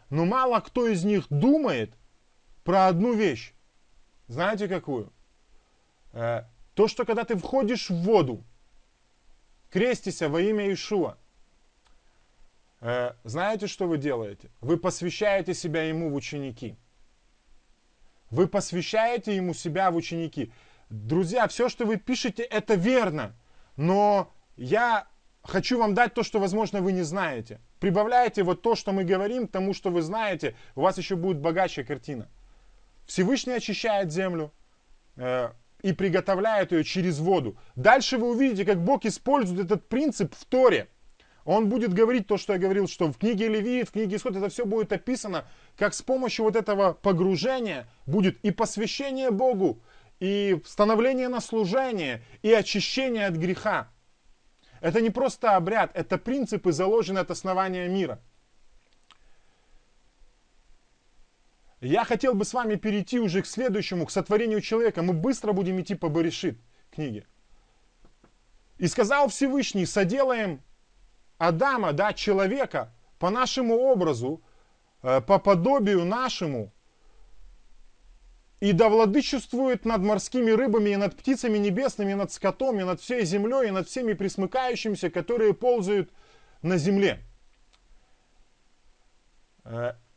Но 0.09 0.25
мало 0.25 0.59
кто 0.61 0.87
из 0.87 1.03
них 1.03 1.25
думает 1.29 1.93
про 2.63 2.87
одну 2.87 3.13
вещь. 3.13 3.53
Знаете 4.27 4.69
какую? 4.69 5.11
То, 6.73 6.87
что 6.87 7.05
когда 7.05 7.23
ты 7.23 7.35
входишь 7.35 7.89
в 7.89 7.95
воду, 7.95 8.43
крестися 9.69 10.29
во 10.29 10.41
имя 10.41 10.71
Ишуа. 10.71 11.17
Э, 12.81 13.13
знаете, 13.23 13.67
что 13.67 13.87
вы 13.87 13.97
делаете? 13.97 14.49
Вы 14.61 14.77
посвящаете 14.77 15.53
себя 15.53 15.83
ему 15.83 16.09
в 16.09 16.15
ученики. 16.15 16.75
Вы 18.29 18.47
посвящаете 18.47 19.35
ему 19.35 19.53
себя 19.53 19.91
в 19.91 19.95
ученики. 19.95 20.51
Друзья, 20.89 21.47
все, 21.47 21.69
что 21.69 21.85
вы 21.85 21.97
пишете, 21.97 22.43
это 22.43 22.75
верно. 22.75 23.35
Но 23.77 24.33
я 24.57 25.07
хочу 25.43 25.77
вам 25.77 25.93
дать 25.93 26.13
то, 26.13 26.23
что, 26.23 26.39
возможно, 26.39 26.81
вы 26.81 26.91
не 26.91 27.03
знаете. 27.03 27.59
Прибавляйте 27.79 28.43
вот 28.43 28.61
то, 28.61 28.75
что 28.75 28.91
мы 28.91 29.03
говорим, 29.03 29.47
тому, 29.47 29.73
что 29.73 29.89
вы 29.89 30.01
знаете, 30.01 30.55
у 30.75 30.81
вас 30.81 30.97
еще 30.97 31.15
будет 31.15 31.39
богачая 31.39 31.85
картина. 31.85 32.29
Всевышний 33.05 33.53
очищает 33.53 34.11
землю, 34.11 34.51
э, 35.17 35.51
и 35.83 35.93
приготовляет 35.93 36.71
ее 36.71 36.83
через 36.83 37.19
воду. 37.19 37.57
Дальше 37.75 38.17
вы 38.17 38.29
увидите, 38.29 38.65
как 38.65 38.83
Бог 38.83 39.05
использует 39.05 39.65
этот 39.65 39.87
принцип 39.87 40.33
в 40.35 40.45
Торе. 40.45 40.87
Он 41.43 41.69
будет 41.69 41.93
говорить 41.93 42.27
то, 42.27 42.37
что 42.37 42.53
я 42.53 42.59
говорил, 42.59 42.87
что 42.87 43.11
в 43.11 43.17
книге 43.17 43.47
Левит, 43.47 43.89
в 43.89 43.91
книге 43.93 44.17
Исход 44.17 44.35
это 44.35 44.49
все 44.49 44.65
будет 44.65 44.93
описано, 44.93 45.45
как 45.75 45.93
с 45.93 46.01
помощью 46.01 46.45
вот 46.45 46.55
этого 46.55 46.93
погружения 46.93 47.87
будет 48.05 48.37
и 48.43 48.51
посвящение 48.51 49.31
Богу, 49.31 49.81
и 50.19 50.61
становление 50.65 51.29
на 51.29 51.41
служение, 51.41 52.21
и 52.43 52.53
очищение 52.53 53.25
от 53.25 53.35
греха. 53.35 53.89
Это 54.81 55.01
не 55.01 55.09
просто 55.09 55.55
обряд, 55.55 55.91
это 55.95 56.17
принципы, 56.17 56.71
заложенные 56.71 57.21
от 57.21 57.31
основания 57.31 57.87
мира. 57.87 58.19
Я 61.81 62.05
хотел 62.05 62.35
бы 62.35 62.45
с 62.45 62.53
вами 62.53 62.75
перейти 62.75 63.19
уже 63.19 63.41
к 63.41 63.47
следующему, 63.47 64.05
к 64.05 64.11
сотворению 64.11 64.61
человека. 64.61 65.01
Мы 65.01 65.13
быстро 65.13 65.51
будем 65.51 65.81
идти 65.81 65.95
по 65.95 66.09
Баришит 66.09 66.59
книге. 66.91 67.25
И 68.77 68.87
сказал 68.87 69.29
Всевышний, 69.29 69.87
соделаем 69.87 70.61
Адама, 71.39 71.91
да, 71.91 72.13
человека, 72.13 72.93
по 73.17 73.31
нашему 73.31 73.75
образу, 73.75 74.43
э, 75.01 75.21
по 75.21 75.39
подобию 75.39 76.05
нашему, 76.05 76.71
и 78.59 78.73
да 78.73 78.89
владычествует 78.89 79.85
над 79.85 80.03
морскими 80.03 80.51
рыбами, 80.51 80.91
и 80.91 80.95
над 80.95 81.17
птицами 81.17 81.57
небесными, 81.57 82.11
и 82.11 82.15
над 82.15 82.31
скотом, 82.31 82.79
и 82.79 82.83
над 82.83 83.01
всей 83.01 83.25
землей, 83.25 83.69
и 83.69 83.71
над 83.71 83.87
всеми 83.87 84.13
присмыкающимися, 84.13 85.09
которые 85.09 85.55
ползают 85.55 86.11
на 86.61 86.77
земле. 86.77 87.23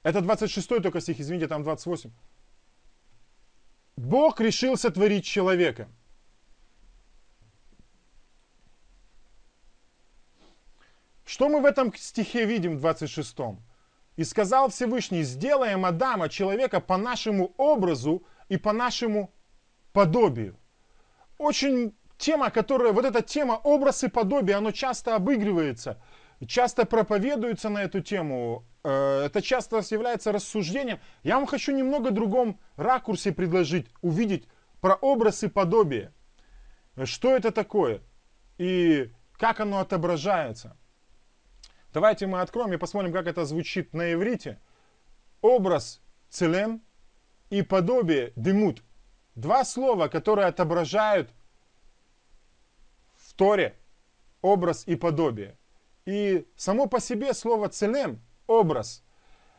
Это 0.05 0.21
26 0.21 0.69
только 0.83 1.01
стих, 1.01 1.19
извините, 1.19 1.49
там 1.49 1.65
28. 1.65 2.11
Бог 3.97 4.41
решил 4.41 4.77
сотворить 4.77 5.25
человека. 5.25 5.89
Что 11.25 11.49
мы 11.49 11.61
в 11.61 11.65
этом 11.65 11.93
стихе 11.95 12.45
видим 12.45 12.77
в 12.77 12.81
26? 12.81 13.37
«И 14.17 14.25
сказал 14.25 14.69
Всевышний, 14.69 15.23
сделаем 15.25 15.85
Адама, 15.85 16.29
человека, 16.29 16.81
по 16.81 16.97
нашему 16.97 17.53
образу 17.57 18.23
и 18.49 18.59
по 18.59 18.73
нашему 18.73 19.33
подобию». 19.93 20.57
Очень 21.39 21.95
тема, 22.19 22.51
которая, 22.51 22.93
вот 22.93 23.05
эта 23.05 23.23
тема 23.23 23.55
образ 23.55 24.05
и 24.05 24.09
подобие, 24.09 24.57
оно 24.57 24.71
часто 24.71 25.17
обыгрывается, 25.17 26.01
часто 26.47 26.85
проповедуется 26.85 27.71
на 27.71 27.83
эту 27.83 28.01
тему. 28.03 28.65
Э, 28.85 29.23
это 29.25 29.41
часто 29.41 29.79
является 29.91 30.31
рассуждением. 30.31 31.01
Я 31.23 31.37
вам 31.37 31.47
хочу 31.47 31.73
немного 31.73 32.11
другом 32.11 32.61
ракурсе 32.77 33.33
предложить, 33.33 33.87
увидеть 34.03 34.47
про 34.81 34.95
образ 34.95 35.43
и 35.43 35.49
подобие. 35.49 36.13
Что 37.05 37.35
это 37.35 37.51
такое 37.51 38.03
и 38.59 39.11
как 39.39 39.61
оно 39.61 39.81
отображается. 39.81 40.77
Давайте 41.93 42.27
мы 42.27 42.41
откроем 42.41 42.73
и 42.73 42.77
посмотрим, 42.77 43.13
как 43.13 43.27
это 43.27 43.45
звучит 43.45 43.95
на 43.95 44.13
иврите. 44.13 44.61
Образ 45.41 46.03
целем 46.29 46.83
и 47.51 47.63
подобие 47.63 48.33
демут. 48.37 48.83
Два 49.35 49.65
слова, 49.65 50.09
которые 50.09 50.47
отображают 50.47 51.31
в 53.17 53.33
Торе 53.35 53.77
образ 54.43 54.87
и 54.87 54.95
подобие. 54.95 55.59
И 56.05 56.47
само 56.57 56.87
по 56.87 57.01
себе 57.01 57.33
слово 57.33 57.69
целем 57.69 58.21
образ. 58.47 59.03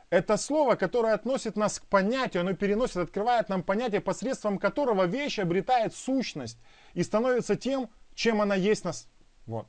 Это 0.10 0.38
слово, 0.38 0.76
которое 0.76 1.14
относит 1.14 1.56
нас 1.56 1.80
к 1.80 1.86
понятию, 1.88 2.42
оно 2.42 2.54
переносит, 2.54 2.98
открывает 2.98 3.50
нам 3.50 3.64
понятие, 3.64 4.02
посредством 4.02 4.60
которого 4.60 5.06
вещь 5.06 5.40
обретает 5.40 5.96
сущность 5.96 6.60
и 6.94 7.04
становится 7.04 7.56
тем, 7.56 7.90
чем 8.14 8.42
она 8.42 8.56
есть 8.56 8.86
нас. 8.86 9.10
Вот. 9.46 9.68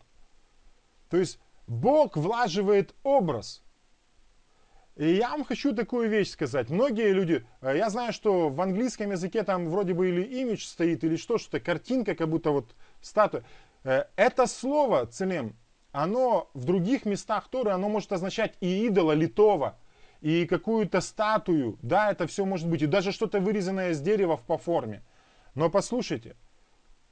То 1.11 1.17
есть 1.17 1.39
Бог 1.67 2.17
влаживает 2.17 2.95
образ. 3.03 3.63
И 4.97 5.15
я 5.15 5.31
вам 5.31 5.45
хочу 5.45 5.75
такую 5.75 6.09
вещь 6.09 6.31
сказать. 6.31 6.71
Многие 6.71 7.13
люди, 7.13 7.47
э, 7.61 7.77
я 7.77 7.91
знаю, 7.91 8.15
что 8.15 8.49
в 8.49 8.59
английском 8.61 9.11
языке 9.11 9.43
там 9.43 9.69
вроде 9.69 9.93
бы 9.93 10.09
или 10.09 10.23
имидж 10.23 10.65
стоит, 10.65 11.05
или 11.05 11.17
что, 11.17 11.37
что-то, 11.37 11.61
картинка, 11.61 12.15
как 12.15 12.29
будто 12.31 12.51
вот 12.51 12.75
статуя. 13.03 13.45
Э, 13.85 14.05
это 14.17 14.47
слово 14.47 15.07
целем, 15.07 15.55
оно 15.93 16.51
в 16.55 16.65
других 16.65 17.05
местах 17.05 17.49
Торы, 17.49 17.71
оно 17.71 17.89
может 17.89 18.13
означать 18.13 18.55
и 18.61 18.87
идола 18.87 19.13
литого, 19.13 19.79
и 20.21 20.47
какую-то 20.47 21.01
статую, 21.01 21.79
да, 21.83 22.11
это 22.11 22.27
все 22.27 22.45
может 22.45 22.69
быть, 22.69 22.83
и 22.83 22.87
даже 22.87 23.13
что-то 23.13 23.41
вырезанное 23.41 23.91
из 23.91 24.01
дерева 24.01 24.37
по 24.37 24.59
форме. 24.59 25.03
Но 25.55 25.71
послушайте, 25.71 26.37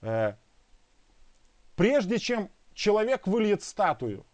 э, 0.03 0.35
прежде 1.77 2.19
чем 2.19 2.51
человек 2.75 3.27
выльет 3.27 3.63
статую, 3.63 4.27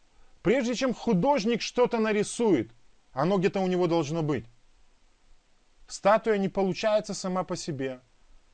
прежде 0.42 0.74
чем 0.74 0.94
художник 0.94 1.62
что-то 1.62 1.98
нарисует, 1.98 2.72
оно 3.12 3.38
где-то 3.38 3.60
у 3.60 3.66
него 3.66 3.86
должно 3.86 4.22
быть. 4.22 4.46
Статуя 5.86 6.38
не 6.38 6.48
получается 6.48 7.14
сама 7.14 7.44
по 7.44 7.56
себе. 7.56 8.00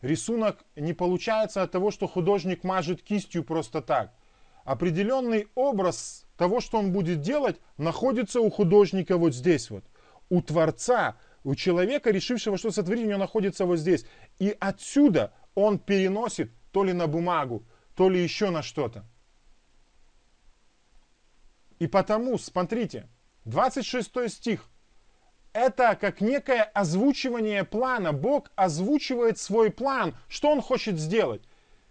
Рисунок 0.00 0.64
не 0.74 0.92
получается 0.92 1.62
от 1.62 1.70
того, 1.70 1.90
что 1.90 2.06
художник 2.06 2.64
мажет 2.64 3.02
кистью 3.02 3.44
просто 3.44 3.80
так– 3.80 4.12
определенный 4.66 5.48
образ 5.54 6.26
того, 6.36 6.60
что 6.60 6.78
он 6.78 6.92
будет 6.92 7.20
делать, 7.20 7.56
находится 7.78 8.40
у 8.40 8.50
художника 8.50 9.16
вот 9.16 9.34
здесь 9.34 9.70
вот. 9.70 9.84
У 10.28 10.42
Творца, 10.42 11.16
у 11.44 11.54
человека, 11.54 12.10
решившего, 12.10 12.58
что 12.58 12.72
сотворить, 12.72 13.04
у 13.04 13.08
него 13.08 13.18
находится 13.18 13.64
вот 13.64 13.78
здесь. 13.78 14.04
И 14.40 14.54
отсюда 14.58 15.32
он 15.54 15.78
переносит 15.78 16.50
то 16.72 16.82
ли 16.82 16.92
на 16.92 17.06
бумагу, 17.06 17.64
то 17.94 18.10
ли 18.10 18.20
еще 18.20 18.50
на 18.50 18.62
что-то. 18.62 19.06
И 21.78 21.86
потому, 21.86 22.36
смотрите, 22.36 23.08
26 23.44 24.28
стих. 24.28 24.68
Это 25.52 25.96
как 25.98 26.20
некое 26.20 26.64
озвучивание 26.64 27.62
плана. 27.64 28.12
Бог 28.12 28.50
озвучивает 28.56 29.38
свой 29.38 29.70
план, 29.70 30.16
что 30.28 30.50
он 30.50 30.60
хочет 30.60 30.98
сделать. 30.98 31.42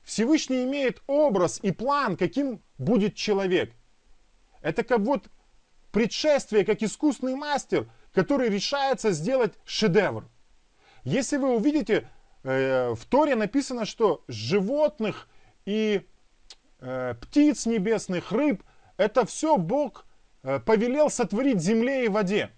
Всевышний 0.04 0.64
имеет 0.64 1.02
образ 1.08 1.60
и 1.64 1.72
план, 1.72 2.18
каким 2.18 2.62
будет 2.78 3.16
человек. 3.16 3.74
Это 4.62 4.84
как 4.84 5.00
вот 5.00 5.30
предшествие, 5.92 6.66
как 6.66 6.82
искусный 6.82 7.36
мастер, 7.36 7.88
который 8.14 8.50
решается 8.50 9.12
сделать 9.12 9.54
шедевр. 9.66 10.28
Если 11.04 11.38
вы 11.38 11.56
увидите, 11.56 12.10
э, 12.44 12.94
в 12.94 13.06
Торе 13.06 13.36
написано, 13.36 13.86
что 13.86 14.24
животных 14.28 15.28
и 15.66 16.06
э, 16.80 17.16
птиц 17.22 17.66
небесных, 17.66 18.32
рыб, 18.32 18.64
это 18.98 19.26
все 19.26 19.58
Бог 19.58 20.06
э, 20.44 20.60
повелел 20.60 21.10
сотворить 21.10 21.62
земле 21.62 22.06
и 22.06 22.10
воде. 22.10 22.50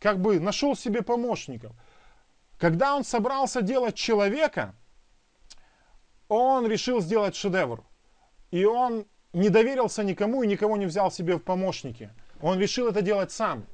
Как 0.00 0.20
бы 0.20 0.38
нашел 0.38 0.76
себе 0.76 1.02
помощников. 1.02 1.72
Когда 2.58 2.94
он 2.94 3.04
собрался 3.04 3.62
делать 3.62 3.94
человека, 3.94 4.74
он 6.28 6.66
решил 6.66 7.00
сделать 7.00 7.36
шедевр. 7.36 7.84
И 8.50 8.64
он 8.64 9.06
не 9.34 9.50
доверился 9.50 10.02
никому 10.02 10.42
и 10.42 10.46
никого 10.46 10.76
не 10.76 10.86
взял 10.86 11.10
себе 11.10 11.36
в 11.36 11.40
помощники. 11.40 12.10
Он 12.40 12.58
решил 12.58 12.88
это 12.88 13.02
делать 13.02 13.32
сам. 13.32 13.66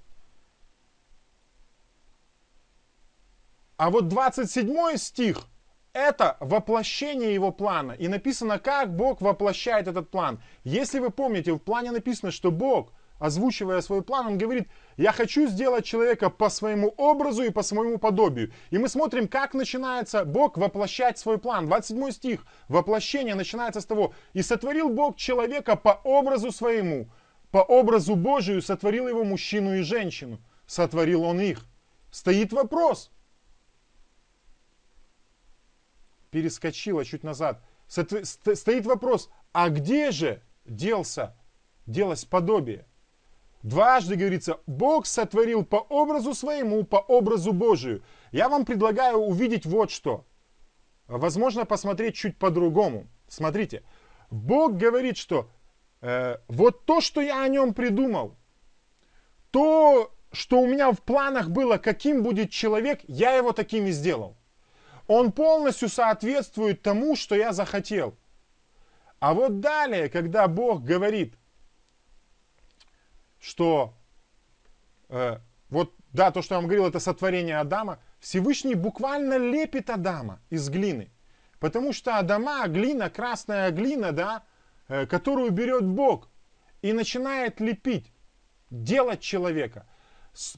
А 3.76 3.90
вот 3.90 4.08
27 4.08 4.96
стих– 4.96 5.46
это 5.92 6.36
воплощение 6.40 7.32
его 7.32 7.52
плана. 7.52 7.92
И 7.92 8.08
написано, 8.08 8.58
как 8.58 8.94
Бог 8.94 9.20
воплощает 9.20 9.86
этот 9.86 10.10
план. 10.10 10.42
Если 10.64 10.98
вы 10.98 11.10
помните, 11.10 11.52
в 11.52 11.58
плане 11.58 11.90
написано, 11.90 12.30
что 12.30 12.50
Бог– 12.50 12.92
озвучивая 13.20 13.82
свой 13.82 14.02
план, 14.02 14.26
он 14.26 14.38
говорит, 14.38 14.68
я 14.96 15.12
хочу 15.12 15.46
сделать 15.46 15.84
человека 15.84 16.30
по 16.30 16.48
своему 16.48 16.88
образу 16.96 17.42
и 17.44 17.50
по 17.50 17.62
своему 17.62 17.98
подобию. 17.98 18.50
И 18.70 18.78
мы 18.78 18.88
смотрим, 18.88 19.28
как 19.28 19.54
начинается 19.54 20.24
Бог 20.24 20.56
воплощать 20.56 21.18
свой 21.18 21.38
план. 21.38 21.66
27 21.66 22.10
стих, 22.10 22.46
воплощение 22.68 23.36
начинается 23.36 23.80
с 23.80 23.86
того, 23.86 24.14
и 24.32 24.42
сотворил 24.42 24.88
Бог 24.88 25.16
человека 25.16 25.76
по 25.76 26.00
образу 26.02 26.50
своему, 26.50 27.08
по 27.50 27.58
образу 27.58 28.16
Божию 28.16 28.62
сотворил 28.62 29.06
его 29.06 29.22
мужчину 29.22 29.76
и 29.76 29.82
женщину. 29.82 30.40
Сотворил 30.66 31.22
он 31.22 31.40
их. 31.40 31.66
Стоит 32.10 32.52
вопрос. 32.52 33.10
Перескочила 36.30 37.04
чуть 37.04 37.22
назад. 37.22 37.62
Стоит 37.86 38.86
вопрос, 38.86 39.30
а 39.52 39.68
где 39.68 40.10
же 40.10 40.42
делся, 40.64 41.36
делось 41.86 42.24
подобие? 42.24 42.86
Дважды 43.62 44.16
говорится, 44.16 44.60
Бог 44.66 45.06
сотворил 45.06 45.64
по 45.64 45.76
образу 45.76 46.34
своему, 46.34 46.84
по 46.84 46.96
образу 46.96 47.52
Божию. 47.52 48.02
Я 48.32 48.48
вам 48.48 48.64
предлагаю 48.64 49.18
увидеть 49.18 49.66
вот 49.66 49.90
что. 49.90 50.24
Возможно, 51.06 51.66
посмотреть 51.66 52.14
чуть 52.14 52.38
по-другому. 52.38 53.06
Смотрите, 53.28 53.82
Бог 54.30 54.76
говорит, 54.76 55.16
что 55.18 55.50
э, 56.00 56.38
вот 56.48 56.86
то, 56.86 57.00
что 57.00 57.20
я 57.20 57.42
о 57.42 57.48
нем 57.48 57.74
придумал, 57.74 58.36
то, 59.50 60.14
что 60.32 60.60
у 60.60 60.66
меня 60.66 60.92
в 60.92 61.00
планах 61.00 61.50
было, 61.50 61.76
каким 61.76 62.22
будет 62.22 62.50
человек, 62.50 63.00
я 63.08 63.34
его 63.34 63.52
таким 63.52 63.86
и 63.86 63.90
сделал. 63.90 64.36
Он 65.06 65.32
полностью 65.32 65.88
соответствует 65.88 66.82
тому, 66.82 67.16
что 67.16 67.34
я 67.34 67.52
захотел. 67.52 68.16
А 69.18 69.34
вот 69.34 69.60
далее, 69.60 70.08
когда 70.08 70.48
Бог 70.48 70.82
говорит, 70.82 71.34
что 73.40 73.94
э, 75.08 75.38
вот, 75.70 75.94
да, 76.12 76.30
то, 76.30 76.42
что 76.42 76.54
я 76.54 76.60
вам 76.60 76.68
говорил, 76.68 76.86
это 76.86 77.00
сотворение 77.00 77.58
Адама, 77.58 77.98
Всевышний 78.20 78.74
буквально 78.74 79.38
лепит 79.38 79.90
Адама 79.90 80.40
из 80.50 80.68
глины. 80.68 81.10
Потому 81.58 81.92
что 81.92 82.18
Адама, 82.18 82.66
глина, 82.68 83.10
красная 83.10 83.70
глина, 83.70 84.12
да, 84.12 84.44
э, 84.88 85.06
которую 85.06 85.50
берет 85.50 85.84
Бог 85.84 86.28
и 86.82 86.92
начинает 86.92 87.60
лепить, 87.60 88.12
делать 88.70 89.20
человека. 89.20 89.86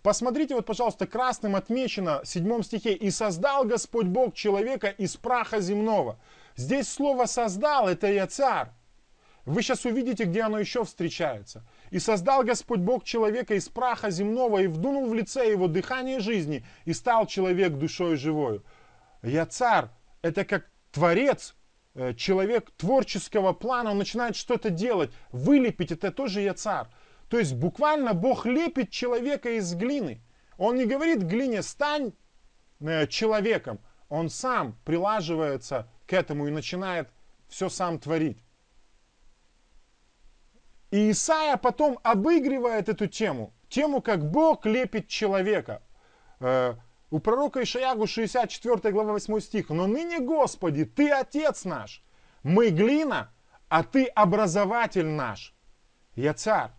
Посмотрите, 0.03 0.55
вот, 0.55 0.67
пожалуйста, 0.67 1.07
красным 1.07 1.57
отмечено 1.57 2.23
в 2.23 2.29
седьмом 2.29 2.63
стихе. 2.63 2.93
«И 2.93 3.11
создал 3.11 3.65
Господь 3.65 4.07
Бог 4.07 4.35
человека 4.35 4.89
из 4.89 5.17
праха 5.17 5.61
земного». 5.61 6.21
Здесь 6.57 6.89
слово 6.89 7.25
«создал»— 7.25 7.89
это 7.89 8.07
я 8.07 8.27
царь. 8.27 8.69
Вы 9.45 9.63
сейчас 9.63 9.85
увидите, 9.85 10.25
где 10.25 10.43
оно 10.43 10.59
еще 10.59 10.85
встречается. 10.85 11.67
И 11.93 11.99
создал 11.99 12.43
Господь 12.43 12.81
Бог 12.81 13.05
человека 13.05 13.55
из 13.55 13.69
праха 13.69 14.11
земного 14.11 14.63
и 14.63 14.67
вдунул 14.67 15.11
в 15.11 15.15
лице 15.15 15.51
его 15.51 15.69
дыхание 15.69 16.21
жизни, 16.21 16.65
и 16.87 16.95
стал 16.95 17.27
человек 17.27 17.75
душой 17.75 18.17
живою. 18.17 18.65
Яцар– 19.23 19.91
это 20.23 20.47
как 20.47 20.71
творец, 20.91 21.55
э, 21.95 22.15
человек 22.15 22.71
творческого 22.79 23.53
плана, 23.53 23.91
он 23.91 23.99
начинает 23.99 24.37
что-то 24.37 24.71
делать, 24.71 25.11
вылепить– 25.33 25.93
это 25.93 26.11
тоже 26.11 26.41
Яцар. 26.41 26.89
То 27.29 27.39
есть 27.39 27.55
буквально 27.55 28.15
Бог 28.15 28.47
лепит 28.47 28.89
человека 28.91 29.51
из 29.51 29.75
глины. 29.75 30.23
Он 30.57 30.77
не 30.77 30.87
говорит 30.87 31.19
глине 31.19 31.61
«стань 31.63 32.15
э, 32.81 33.07
человеком», 33.07 33.79
он 34.09 34.31
сам 34.31 34.79
прилаживается 34.87 35.91
к 36.07 36.15
этому 36.15 36.49
и 36.49 36.51
начинает 36.51 37.11
все 37.49 37.69
сам 37.69 37.99
творить. 37.99 38.39
И 40.93 41.11
Исаия 41.11 41.57
потом 41.57 41.99
обыгрывает 42.03 42.91
эту 42.91 43.07
тему, 43.07 43.55
тему, 43.71 44.03
как 44.03 44.31
Бог 44.31 44.67
лепит 44.67 45.09
человека. 45.09 45.81
Э, 46.39 46.75
у 47.11 47.19
пророка 47.19 47.63
Ишаягу 47.63 48.07
64 48.07 48.93
глава 48.93 49.13
8 49.13 49.41
стих. 49.41 49.71
«Но 49.71 49.87
ныне, 49.87 50.21
Господи, 50.21 50.85
Ты 50.85 51.11
Отец 51.11 51.65
наш, 51.65 52.05
мы 52.43 52.69
глина, 52.69 53.33
а 53.71 53.85
Ты 53.85 54.05
образователь 54.05 55.07
наш». 55.07 55.55
Я 56.15 56.35
царь, 56.35 56.73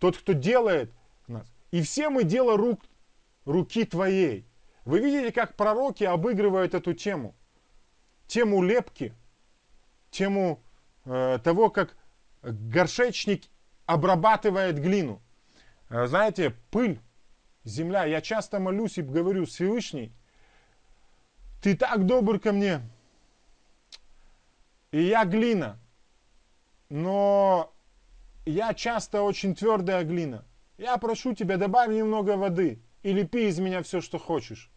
тот, 0.00 0.18
кто 0.18 0.32
делает 0.32 0.92
нас. 1.28 1.46
И 1.70 1.80
все 1.82 2.10
мы 2.10 2.24
дело 2.24 2.56
рук, 2.56 2.80
руки 3.44 3.84
Твоей. 3.84 4.48
Вы 4.84 4.98
видите, 4.98 5.30
как 5.30 5.54
пророки 5.54 6.02
обыгрывают 6.02 6.74
эту 6.74 6.92
тему. 6.92 7.36
Тему 8.26 8.64
лепки, 8.64 9.14
тему 10.10 10.60
э, 11.04 11.38
того, 11.44 11.70
как 11.70 11.96
горшечник 12.42 13.44
обрабатывает 13.90 14.80
глину. 14.80 15.20
Э, 15.88 16.06
знаете, 16.06 16.54
пыль, 16.70 17.00
земля. 17.64 18.04
Я 18.04 18.20
часто 18.20 18.60
молюсь 18.60 18.98
и 18.98 19.02
говорю, 19.02 19.46
Всевышний, 19.46 20.12
ты 21.60 21.76
так 21.76 22.06
добр 22.06 22.38
ко 22.38 22.52
мне. 22.52 22.82
И 24.92 25.02
я 25.02 25.24
глина. 25.24 25.76
Но 26.88 27.72
я 28.46 28.74
часто 28.74 29.22
очень 29.22 29.56
твердая 29.56 30.04
глина. 30.04 30.44
Я 30.78 30.96
прошу 30.96 31.34
тебя, 31.34 31.56
добавь 31.56 31.90
немного 31.90 32.36
воды. 32.36 32.80
Или 33.02 33.24
пей 33.24 33.48
из 33.48 33.58
меня 33.58 33.82
все, 33.82 34.00
что 34.00 34.18
хочешь. 34.18 34.70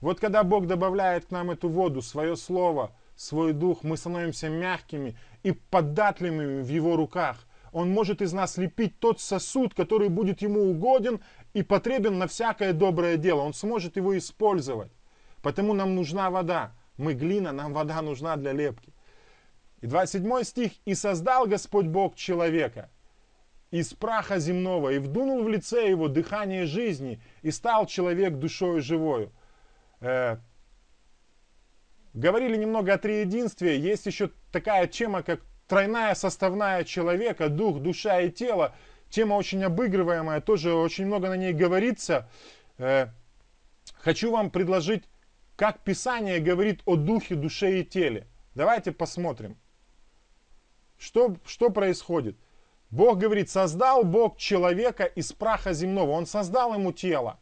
Вот 0.00 0.18
когда 0.18 0.42
Бог 0.42 0.66
добавляет 0.66 1.26
к 1.26 1.30
нам 1.30 1.52
эту 1.52 1.68
воду, 1.68 2.02
свое 2.02 2.36
слово, 2.36 2.92
свой 3.14 3.52
дух, 3.52 3.84
мы 3.84 3.96
становимся 3.96 4.48
мягкими 4.48 5.16
и 5.44 5.52
податливыми 5.52 6.62
в 6.62 6.68
Его 6.68 6.96
руках. 6.96 7.46
Он 7.76 7.90
может 7.90 8.22
из 8.22 8.32
нас 8.32 8.56
лепить 8.56 8.98
тот 9.00 9.20
сосуд, 9.20 9.74
который 9.74 10.08
будет 10.08 10.40
ему 10.40 10.62
угоден 10.70 11.20
и 11.52 11.62
потребен 11.62 12.16
на 12.16 12.26
всякое 12.26 12.72
доброе 12.72 13.18
дело. 13.18 13.42
Он 13.42 13.52
сможет 13.52 13.96
его 13.96 14.16
использовать. 14.16 14.90
Потому 15.42 15.74
нам 15.74 15.94
нужна 15.94 16.30
вода. 16.30 16.72
Мы 16.96 17.12
глина, 17.12 17.52
нам 17.52 17.74
вода 17.74 18.00
нужна 18.00 18.36
для 18.36 18.52
лепки. 18.52 18.94
И 19.82 19.86
27 19.86 20.42
стих. 20.44 20.72
«И 20.86 20.94
создал 20.94 21.46
Господь 21.46 21.84
Бог 21.84 22.16
человека 22.16 22.88
из 23.70 23.92
праха 23.92 24.38
земного, 24.38 24.94
и 24.94 24.98
вдунул 24.98 25.44
в 25.44 25.48
лице 25.50 25.90
его 25.90 26.08
дыхание 26.08 26.64
жизни, 26.64 27.20
и 27.42 27.50
стал 27.50 27.84
человек 27.84 28.36
душою 28.36 28.80
живою». 28.80 29.32
Э, 30.00 30.38
говорили 32.14 32.56
немного 32.56 32.94
о 32.94 32.98
триединстве. 32.98 33.78
Есть 33.78 34.06
еще 34.06 34.30
такая 34.50 34.86
тема, 34.86 35.22
как 35.22 35.42
тройная 35.66 36.14
составная 36.14 36.84
человека, 36.84 37.48
дух, 37.48 37.80
душа 37.80 38.20
и 38.20 38.30
тело. 38.30 38.74
Тема 39.10 39.34
очень 39.34 39.62
обыгрываемая, 39.64 40.40
тоже 40.40 40.72
очень 40.72 41.06
много 41.06 41.28
на 41.28 41.36
ней 41.36 41.52
говорится. 41.52 42.28
Э, 42.78 43.08
хочу 43.94 44.32
вам 44.32 44.50
предложить, 44.50 45.04
как 45.56 45.80
Писание 45.80 46.40
говорит 46.40 46.82
о 46.86 46.96
духе, 46.96 47.34
душе 47.34 47.80
и 47.80 47.84
теле. 47.84 48.26
Давайте 48.54 48.92
посмотрим. 48.92 49.56
Что, 50.98 51.36
что 51.44 51.70
происходит? 51.70 52.36
Бог 52.90 53.18
говорит, 53.18 53.50
создал 53.50 54.04
Бог 54.04 54.38
человека 54.38 55.04
из 55.04 55.32
праха 55.32 55.72
земного. 55.72 56.12
Он 56.12 56.26
создал 56.26 56.74
ему 56.74 56.92
тело, 56.92 57.38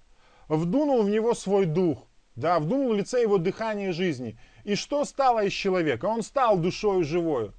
вдунул 0.48 1.02
в 1.02 1.10
него 1.10 1.34
свой 1.34 1.66
дух, 1.66 2.06
да, 2.34 2.58
вдунул 2.58 2.92
в 2.92 2.96
лице 2.96 3.22
его 3.22 3.38
дыхание 3.38 3.92
жизни. 3.92 4.38
И 4.64 4.74
что 4.74 5.04
стало 5.04 5.44
из 5.44 5.52
человека? 5.52 6.06
Он 6.06 6.22
стал 6.22 6.58
душою 6.58 7.04
живою. 7.04 7.54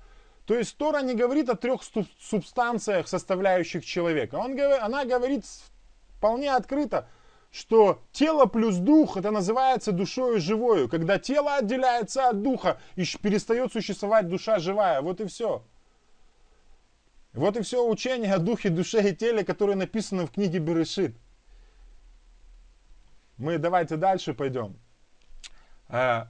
То 0.46 0.56
есть 0.56 0.78
Тора 0.78 1.02
не 1.02 1.16
говорит 1.16 1.50
о 1.50 1.56
трех 1.56 1.82
субстанциях, 2.20 3.08
составляющих 3.08 3.84
человека. 3.84 4.36
Он, 4.36 4.60
она 4.60 5.04
говорит 5.06 5.44
вполне 6.18 6.54
открыто, 6.54 7.08
что 7.52 8.04
тело 8.12 8.46
плюс 8.46 8.76
дух, 8.76 9.18
это 9.18 9.32
называется 9.32 9.92
душою 9.92 10.40
живою. 10.40 10.88
Когда 10.88 11.18
тело 11.18 11.56
отделяется 11.56 12.30
от 12.30 12.44
духа, 12.44 12.80
и 12.96 13.06
перестает 13.22 13.74
существовать 13.74 14.28
душа 14.28 14.60
живая. 14.60 15.02
Вот 15.02 15.20
и 15.20 15.26
все. 15.26 15.64
Вот 17.34 17.58
и 17.58 17.64
все 17.64 17.86
учение 17.86 18.34
о 18.34 18.38
духе, 18.38 18.70
душе 18.70 19.10
и 19.10 19.16
теле, 19.16 19.44
которое 19.44 19.76
написано 19.76 20.28
в 20.28 20.32
книге 20.32 20.60
Берешит. 20.60 21.18
Мы 23.38 23.58
давайте 23.58 23.98
дальше 23.98 24.34
пойдем. 24.34 24.78
Э, 25.90 26.26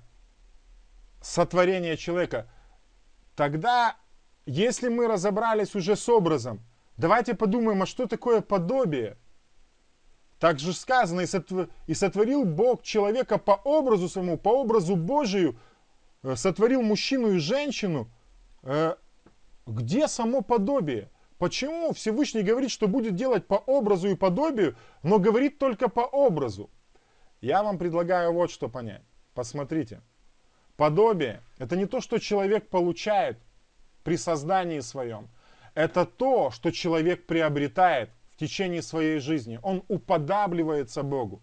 сотворение 1.21 1.97
человека. 1.97 2.49
Тогда 3.35 3.95
если 4.45 4.89
мы 4.89 5.07
разобрались 5.07 5.75
уже 5.75 5.95
с 5.95 6.07
образом, 6.07 6.61
давайте 6.97 7.33
подумаем, 7.33 7.81
а 7.81 7.85
что 7.85 8.07
такое 8.07 8.41
подобие? 8.41 9.17
Так 10.39 10.59
же 10.59 10.73
сказано, 10.73 11.25
и 11.87 11.93
сотворил 11.93 12.45
Бог 12.45 12.83
человека 12.83 13.37
по 13.37 13.53
образу 13.63 14.09
своему, 14.09 14.37
по 14.37 14.49
образу 14.49 14.95
Божию, 14.95 15.57
э, 16.23 16.35
сотворил 16.35 16.81
мужчину 16.81 17.31
и 17.31 17.39
женщину. 17.39 18.09
Э, 18.63 18.95
где 19.65 20.07
само 20.07 20.41
подобие? 20.41 21.09
Почему 21.37 21.93
Всевышний 21.93 22.43
говорит, 22.43 22.69
что 22.69 22.87
будет 22.87 23.15
делать 23.15 23.47
по 23.47 23.55
образу 23.55 24.09
и 24.09 24.15
подобию, 24.15 24.75
но 25.03 25.19
говорит 25.19 25.57
только 25.57 25.89
по 25.89 26.01
образу? 26.01 26.69
Я 27.41 27.63
вам 27.63 27.77
предлагаю 27.77 28.33
вот 28.33 28.51
что 28.51 28.69
понять. 28.69 29.03
Посмотрите. 29.33 30.01
Подобие– 30.77 31.41
это 31.57 31.75
не 31.75 31.85
то, 31.85 32.01
что 32.01 32.19
человек 32.19 32.69
получает 32.69 33.37
при 34.05 34.17
создании 34.17 34.79
своем. 34.81 35.27
Это 35.73 36.05
то, 36.05 36.51
что 36.51 36.71
человек 36.71 37.25
приобретает 37.25 38.11
в 38.31 38.37
течение 38.37 38.81
своей 38.81 39.19
жизни. 39.19 39.59
Он 39.63 39.83
уподабливается 39.87 41.01
Богу. 41.03 41.41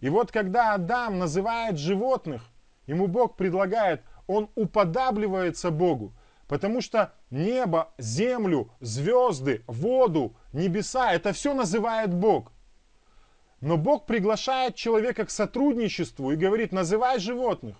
И 0.00 0.10
вот 0.10 0.30
когда 0.30 0.74
Адам 0.74 1.18
называет 1.18 1.78
животных, 1.78 2.42
ему 2.86 3.06
Бог 3.06 3.36
предлагает, 3.36 4.02
он 4.26 4.50
уподабливается 4.54 5.70
Богу. 5.70 6.12
Потому 6.48 6.82
что 6.82 7.14
небо, 7.30 7.92
землю, 7.96 8.70
звезды, 8.80 9.62
воду, 9.66 10.36
небеса, 10.52 11.14
это 11.14 11.32
все 11.32 11.54
называет 11.54 12.12
Бог. 12.12 12.52
Но 13.62 13.78
Бог 13.78 14.04
приглашает 14.04 14.74
человека 14.74 15.24
к 15.24 15.30
сотрудничеству 15.30 16.30
и 16.30 16.36
говорит, 16.36 16.72
называй 16.72 17.18
животных. 17.18 17.76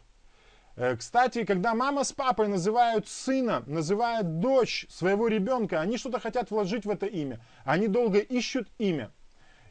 Э, 0.76 0.96
кстати, 0.96 1.44
когда 1.44 1.74
мама 1.74 2.04
с 2.04 2.12
папой 2.12 2.48
называют 2.48 3.08
сына, 3.08 3.62
называют 3.66 4.38
дочь 4.40 4.86
своего 4.88 5.28
ребенка, 5.28 5.80
они 5.80 5.98
что-то 5.98 6.20
хотят 6.20 6.50
вложить 6.50 6.84
в 6.84 6.90
это 6.90 7.06
имя. 7.06 7.40
Они 7.64 7.88
долго 7.88 8.18
ищут 8.18 8.68
имя. 8.78 9.10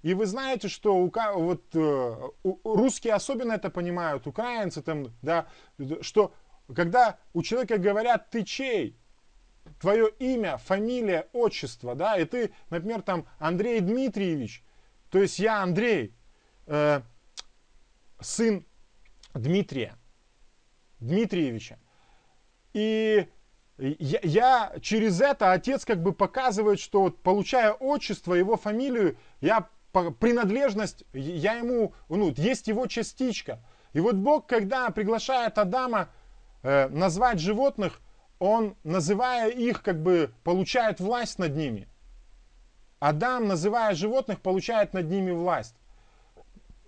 И 0.04 0.14
вы 0.14 0.26
знаете, 0.26 0.68
что 0.68 0.96
у, 0.96 1.12
вот, 1.36 1.64
э, 1.74 2.30
русские 2.64 3.14
особенно 3.14 3.54
это 3.54 3.70
понимают, 3.70 4.26
украинцы 4.26 4.82
там, 4.82 5.08
да, 5.22 5.48
что 6.02 6.34
когда 6.76 7.18
у 7.34 7.44
человека 7.44 7.78
говорят 7.78 8.30
«ты 8.30 8.44
чей?», 8.44 8.98
твое 9.80 10.10
имя, 10.18 10.58
фамилия, 10.58 11.28
отчество, 11.34 11.94
да, 11.94 12.18
и 12.18 12.26
ты, 12.26 12.52
например, 12.72 13.04
там 13.04 13.28
Андрей 13.38 13.80
Дмитриевич, 13.80 14.64
то 15.12 15.20
есть 15.20 15.38
я 15.38 15.62
Андрей, 15.62 16.16
э, 16.66 17.02
сын 18.20 18.66
Дмитрия, 19.34 19.96
Дмитриевича. 21.02 21.78
И 22.74 23.28
я, 23.78 24.20
я 24.24 24.74
через 24.82 25.20
это 25.20 25.52
отец 25.52 25.84
как 25.84 26.02
бы 26.02 26.14
показывает, 26.14 26.80
что 26.80 27.10
получая 27.10 27.74
отчество, 27.74 28.34
его 28.34 28.56
фамилию, 28.56 29.18
я 29.42 29.68
принадлежность, 30.20 31.04
я 31.14 31.56
ему, 31.56 31.94
ну, 32.08 32.32
есть 32.38 32.68
его 32.68 32.88
частичка. 32.88 33.60
И 33.94 34.00
вот 34.00 34.16
Бог, 34.16 34.48
когда 34.48 34.90
приглашает 34.92 35.58
Адама 35.58 36.10
э, 36.62 36.88
назвать 36.88 37.40
животных, 37.40 38.00
он, 38.40 38.76
называя 38.84 39.50
их, 39.50 39.84
как 39.84 40.02
бы 40.02 40.34
получает 40.44 41.00
власть 41.00 41.40
над 41.40 41.56
ними. 41.56 41.90
Адам, 43.00 43.48
называя 43.48 43.96
животных, 43.96 44.40
получает 44.40 44.94
над 44.94 45.10
ними 45.10 45.32
власть 45.32 45.76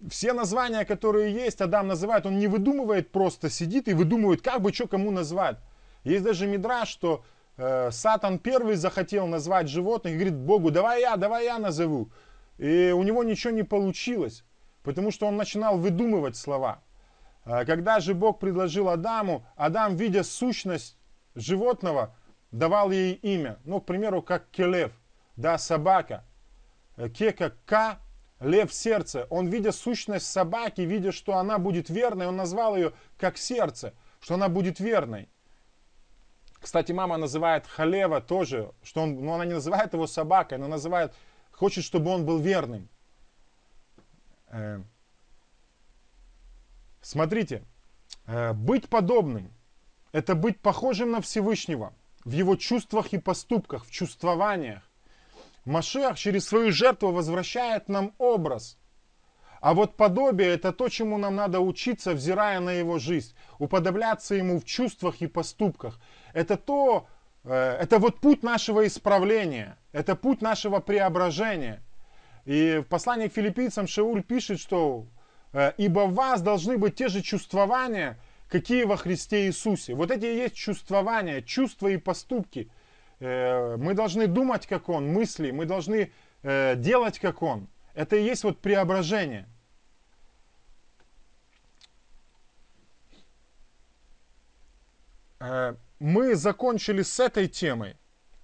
все 0.10 0.34
названия, 0.34 0.86
которые 0.86 1.34
есть, 1.34 1.62
Адам 1.62 1.88
называет, 1.88 2.26
он 2.26 2.38
не 2.38 2.48
выдумывает 2.48 3.12
просто, 3.12 3.50
сидит 3.50 3.88
и 3.88 3.94
выдумывает, 3.94 4.42
как 4.42 4.62
бы 4.62 4.74
что 4.74 4.88
кому 4.88 5.12
назвать. 5.12 5.58
Есть 6.04 6.24
даже 6.24 6.48
мидраж, 6.48 6.90
что 6.90 7.24
э, 7.58 7.92
Сатан 7.92 8.40
первый 8.40 8.76
захотел 8.76 9.28
назвать 9.28 9.70
животных 9.70 10.14
и 10.14 10.16
говорит 10.16 10.36
Богу, 10.36 10.72
давай 10.72 11.02
я, 11.02 11.16
давай 11.16 11.46
я 11.46 11.60
назову. 11.60 12.12
И 12.58 12.92
у 12.92 13.04
него 13.04 13.24
ничего 13.24 13.54
не 13.54 13.64
получилось, 13.64 14.44
потому 14.84 15.12
что 15.12 15.28
он 15.28 15.38
начинал 15.38 15.78
выдумывать 15.78 16.36
слова. 16.36 16.84
Э, 17.46 17.66
когда 17.66 18.00
же 18.00 18.14
Бог 18.14 18.40
предложил 18.40 18.90
Адаму, 18.90 19.46
Адам, 19.56 19.96
видя 19.96 20.24
сущность 20.24 20.98
животного, 21.36 22.16
давал 22.52 22.92
ей 22.92 23.14
имя. 23.14 23.60
Ну, 23.64 23.82
к 23.82 23.86
примеру, 23.86 24.22
как 24.22 24.50
келев, 24.50 24.92
да, 25.36 25.58
собака. 25.58 26.26
Э, 26.98 27.10
Кека 27.10 27.54
К, 27.66 27.98
лев 28.44 28.74
сердце. 28.74 29.28
Он, 29.30 29.48
видя 29.48 29.72
сущность 29.72 30.26
собаки, 30.26 30.82
видя, 30.82 31.12
что 31.12 31.38
она 31.38 31.58
будет 31.58 31.90
верной, 31.90 32.28
он 32.28 32.36
назвал 32.36 32.76
ее 32.76 32.94
как 33.18 33.38
сердце, 33.38 33.94
что 34.20 34.36
она 34.36 34.50
будет 34.50 34.80
верной. 34.80 35.30
Кстати, 36.60 36.92
мама 36.92 37.18
называет 37.18 37.68
Халева 37.68 38.22
тоже, 38.22 38.72
что 38.84 39.02
он, 39.02 39.16
ну, 39.16 39.34
она 39.34 39.46
не 39.46 39.54
называет 39.54 39.94
его 39.94 40.08
собакой, 40.08 40.58
она 40.58 40.68
называет, 40.68 41.14
хочет, 41.52 41.84
чтобы 41.84 42.10
он 42.10 42.26
был 42.26 42.40
верным. 42.40 42.88
Э, 44.48 44.82
смотрите, 47.02 47.64
э, 48.28 48.54
быть 48.54 48.88
подобным– 48.88 49.52
это 50.14 50.36
быть 50.36 50.62
похожим 50.62 51.12
на 51.12 51.22
Всевышнего 51.22 51.94
в 52.24 52.32
его 52.32 52.56
чувствах 52.56 53.12
и 53.12 53.18
поступках, 53.18 53.86
в 53.86 53.92
чувствованиях. 53.92 54.84
Машех 55.66 56.18
через 56.18 56.48
свою 56.48 56.72
жертву 56.72 57.12
возвращает 57.12 57.90
нам 57.90 58.14
образ. 58.18 58.78
А 59.62 59.74
вот 59.74 59.96
подобие– 59.96 60.50
это 60.56 60.74
то, 60.74 60.90
чему 60.90 61.18
нам 61.18 61.36
надо 61.36 61.62
учиться, 61.62 62.14
взирая 62.14 62.60
на 62.60 62.72
его 62.72 63.00
жизнь, 63.00 63.34
уподобляться 63.60 64.36
ему 64.36 64.60
в 64.60 64.66
чувствах 64.66 65.22
и 65.22 65.28
поступках– 65.28 66.00
это 66.34 66.58
то, 66.58 67.08
э, 67.46 67.54
это 67.54 68.00
вот 68.00 68.20
путь 68.20 68.44
нашего 68.44 68.86
исправления, 68.86 69.78
это 69.94 70.16
путь 70.16 70.42
нашего 70.42 70.80
преображения. 70.80 71.82
И 72.46 72.82
в 72.84 72.90
послании 72.90 73.30
к 73.30 73.34
филиппийцам 73.34 73.88
Шауль 73.88 74.24
пишет, 74.24 74.60
что 74.60 75.06
э, 75.54 75.72
«Ибо 75.78 76.08
в 76.08 76.14
вас 76.14 76.42
должны 76.42 76.78
быть 76.78 76.96
те 76.96 77.08
же 77.08 77.22
чувствования, 77.22 78.20
какие 78.50 78.84
во 78.84 78.98
Христе 78.98 79.46
Иисусе». 79.48 79.94
Вот 79.94 80.12
эти 80.12 80.26
и 80.26 80.36
есть 80.36 80.56
чувствования, 80.56 81.42
чувства 81.42 81.88
и 81.88 81.98
поступки. 81.98 82.70
Э, 83.24 83.78
мы 83.78 83.94
должны 83.94 84.28
думать, 84.28 84.68
как 84.68 84.90
Он, 84.90 85.08
мысли, 85.08 85.52
мы 85.52 85.66
должны 85.66 86.12
делать, 86.44 87.20
как 87.20 87.42
Он. 87.42 87.70
Это 87.94 88.18
и 88.18 88.24
есть 88.24 88.44
вот 88.44 88.60
преображение. 88.60 89.48
мы 96.00 96.36
закончили 96.36 97.02
с 97.02 97.18
этой 97.22 97.48
темой. 97.48 97.96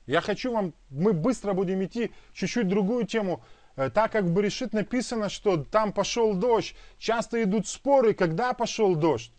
Я 0.06 0.22
хочу 0.22 0.52
вам, 0.52 0.74
мы 0.90 1.12
быстро 1.12 1.54
будем 1.54 1.84
идти 1.84 2.12
чуть-чуть 2.34 2.68
другую 2.68 3.06
тему. 3.06 3.44
Э, 3.76 3.90
так 3.90 4.14
как 4.14 4.24
в 4.24 4.34
Берешит 4.34 4.74
написано, 4.74 5.30
что 5.30 5.64
там 5.64 5.94
пошел 5.94 6.34
дождь, 6.34 6.76
часто 6.98 7.44
идут 7.44 7.68
споры, 7.68 8.14
когда 8.14 8.54
пошел 8.54 8.96
дождь. 8.96 9.32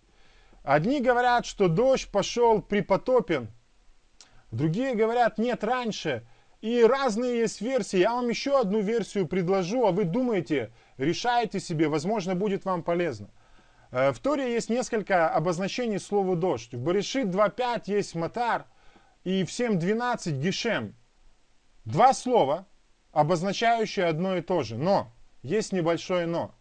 Одни 0.63 1.01
говорят, 1.01 1.45
что 1.45 1.69
дождь 1.69 2.09
пошел 2.13 2.63
при 2.63 2.83
потопе, 2.83 3.49
другие 4.51 4.95
говорят, 4.95 5.39
нет, 5.39 5.65
раньше. 5.65 6.27
И 6.61 6.83
разные 6.83 7.39
есть 7.41 7.61
версии. 7.61 7.99
Я 7.99 8.13
вам 8.15 8.29
еще 8.29 8.61
одну 8.61 8.81
версию 8.81 9.27
предложу, 9.27 9.87
а 9.87 9.93
вы 9.93 10.05
думаете, 10.05 10.73
решаете 10.99 11.59
себе, 11.59 11.89
возможно, 11.89 12.35
будет 12.35 12.65
вам 12.65 12.83
полезно. 12.83 13.31
Э, 13.91 14.13
в 14.13 14.19
Торе 14.19 14.53
есть 14.53 14.71
несколько 14.71 15.29
обозначений 15.29 15.99
слова 15.99 16.37
«дождь». 16.37 16.75
В 16.75 16.83
Баришит 16.83 17.29
2.5 17.29 17.83
есть 17.87 18.15
«матар» 18.15 18.67
и 19.25 19.45
в 19.45 19.49
7.12 19.49 20.33
«гишем». 20.33 20.95
Два 21.85 22.13
слова, 22.13 22.67
обозначающие 23.11 24.07
одно 24.07 24.37
и 24.37 24.43
то 24.43 24.63
же, 24.63 24.77
но 24.77 25.13
есть 25.43 25.73
небольшое 25.73 26.27
«но». 26.27 26.55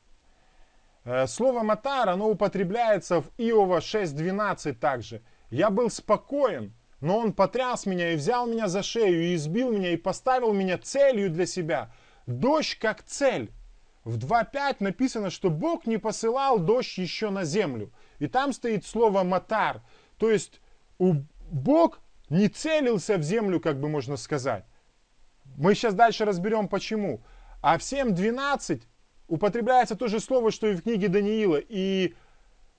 Э, 1.04 1.28
слово 1.28 1.64
«матар» 1.64 2.10
оно 2.10 2.30
употребляется 2.30 3.22
в 3.22 3.32
Иова 3.38 3.80
6.12 3.80 4.74
также. 4.74 5.22
«Я 5.50 5.70
был 5.70 5.90
спокоен, 5.90 6.74
но 7.02 7.18
он 7.18 7.34
потряс 7.34 7.86
меня 7.86 8.14
и 8.14 8.16
взял 8.16 8.46
меня 8.48 8.68
за 8.68 8.84
шею, 8.84 9.24
и 9.24 9.36
избил 9.36 9.72
меня, 9.72 9.92
и 9.92 9.98
поставил 9.98 10.54
меня 10.54 10.78
целью 10.78 11.30
для 11.30 11.46
себя. 11.46 11.92
Дождь 12.26 12.78
как 12.80 13.04
цель. 13.04 13.52
В 14.04 14.18
2.5 14.18 14.78
написано, 14.80 15.30
что 15.30 15.50
Бог 15.50 15.86
не 15.86 15.98
посылал 15.98 16.60
дождь 16.60 16.98
еще 16.98 17.30
на 17.30 17.44
землю. 17.44 17.92
И 18.20 18.28
там 18.28 18.54
стоит 18.54 18.86
слово 18.86 19.24
«матар». 19.24 19.82
То 20.18 20.30
есть 20.30 20.62
у 20.98 21.16
Бог 21.50 22.00
не 22.30 22.48
целился 22.48 23.18
в 23.18 23.24
землю, 23.24 23.60
как 23.60 23.80
бы 23.80 23.90
можно 23.90 24.18
сказать. 24.18 24.66
Мы 25.58 25.76
сейчас 25.76 25.94
дальше 25.94 26.26
разберем 26.26 26.68
почему. 26.68 27.22
А 27.62 27.78
в 27.78 27.82
7.12 27.82 28.84
употребляется 29.28 29.96
то 29.96 30.08
же 30.08 30.20
слово, 30.20 30.52
что 30.52 30.68
и 30.68 30.76
в 30.76 30.84
книге 30.84 31.08
Даниила. 31.08 31.58
И 31.58 32.16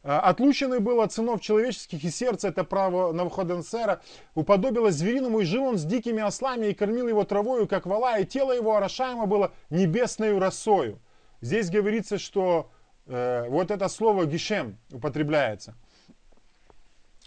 отлученный 0.03 0.81
был 0.81 1.01
от 1.01 1.13
сынов 1.13 1.41
человеческих, 1.41 2.03
и 2.05 2.11
сердце, 2.11 2.49
это 2.49 2.65
право 2.65 3.13
Навуходонсера, 3.13 4.01
уподобилось 4.35 4.95
звериному, 4.95 5.41
и 5.41 5.45
жил 5.45 5.65
он 5.65 5.79
с 5.79 5.85
дикими 5.85 6.23
ослами, 6.23 6.67
и 6.67 6.75
кормил 6.75 7.09
его 7.09 7.25
травою, 7.25 7.69
как 7.69 7.87
вала, 7.87 8.19
и 8.19 8.25
тело 8.25 8.53
его 8.53 8.77
орошаемо 8.77 9.27
было 9.27 9.53
небесною 9.69 10.39
росою. 10.39 11.01
Здесь 11.43 11.71
говорится, 11.71 12.19
что 12.19 12.71
э, 13.07 13.47
вот 13.49 13.71
это 13.71 13.89
слово 13.89 14.27
гишем 14.27 14.79
употребляется. 14.93 15.75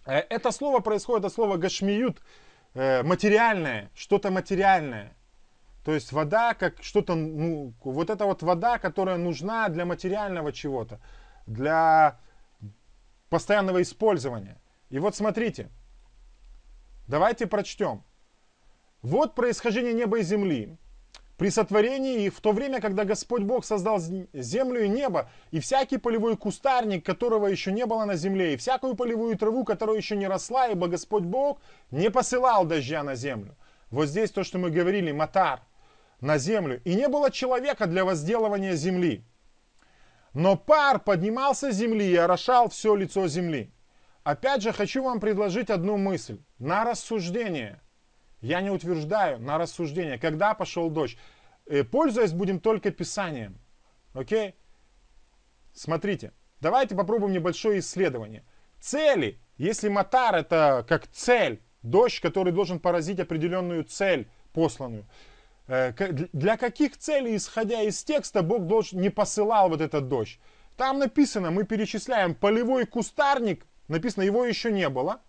Э, 0.05 0.19
это 0.29 0.51
слово 0.51 0.79
происходит 0.79 1.25
от 1.25 1.33
слова 1.33 1.57
гашмиют, 1.57 2.21
э, 2.73 3.03
материальное, 3.03 3.89
что-то 3.95 4.31
материальное. 4.31 5.15
То 5.83 5.93
есть 5.93 6.11
вода 6.11 6.53
как 6.53 6.81
что-то, 6.81 7.15
ну, 7.15 7.73
вот 7.83 8.09
это 8.09 8.25
вот 8.25 8.41
вода, 8.41 8.77
которая 8.77 9.17
нужна 9.17 9.67
для 9.69 9.85
материального 9.85 10.53
чего-то, 10.53 10.99
для 11.45 12.19
постоянного 13.33 13.81
использования. 13.81 14.61
И 14.91 14.99
вот 14.99 15.15
смотрите, 15.15 15.71
давайте 17.07 17.47
прочтем. 17.47 18.03
Вот 19.01 19.33
происхождение 19.33 19.91
неба 19.91 20.19
и 20.19 20.21
земли 20.21 20.77
при 21.37 21.49
сотворении, 21.49 22.29
в 22.29 22.39
то 22.41 22.51
время, 22.51 22.79
когда 22.79 23.05
Господь 23.05 23.41
Бог 23.41 23.65
создал 23.65 23.99
землю 24.33 24.83
и 24.83 24.87
небо, 24.87 25.31
и 25.49 25.59
всякий 25.59 25.97
полевой 25.97 26.37
кустарник, 26.37 27.03
которого 27.03 27.47
еще 27.47 27.71
не 27.71 27.87
было 27.87 28.05
на 28.05 28.15
земле, 28.15 28.53
и 28.53 28.57
всякую 28.57 28.93
полевую 28.93 29.35
траву, 29.35 29.63
которая 29.63 29.97
еще 29.97 30.15
не 30.15 30.27
росла, 30.27 30.67
ибо 30.67 30.87
Господь 30.87 31.23
Бог 31.23 31.59
не 31.89 32.11
посылал 32.11 32.65
дождя 32.65 33.01
на 33.01 33.15
землю. 33.15 33.57
Вот 33.89 34.09
здесь 34.09 34.29
то, 34.29 34.43
что 34.43 34.59
мы 34.59 34.69
говорили, 34.69 35.11
матар, 35.11 35.61
на 36.21 36.37
землю. 36.37 36.79
И 36.85 36.93
не 36.93 37.07
было 37.07 37.31
человека 37.31 37.87
для 37.87 38.05
возделывания 38.05 38.75
земли. 38.75 39.25
Но 40.33 40.57
пар 40.57 40.99
поднимался 40.99 41.71
с 41.71 41.75
земли 41.75 42.11
и 42.11 42.15
орошал 42.15 42.69
все 42.69 42.95
лицо 42.95 43.27
земли. 43.27 43.71
Опять 44.23 44.63
же, 44.63 44.71
хочу 44.71 45.03
вам 45.03 45.19
предложить 45.19 45.69
одну 45.69 45.97
мысль 45.97 46.39
на 46.57 46.83
рассуждение. 46.83 47.81
Я 48.41 48.61
не 48.61 48.69
утверждаю 48.69 49.39
на 49.39 49.57
рассуждение, 49.57 50.17
когда 50.17 50.53
пошел 50.53 50.89
дождь. 50.89 51.17
Э, 51.65 51.83
пользуясь 51.83 52.33
будем 52.33 52.59
только 52.59 52.91
Писанием. 52.91 53.59
Окей? 54.13 54.55
Смотрите, 55.73 56.33
давайте 56.59 56.95
попробуем 56.95 57.33
небольшое 57.33 57.79
исследование. 57.79 58.43
Цели, 58.79 59.39
если 59.57 59.87
матар 59.87 60.35
это 60.35 60.85
как 60.87 61.07
цель, 61.07 61.61
дождь, 61.83 62.19
который 62.19 62.51
должен 62.51 62.79
поразить 62.79 63.19
определенную 63.19 63.83
цель 63.83 64.27
посланную. 64.51 65.05
Э, 65.67 65.93
для 65.93 66.57
каких 66.57 66.97
целей, 66.97 67.37
исходя 67.37 67.81
из 67.81 68.03
текста, 68.03 68.41
Бог 68.41 68.67
должен, 68.67 68.99
не 68.99 69.09
посылал 69.09 69.69
вот 69.69 69.81
этот 69.81 70.07
дождь? 70.07 70.39
Там 70.75 70.99
написано, 70.99 71.51
мы 71.51 71.63
перечисляем 71.63 72.35
полевой 72.35 72.85
кустарник, 72.85 73.65
написано, 73.87 74.23
его 74.23 74.43
еще 74.45 74.71
не 74.71 74.89
было, 74.89 75.21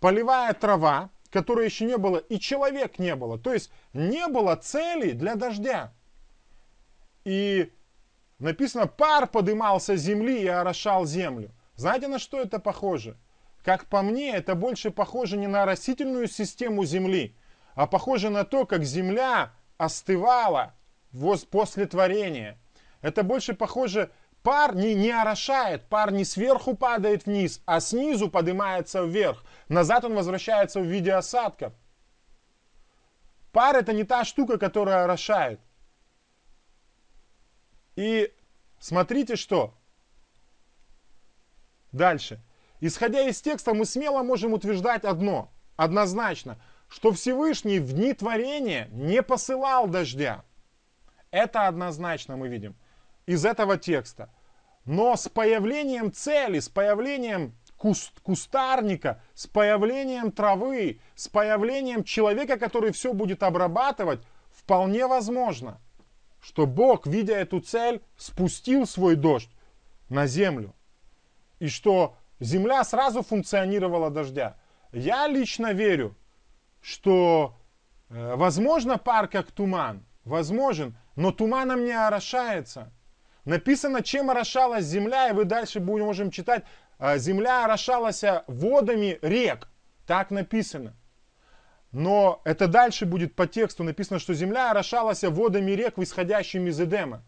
полевая 0.00 0.52
трава, 0.54 1.10
которой 1.30 1.66
еще 1.66 1.84
не 1.84 1.96
было, 1.96 2.18
и 2.18 2.38
человек 2.38 2.98
не 2.98 3.14
было. 3.14 3.38
То 3.38 3.52
есть 3.52 3.70
не 3.92 4.26
было 4.28 4.56
цели 4.56 5.12
для 5.12 5.34
дождя. 5.34 5.92
И 7.24 7.72
написано, 8.38 8.86
пар 8.86 9.26
подымался 9.26 9.96
с 9.96 10.00
земли 10.00 10.42
и 10.42 10.46
орошал 10.46 11.06
землю. 11.06 11.50
Знаете, 11.76 12.08
на 12.08 12.18
что 12.18 12.40
это 12.40 12.58
похоже? 12.58 13.16
Как 13.64 13.86
по 13.86 14.02
мне, 14.02 14.34
это 14.34 14.54
больше 14.54 14.90
похоже 14.90 15.36
не 15.36 15.46
на 15.46 15.64
растительную 15.64 16.28
систему 16.28 16.84
земли, 16.84 17.36
а 17.74 17.86
похоже 17.86 18.30
на 18.30 18.44
то, 18.44 18.66
как 18.66 18.84
земля 18.84 19.52
остывала 19.78 20.74
после 21.50 21.86
творения. 21.86 22.58
Это 23.00 23.22
больше 23.22 23.54
похоже 23.54 24.10
Пар 24.42 24.74
не, 24.74 24.94
не 24.94 25.10
орошает, 25.10 25.84
пар 25.84 26.10
не 26.10 26.24
сверху 26.24 26.76
падает 26.76 27.26
вниз, 27.26 27.62
а 27.64 27.80
снизу 27.80 28.28
поднимается 28.28 29.02
вверх. 29.04 29.44
Назад 29.68 30.04
он 30.04 30.14
возвращается 30.14 30.80
в 30.80 30.84
виде 30.84 31.12
осадков. 31.12 31.72
Пар 33.52 33.76
это 33.76 33.92
не 33.92 34.02
та 34.02 34.24
штука, 34.24 34.58
которая 34.58 35.04
орошает. 35.04 35.60
И 37.94 38.32
смотрите 38.80 39.36
что. 39.36 39.74
Дальше. 41.92 42.40
Исходя 42.80 43.20
из 43.28 43.40
текста, 43.40 43.74
мы 43.74 43.84
смело 43.84 44.24
можем 44.24 44.54
утверждать 44.54 45.04
одно, 45.04 45.52
однозначно, 45.76 46.58
что 46.92 47.10
Всевышний 47.10 47.78
в 47.78 47.94
дни 47.94 48.12
творения 48.12 48.88
не 48.92 49.22
посылал 49.22 49.88
дождя. 49.88 50.44
Это 51.30 51.66
однозначно 51.66 52.36
мы 52.36 52.48
видим 52.48 52.76
из 53.24 53.46
этого 53.46 53.78
текста. 53.78 54.28
Но 54.84 55.16
с 55.16 55.26
появлением 55.26 56.12
цели, 56.12 56.58
с 56.58 56.68
появлением 56.68 57.56
куст, 57.78 58.20
кустарника, 58.20 59.22
с 59.32 59.46
появлением 59.46 60.32
травы, 60.32 61.00
с 61.14 61.28
появлением 61.28 62.04
человека, 62.04 62.58
который 62.58 62.92
все 62.92 63.14
будет 63.14 63.42
обрабатывать, 63.42 64.20
вполне 64.50 65.06
возможно, 65.06 65.80
что 66.42 66.66
Бог, 66.66 67.06
видя 67.06 67.36
эту 67.36 67.60
цель, 67.60 68.02
спустил 68.18 68.86
свой 68.86 69.16
дождь 69.16 69.50
на 70.10 70.26
землю. 70.26 70.74
И 71.58 71.68
что 71.68 72.16
земля 72.38 72.84
сразу 72.84 73.22
функционировала 73.22 74.10
дождя. 74.10 74.58
Я 74.92 75.26
лично 75.26 75.72
верю, 75.72 76.16
что 76.82 77.56
э, 78.10 78.34
возможно 78.34 78.98
пар 78.98 79.28
как 79.28 79.50
туман, 79.50 80.04
возможен, 80.24 80.98
но 81.16 81.32
туманом 81.32 81.84
не 81.84 81.92
орошается. 81.92 82.92
Написано, 83.44 84.02
чем 84.02 84.30
орошалась 84.30 84.84
земля, 84.84 85.30
и 85.30 85.32
вы 85.32 85.44
дальше 85.44 85.80
будем, 85.80 86.04
можем 86.04 86.30
читать, 86.30 86.64
«А 86.98 87.18
земля 87.18 87.64
орошалась 87.64 88.22
водами 88.46 89.18
рек. 89.22 89.68
Так 90.06 90.30
написано. 90.30 90.94
Но 91.90 92.40
это 92.44 92.68
дальше 92.68 93.06
будет 93.06 93.34
по 93.34 93.46
тексту 93.46 93.82
написано, 93.84 94.18
что 94.18 94.34
земля 94.34 94.70
орошалась 94.70 95.24
водами 95.24 95.72
рек, 95.72 95.98
исходящими 95.98 96.70
из 96.70 96.80
Эдема. 96.80 97.24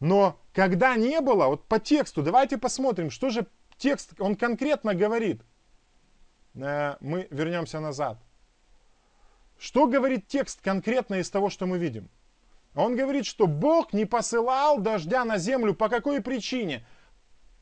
Но 0.00 0.40
когда 0.52 0.96
не 0.96 1.20
было, 1.20 1.46
вот 1.46 1.66
по 1.66 1.78
тексту, 1.78 2.22
давайте 2.22 2.58
посмотрим, 2.58 3.10
что 3.10 3.30
же 3.30 3.46
текст, 3.76 4.12
он 4.18 4.34
конкретно 4.34 4.94
говорит. 4.94 5.42
Э, 6.54 6.96
мы 7.00 7.28
вернемся 7.30 7.80
назад. 7.80 8.18
Что 9.60 9.86
говорит 9.86 10.26
текст 10.26 10.62
конкретно 10.62 11.16
из 11.16 11.28
того, 11.28 11.50
что 11.50 11.66
мы 11.66 11.76
видим? 11.76 12.08
Он 12.74 12.96
говорит, 12.96 13.26
что 13.26 13.46
Бог 13.46 13.92
не 13.92 14.06
посылал 14.06 14.78
дождя 14.78 15.22
на 15.26 15.36
землю. 15.36 15.74
По 15.74 15.90
какой 15.90 16.22
причине? 16.22 16.86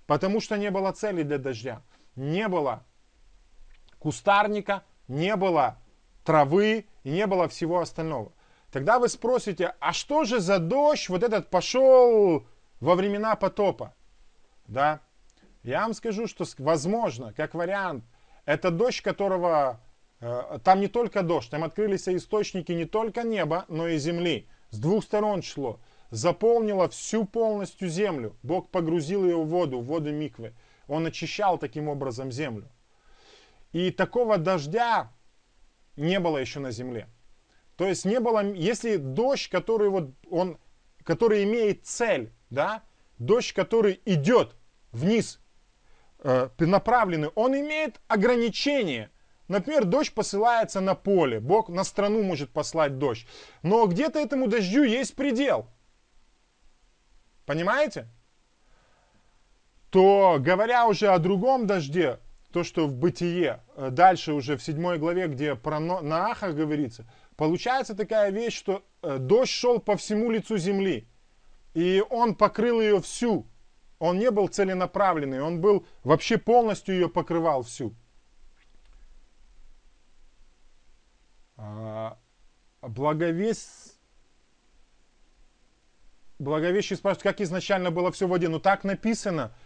Потому 0.07 0.41
что 0.41 0.57
не 0.57 0.71
было 0.71 0.93
цели 0.93 1.25
для 1.25 1.39
дождя. 1.39 1.83
Не 2.15 2.47
было 2.47 2.85
кустарника, 3.99 4.85
не 5.09 5.35
было 5.35 5.79
травы 6.23 6.87
и 7.03 7.11
не 7.11 7.27
было 7.27 7.49
всего 7.49 7.81
остального. 7.81 8.33
Тогда 8.71 9.01
вы 9.01 9.09
спросите, 9.09 9.75
а 9.81 9.93
что 9.93 10.23
же 10.23 10.39
за 10.39 10.61
дождь 10.61 11.09
вот 11.09 11.25
этот 11.25 11.51
пошел 11.51 12.47
во 12.79 12.95
времена 12.95 13.35
потопа? 13.35 13.93
Да, 14.69 15.01
я 15.65 15.81
вам 15.81 15.95
скажу, 15.95 16.29
что 16.29 16.45
возможно, 16.59 17.33
как 17.33 17.55
вариант, 17.55 18.05
это 18.45 18.71
дождь, 18.71 19.01
которого 19.01 19.81
там 20.21 20.81
не 20.81 20.89
только 20.89 21.23
дождь, 21.23 21.51
там 21.51 21.65
открылись 21.65 22.09
источники 22.09 22.73
не 22.73 22.85
только 22.85 23.23
неба, 23.23 23.65
но 23.69 23.89
и 23.89 23.99
земли. 23.99 24.49
С 24.71 24.79
двух 24.79 25.05
сторон 25.05 25.43
шло. 25.43 25.81
Заполнило 26.11 26.89
всю 26.89 27.25
полностью 27.25 27.89
землю. 27.89 28.37
Бог 28.43 28.71
погрузил 28.71 29.25
ее 29.25 29.37
в 29.37 29.47
воду, 29.47 29.81
в 29.81 29.85
воду 29.85 30.13
миквы. 30.13 30.55
Он 30.87 31.07
очищал 31.07 31.59
таким 31.59 31.89
образом 31.89 32.33
землю. 32.33 32.69
И 33.73 33.91
такого 33.91 34.39
дождя 34.39 35.13
не 35.97 36.19
было 36.19 36.39
еще 36.39 36.61
на 36.61 36.71
земле. 36.71 37.09
То 37.77 37.87
есть 37.87 38.05
не 38.05 38.19
было, 38.19 38.43
если 38.55 38.97
дождь, 38.97 39.49
который 39.49 39.89
вот 39.89 40.11
он, 40.29 40.59
который 41.05 41.45
имеет 41.45 41.87
цель, 41.87 42.33
да, 42.51 42.83
дождь, 43.19 43.53
который 43.53 44.01
идет 44.05 44.57
вниз, 44.91 45.41
э, 46.21 46.49
направленный, 46.59 47.29
он 47.29 47.55
имеет 47.55 48.01
ограничение. 48.09 49.11
Например, 49.49 49.87
дождь 49.87 50.13
посылается 50.13 50.81
на 50.81 50.95
поле, 50.95 51.41
Бог 51.41 51.71
на 51.71 51.83
страну 51.83 52.23
может 52.23 52.51
послать 52.51 52.99
дождь. 52.99 53.27
Но 53.63 53.87
где-то 53.87 54.19
этому 54.19 54.47
дождю 54.47 54.85
есть 54.85 55.17
предел. 55.17 55.67
Понимаете? 57.47 58.09
То, 59.91 60.37
говоря 60.39 60.87
уже 60.87 61.09
о 61.09 61.19
другом 61.19 61.67
дожде, 61.67 62.19
то, 62.53 62.63
что 62.63 62.87
в 62.87 62.95
Бытие, 62.95 63.63
э, 63.75 63.89
дальше 63.91 64.35
уже 64.35 64.59
в 64.59 64.63
седьмой 64.63 64.99
главе, 64.99 65.29
где 65.29 65.55
про 65.55 65.81
Нааха 65.81 66.53
говорится, 66.53 67.11
получается 67.37 67.95
такая 67.95 68.31
вещь, 68.31 68.55
что 68.55 68.85
э, 69.03 69.17
дождь 69.17 69.51
шел 69.51 69.79
по 69.79 69.97
всему 69.97 70.31
лицу 70.31 70.59
земли, 70.59 71.09
и 71.73 72.05
он 72.11 72.35
покрыл 72.35 72.83
ее 72.83 73.01
всю. 73.01 73.47
Он 73.99 74.19
не 74.19 74.31
был 74.31 74.49
целенаправленный, 74.49 75.41
он 75.41 75.63
был 75.63 75.87
вообще 76.05 76.37
полностью 76.37 76.95
ее 76.95 77.09
покрывал 77.09 77.63
всю. 77.63 77.95
Благовесть 82.83 83.95
Благовещий 86.39 86.95
спрашивает, 86.95 87.25
как 87.25 87.41
изначально 87.41 87.91
было 87.91 88.13
все 88.13 88.27
в 88.27 88.31
воде. 88.31 88.49
Ну 88.49 88.61
так 88.61 88.85
написано– 88.85 89.53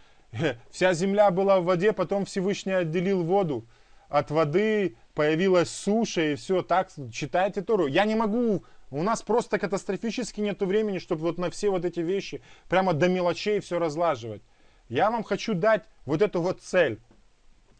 Вся 0.71 0.93
земля 0.93 1.31
была 1.31 1.59
в 1.59 1.65
воде, 1.65 1.93
потом 1.93 2.25
Всевышний 2.25 2.73
отделил 2.73 3.23
воду. 3.23 3.67
От 4.09 4.31
воды 4.31 4.95
появилась 5.13 5.69
суша 5.69 6.33
и 6.33 6.35
все. 6.35 6.61
Так 6.61 6.89
читайте 7.11 7.61
Тору. 7.61 7.87
Я 7.87 8.05
не 8.05 8.15
могу, 8.15 8.63
у 8.91 9.03
нас 9.03 9.21
просто 9.21 9.59
катастрофически 9.59 10.41
нет 10.41 10.61
времени, 10.61 10.99
чтобы 10.99 11.21
вот 11.21 11.37
на 11.37 11.49
все 11.49 11.69
вот 11.69 11.85
эти 11.85 11.99
вещи 11.99 12.41
прямо 12.69 12.93
до 12.93 13.09
мелочей 13.09 13.59
все 13.59 13.79
разлаживать. 13.79 14.41
Я 14.89 15.09
вам 15.09 15.23
хочу 15.23 15.53
дать 15.53 15.83
вот 16.05 16.21
эту 16.21 16.41
вот 16.41 16.61
цель, 16.61 16.99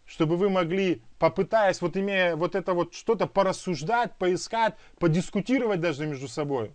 чтобы 0.05 0.37
вы 0.37 0.49
могли, 0.49 1.01
попытаясь, 1.19 1.81
вот 1.81 1.97
имея 1.97 2.35
вот 2.35 2.55
это 2.55 2.73
вот 2.73 2.93
что-то 2.93 3.27
порассуждать, 3.27 4.15
поискать, 4.17 4.75
подискутировать 4.99 5.79
даже 5.79 6.05
между 6.05 6.27
собой. 6.27 6.73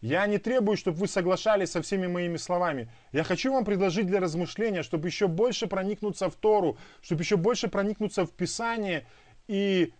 Я 0.00 0.26
не 0.26 0.38
требую, 0.38 0.78
чтобы 0.78 0.98
вы 0.98 1.08
соглашались 1.08 1.72
со 1.72 1.82
всеми 1.82 2.06
моими 2.06 2.38
словами. 2.38 2.90
Я 3.12 3.22
хочу 3.22 3.52
вам 3.52 3.66
предложить 3.66 4.06
для 4.06 4.20
размышления, 4.20 4.82
чтобы 4.82 5.08
еще 5.08 5.28
больше 5.28 5.66
проникнуться 5.66 6.30
в 6.30 6.36
Тору, 6.36 6.78
чтобы 7.02 7.22
еще 7.22 7.36
больше 7.36 7.68
проникнуться 7.68 8.24
в 8.24 8.32
Писание 8.32 9.06
и 9.46 9.92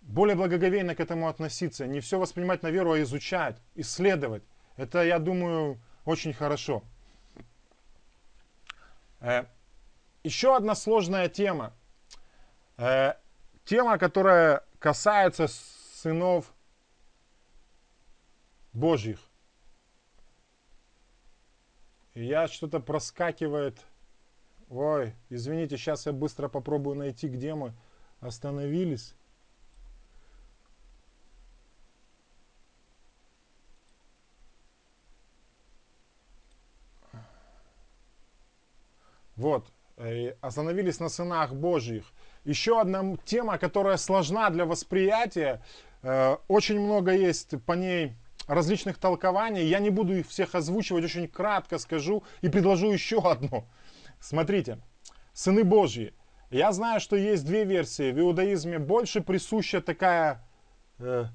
более 0.00 0.34
благоговейно 0.34 0.96
к 0.96 1.00
этому 1.00 1.28
относиться. 1.28 1.86
Не 1.86 2.00
все 2.00 2.18
воспринимать 2.18 2.62
на 2.64 2.70
веру, 2.70 2.92
а 2.92 3.02
изучать, 3.02 3.56
исследовать. 3.76 4.42
Это, 4.76 5.04
я 5.04 5.20
думаю, 5.20 5.78
очень 6.04 6.32
хорошо. 6.32 6.82
Э, 9.20 9.44
еще 10.24 10.56
одна 10.56 10.74
сложная 10.74 11.28
тема. 11.28 11.74
Э, 12.78 13.14
тема, 13.64 13.98
которая 13.98 14.64
касается 14.78 15.48
сынов 15.48 16.54
Божьих. 18.72 19.18
Я 22.14 22.46
что-то 22.46 22.78
проскакивает. 22.78 23.84
Ой, 24.68 25.14
извините, 25.28 25.76
сейчас 25.76 26.06
я 26.06 26.12
быстро 26.12 26.48
попробую 26.48 26.96
найти, 26.96 27.28
где 27.28 27.54
мы 27.54 27.74
остановились. 28.20 29.14
Вот, 39.34 39.72
э, 39.96 40.30
остановились 40.40 40.98
на 40.98 41.08
сынах 41.08 41.54
Божьих. 41.54 42.04
Еще 42.48 42.80
одна 42.80 43.18
тема, 43.26 43.58
которая 43.58 43.98
сложна 43.98 44.48
для 44.48 44.64
восприятия. 44.64 45.60
Э, 46.02 46.38
очень 46.48 46.80
много 46.80 47.12
есть 47.12 47.62
по 47.66 47.74
ней 47.74 48.14
различных 48.46 48.96
толкований. 48.96 49.66
Я 49.66 49.80
не 49.80 49.90
буду 49.90 50.14
их 50.16 50.26
всех 50.26 50.54
озвучивать, 50.54 51.04
очень 51.04 51.28
кратко 51.28 51.76
скажу 51.76 52.22
и 52.40 52.48
предложу 52.48 52.90
еще 52.90 53.18
одно. 53.18 53.66
Смотрите, 54.18 54.78
сыны 55.34 55.62
Божьи. 55.62 56.14
Я 56.50 56.72
знаю, 56.72 57.00
что 57.00 57.16
есть 57.16 57.44
две 57.44 57.64
версии. 57.64 58.12
В 58.12 58.18
иудаизме 58.18 58.78
больше 58.78 59.20
присуща 59.20 59.82
такая 59.82 60.42
э, 61.00 61.26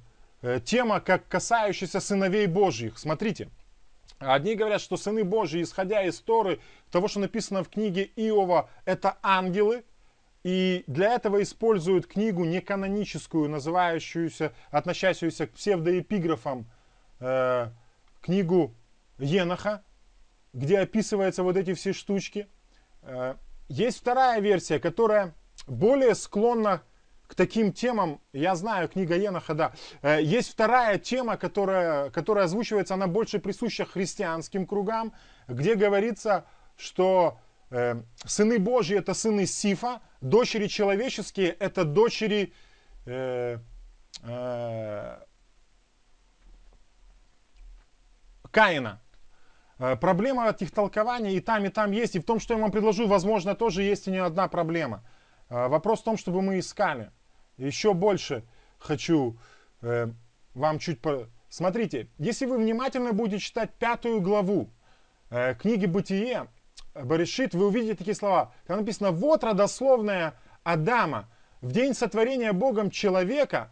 э, 0.41 0.61
тема, 0.65 0.99
как 0.99 1.27
касающаяся 1.27 1.99
сыновей 1.99 2.47
Божьих. 2.47 2.97
Смотрите. 2.97 3.49
Одни 4.17 4.55
говорят, 4.55 4.81
что 4.81 4.97
сыны 4.97 5.23
Божьи, 5.23 5.61
исходя 5.61 6.01
из 6.01 6.19
Торы, 6.21 6.59
того, 6.89 7.07
что 7.07 7.19
написано 7.19 7.63
в 7.63 7.69
книге 7.69 8.09
Иова, 8.15 8.67
это 8.85 9.17
ангелы, 9.21 9.83
и 10.43 10.83
для 10.87 11.15
этого 11.15 11.41
используют 11.41 12.05
книгу 12.07 12.43
неканоническую, 12.43 13.49
называющуюся, 13.49 14.53
относящуюся 14.71 15.47
к 15.47 15.51
псевдоэпиграфам 15.51 16.65
э, 17.19 17.69
книгу 18.21 18.75
Еноха, 19.17 19.83
где 20.51 20.79
описываются 20.79 21.43
вот 21.43 21.55
эти 21.55 21.73
все 21.73 21.93
штучки. 21.93 22.47
Э, 23.03 23.35
есть 23.69 23.99
вторая 23.99 24.41
версия, 24.41 24.79
которая 24.79 25.33
более 25.65 26.13
склонна 26.13 26.83
к 27.27 27.35
таким 27.35 27.71
темам. 27.71 28.19
Я 28.33 28.55
знаю, 28.55 28.89
книга 28.89 29.15
Еноха, 29.15 29.53
да. 29.53 29.73
Э, 30.01 30.21
есть 30.21 30.51
вторая 30.51 30.99
тема, 30.99 31.37
которая, 31.37 32.09
которая 32.09 32.45
озвучивается, 32.45 32.95
она 32.95 33.07
больше 33.07 33.39
присуща 33.39 33.85
христианским 33.85 34.67
кругам, 34.67 35.13
где 35.47 35.75
говорится, 35.75 36.45
что 36.75 37.39
сыны 38.25 38.59
Божьи 38.59 38.97
это 38.97 39.13
сыны 39.13 39.45
Сифа, 39.45 40.01
дочери 40.21 40.67
человеческие 40.67 41.49
это 41.49 41.83
дочери 41.83 42.53
э, 43.05 43.57
э, 44.23 45.19
Каина. 48.51 49.01
Э, 49.79 49.95
проблема 49.95 50.49
этих 50.49 50.71
толкований 50.71 51.35
и 51.35 51.39
там, 51.39 51.65
и 51.65 51.69
там 51.69 51.91
есть. 51.91 52.15
И 52.15 52.19
в 52.19 52.25
том, 52.25 52.39
что 52.39 52.53
я 52.53 52.59
вам 52.59 52.71
предложу, 52.71 53.07
возможно, 53.07 53.55
тоже 53.55 53.83
есть 53.83 54.07
и 54.07 54.11
не 54.11 54.19
одна 54.19 54.47
проблема. 54.47 55.03
Вопрос 55.49 56.01
в 56.01 56.03
том, 56.03 56.17
чтобы 56.17 56.41
мы 56.41 56.59
искали. 56.59 57.11
Еще 57.57 57.93
больше 57.93 58.43
хочу 58.79 59.37
вам 59.81 60.79
чуть... 60.79 60.99
По... 60.99 61.27
Смотрите, 61.49 62.07
если 62.17 62.47
вы 62.47 62.57
внимательно 62.57 63.13
будете 63.13 63.39
читать 63.39 63.71
пятую 63.77 64.21
главу 64.21 64.71
книги 65.29 65.85
«Бытие», 65.85 66.47
Баришит, 66.93 67.55
вы 67.55 67.67
увидите 67.67 67.95
такие 67.95 68.15
слова. 68.15 68.53
Там 68.67 68.79
написано, 68.79 69.11
вот 69.11 69.43
родословная 69.43 70.35
Адама. 70.63 71.27
В 71.61 71.71
день 71.71 71.93
сотворения 71.93 72.53
Богом 72.53 72.91
человека, 72.91 73.71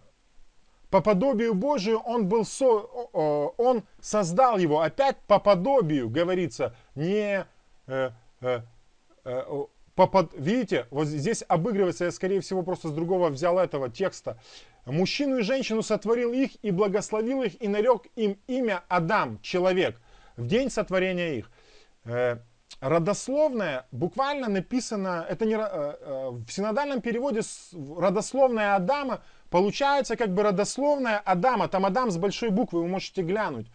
по 0.89 1.01
подобию 1.01 1.53
Божию 1.53 1.99
он, 1.99 2.27
был 2.27 2.45
со, 2.45 2.65
он 2.65 3.83
создал 3.99 4.57
его. 4.57 4.81
Опять 4.81 5.17
по 5.27 5.39
подобию, 5.39 6.09
говорится, 6.09 6.75
не... 6.95 7.45
Э, 7.87 8.11
э, 8.41 8.61
э, 9.25 9.63
по 9.93 10.07
под, 10.07 10.33
видите, 10.33 10.87
вот 10.89 11.07
здесь 11.07 11.43
обыгрывается, 11.47 12.05
я 12.05 12.11
скорее 12.11 12.39
всего 12.39 12.63
просто 12.63 12.87
с 12.87 12.91
другого 12.91 13.27
взял 13.27 13.59
этого 13.59 13.89
текста. 13.89 14.39
Мужчину 14.85 15.39
и 15.39 15.43
женщину 15.43 15.83
сотворил 15.83 16.31
их 16.31 16.51
и 16.63 16.71
благословил 16.71 17.43
их 17.43 17.61
и 17.61 17.67
нарек 17.67 18.03
им 18.15 18.39
имя 18.47 18.83
Адам, 18.87 19.39
человек, 19.41 19.99
в 20.37 20.47
день 20.47 20.71
сотворения 20.71 21.39
их. 21.39 21.51
Родословное 22.81 23.85
буквально 23.91 24.49
написано, 24.49 25.23
это 25.29 25.45
не, 25.45 25.53
э, 25.53 25.59
э, 25.61 26.29
в 26.31 26.49
синодальном 26.49 26.99
переводе 26.99 27.41
родословное 27.95 28.75
Адама 28.75 29.21
получается 29.51 30.15
как 30.17 30.33
бы 30.33 30.41
родословное 30.41 31.19
Адама, 31.19 31.67
там 31.67 31.85
Адам 31.85 32.09
с 32.09 32.17
большой 32.17 32.49
буквы, 32.49 32.81
вы 32.81 32.87
можете 32.87 33.21
глянуть. 33.21 33.67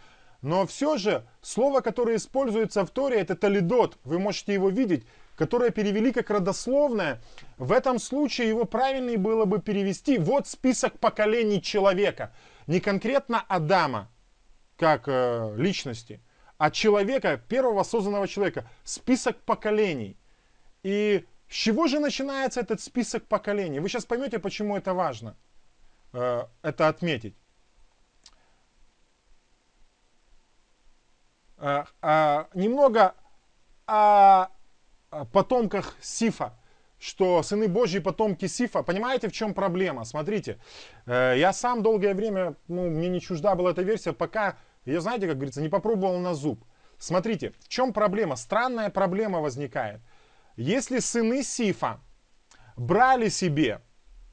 Но 0.42 0.66
все 0.66 0.96
же 0.96 1.24
слово, 1.40 1.82
которое 1.82 2.16
используется 2.16 2.84
в 2.84 2.90
Торе, 2.90 3.20
это 3.20 3.36
талидот, 3.36 3.96
вы 4.02 4.18
можете 4.18 4.52
его 4.54 4.70
видеть, 4.70 5.06
которое 5.36 5.70
перевели 5.70 6.10
как 6.10 6.28
родословное. 6.30 7.20
В 7.58 7.70
этом 7.70 8.00
случае 8.00 8.48
его 8.48 8.64
правильнее 8.64 9.18
было 9.18 9.44
бы 9.44 9.60
перевести 9.60 10.18
вот 10.18 10.48
список 10.48 10.98
поколений 10.98 11.62
человека, 11.62 12.32
не 12.66 12.80
конкретно 12.80 13.40
Адама, 13.46 14.10
как 14.76 15.04
э, 15.06 15.54
личности, 15.56 16.20
от 16.58 16.72
человека, 16.74 17.40
первого 17.48 17.82
созданного 17.82 18.28
человека, 18.28 18.68
список 18.84 19.36
поколений. 19.42 20.16
И 20.82 21.24
с 21.48 21.54
чего 21.54 21.86
же 21.86 22.00
начинается 22.00 22.60
этот 22.60 22.80
список 22.80 23.26
поколений? 23.26 23.80
Вы 23.80 23.88
сейчас 23.88 24.06
поймете, 24.06 24.38
почему 24.38 24.76
это 24.76 24.94
важно, 24.94 25.36
э, 26.12 26.44
это 26.62 26.88
отметить. 26.88 27.36
Э, 31.58 31.84
э, 32.02 32.44
немного 32.54 33.14
о 33.86 34.48
потомках 35.32 35.94
Сифа 36.00 36.52
что 36.98 37.42
сыны 37.42 37.68
Божьи 37.68 37.98
потомки 38.00 38.46
Сифа. 38.46 38.82
Понимаете, 38.82 39.28
в 39.28 39.32
чем 39.32 39.52
проблема? 39.52 40.04
Смотрите, 40.04 40.58
я 41.06 41.52
сам 41.52 41.82
долгое 41.82 42.14
время, 42.14 42.56
ну, 42.68 42.88
мне 42.88 43.08
не 43.10 43.20
чужда 43.20 43.54
была 43.54 43.72
эта 43.72 43.82
версия, 43.82 44.14
пока 44.14 44.56
ее, 44.86 45.00
знаете, 45.00 45.26
как 45.26 45.36
говорится, 45.36 45.60
не 45.60 45.68
попробовал 45.68 46.18
на 46.18 46.34
зуб. 46.34 46.64
Смотрите, 46.98 47.52
в 47.60 47.68
чем 47.68 47.92
проблема? 47.92 48.36
Странная 48.36 48.88
проблема 48.88 49.40
возникает. 49.40 50.00
Если 50.56 51.00
сыны 51.00 51.42
Сифа 51.42 52.00
брали 52.76 53.28
себе 53.28 53.82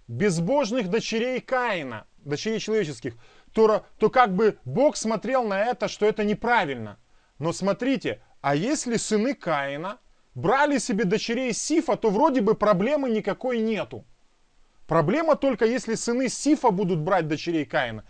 безбожных 0.08 0.90
дочерей 0.90 1.42
Каина, 1.42 2.08
дочерей 2.18 2.60
человеческих, 2.60 3.16
то, 3.54 3.86
то 3.98 4.10
как 4.10 4.34
бы 4.34 4.58
Бог 4.64 4.96
смотрел 4.96 5.44
на 5.44 5.60
это, 5.66 5.88
что 5.88 6.06
это 6.06 6.24
неправильно. 6.24 6.98
Но 7.40 7.52
смотрите, 7.52 8.22
а 8.42 8.56
если 8.56 8.98
сыны 8.98 9.34
Каина 9.34 10.00
брали 10.36 10.78
себе 10.78 11.06
дочерей 11.06 11.54
Сифа, 11.54 11.96
то 11.96 12.10
вроде 12.10 12.42
бы 12.42 12.56
проблемы 12.56 13.10
никакой 13.10 13.60
нету. 13.60 14.06
Проблема 14.88 15.36
только, 15.36 15.66
если 15.66 15.96
сыны 15.96 16.30
Сифа 16.30 16.70
будут 16.70 17.00
брать 17.00 17.28
дочерей 17.28 17.66
Каина. 17.66 18.06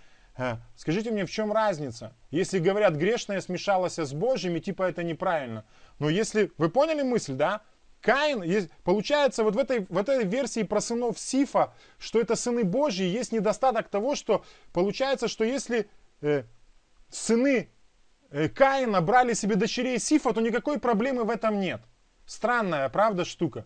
Скажите 0.75 1.11
мне, 1.11 1.25
в 1.25 1.31
чем 1.31 1.53
разница? 1.53 2.15
Если 2.31 2.59
говорят, 2.59 2.95
грешное 2.95 3.39
смешалось 3.41 3.99
с 3.99 4.13
Божьим, 4.13 4.55
и 4.55 4.59
типа 4.59 4.83
это 4.83 5.03
неправильно. 5.03 5.65
Но 5.99 6.09
если, 6.09 6.51
вы 6.57 6.69
поняли 6.69 7.03
мысль, 7.03 7.33
да? 7.33 7.61
Каин, 8.01 8.69
получается, 8.83 9.43
вот 9.43 9.55
в 9.55 9.57
этой, 9.57 9.85
в 9.87 9.97
этой 9.97 10.25
версии 10.25 10.63
про 10.63 10.81
сынов 10.81 11.17
Сифа, 11.17 11.73
что 11.97 12.19
это 12.19 12.35
сыны 12.35 12.63
Божьи, 12.65 13.05
есть 13.05 13.31
недостаток 13.31 13.87
того, 13.87 14.15
что 14.15 14.43
получается, 14.73 15.29
что 15.29 15.45
если 15.45 15.87
э, 16.21 16.43
сыны 17.09 17.69
э, 18.29 18.49
Каина 18.49 18.99
брали 18.99 19.33
себе 19.33 19.55
дочерей 19.55 19.99
Сифа, 19.99 20.33
то 20.33 20.41
никакой 20.41 20.79
проблемы 20.79 21.23
в 21.23 21.29
этом 21.29 21.61
нет. 21.61 21.81
Странная, 22.25 22.89
правда, 22.89 23.23
штука. 23.23 23.65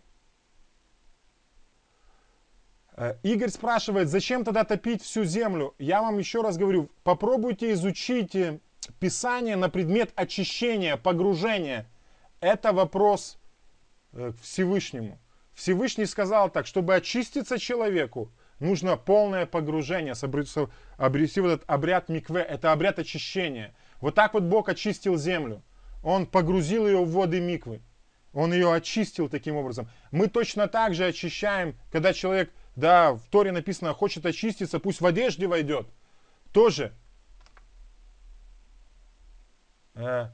Э, 2.97 3.15
Игорь 3.21 3.49
спрашивает, 3.49 4.09
зачем 4.09 4.43
тогда 4.43 4.63
топить 4.63 5.03
всю 5.03 5.23
землю? 5.23 5.75
Я 5.77 6.01
вам 6.01 6.17
еще 6.17 6.41
раз 6.41 6.57
говорю, 6.57 6.89
попробуйте 7.03 7.71
изучить 7.73 8.35
э, 8.35 8.59
Писание 8.99 9.55
на 9.55 9.69
предмет 9.69 10.11
очищения, 10.15 10.97
погружения. 10.97 11.87
Это 12.39 12.73
вопрос 12.73 13.37
э, 14.13 14.31
к 14.31 14.41
Всевышнему. 14.41 15.19
Всевышний 15.53 16.05
сказал 16.05 16.49
так, 16.49 16.65
чтобы 16.65 16.95
очиститься 16.95 17.59
человеку, 17.59 18.31
нужно 18.59 18.97
полное 18.97 19.45
погружение, 19.45 20.13
обрести 20.97 21.41
вот 21.41 21.49
этот 21.49 21.69
обряд 21.69 22.09
микве, 22.09 22.41
это 22.41 22.71
обряд 22.71 22.99
очищения. 22.99 23.75
Вот 24.01 24.15
так 24.15 24.33
вот 24.33 24.43
Бог 24.43 24.69
очистил 24.69 25.17
землю. 25.17 25.61
Он 26.03 26.25
погрузил 26.25 26.87
ее 26.87 27.03
в 27.03 27.11
воды 27.11 27.39
миквы. 27.39 27.81
Он 28.33 28.53
ее 28.53 28.71
очистил 28.71 29.29
таким 29.29 29.55
образом. 29.55 29.89
Мы 30.11 30.27
точно 30.27 30.67
так 30.67 30.93
же 30.93 31.05
очищаем, 31.05 31.75
когда 31.91 32.13
человек 32.13 32.51
да, 32.77 33.13
в 33.13 33.27
Торе 33.31 33.51
написано, 33.51 33.93
хочет 33.93 34.25
очиститься, 34.25 34.79
пусть 34.79 35.01
в 35.01 35.05
одежде 35.05 35.47
войдет. 35.47 35.87
Тоже. 36.53 36.93
Э, 39.95 40.27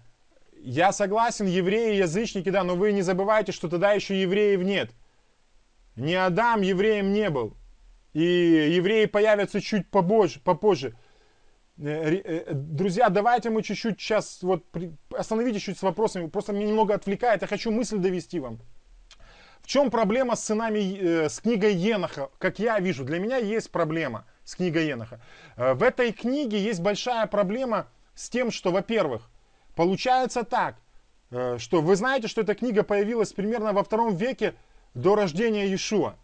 я 0.58 0.91
согласен, 0.91 1.48
евреи, 1.48 1.96
язычники, 1.96 2.50
да, 2.50 2.66
но 2.66 2.76
вы 2.76 2.91
не 2.91 3.02
забывайте, 3.02 3.54
что 3.54 3.70
тогда 3.70 3.94
еще 3.94 4.22
евреев 4.22 4.62
нет. 4.62 4.91
Не 5.96 6.16
Адам 6.16 6.62
евреем 6.62 7.14
не 7.14 7.30
был. 7.30 7.56
И 8.12 8.22
евреи 8.22 9.06
появятся 9.06 9.62
чуть 9.62 9.89
побольше, 9.89 10.41
попозже. 10.41 10.98
Э, 11.78 12.14
э, 12.14 12.54
друзья, 12.54 13.08
давайте 13.08 13.52
мы 13.52 13.64
чуть-чуть 13.64 14.02
сейчас, 14.02 14.44
вот, 14.44 14.66
остановитесь 15.18 15.62
чуть 15.62 15.78
с 15.78 15.82
вопросами, 15.82 16.28
просто 16.28 16.52
меня 16.52 16.68
немного 16.68 16.94
отвлекает, 16.94 17.41
я 17.41 17.48
хочу 17.48 17.72
мысль 17.72 18.00
довести 18.00 18.41
вам. 18.41 18.60
В 19.64 19.68
чем 19.68 19.89
проблема 19.89 20.36
с 20.36 20.43
сынами, 20.43 20.97
э, 20.97 21.30
с 21.30 21.39
книгой 21.39 21.74
Еноха? 21.74 22.30
Как 22.38 22.59
я 22.59 22.80
вижу, 22.80 23.05
для 23.05 23.18
меня 23.18 23.38
есть 23.38 23.72
проблема 23.72 24.26
с 24.43 24.55
книгой 24.55 24.88
Еноха. 24.88 25.22
Э, 25.55 25.74
в 25.74 25.84
этой 25.84 26.11
книге 26.11 26.59
есть 26.59 26.82
большая 26.82 27.26
проблема 27.28 27.88
с 28.14 28.30
тем, 28.30 28.51
что, 28.51 28.72
во-первых, 28.72 29.30
получается 29.74 30.43
так, 30.43 30.76
э, 31.32 31.57
что 31.59 31.82
вы 31.82 31.95
знаете, 31.95 32.28
что 32.28 32.41
эта 32.41 32.55
книга 32.55 32.84
появилась 32.84 33.32
примерно 33.32 33.72
во 33.72 33.86
втором 33.86 34.18
веке 34.18 34.53
до 34.95 35.16
рождения 35.16 35.66
Иешуа. 35.68 36.16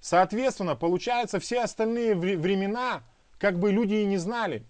Соответственно, 0.00 0.76
получается, 0.76 1.40
все 1.40 1.62
остальные 1.62 2.14
времена, 2.14 3.02
как 3.40 3.58
бы 3.58 3.72
люди 3.72 3.94
и 3.94 4.06
не 4.06 4.16
знали. 4.16 4.64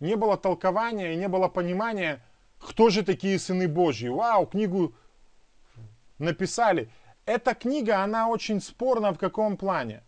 Не 0.00 0.16
было 0.16 0.36
толкования, 0.36 1.16
не 1.16 1.28
было 1.28 1.48
понимания, 1.48 2.22
кто 2.58 2.90
же 2.90 3.02
такие 3.02 3.38
сыны 3.38 3.68
Божьи. 3.68 4.08
Вау, 4.08 4.46
книгу 4.46 4.94
написали. 6.20 6.90
Эта 7.26 7.54
книга, 7.54 8.02
она 8.02 8.28
очень 8.28 8.60
спорна 8.60 9.12
в 9.12 9.18
каком 9.18 9.56
плане. 9.56 10.02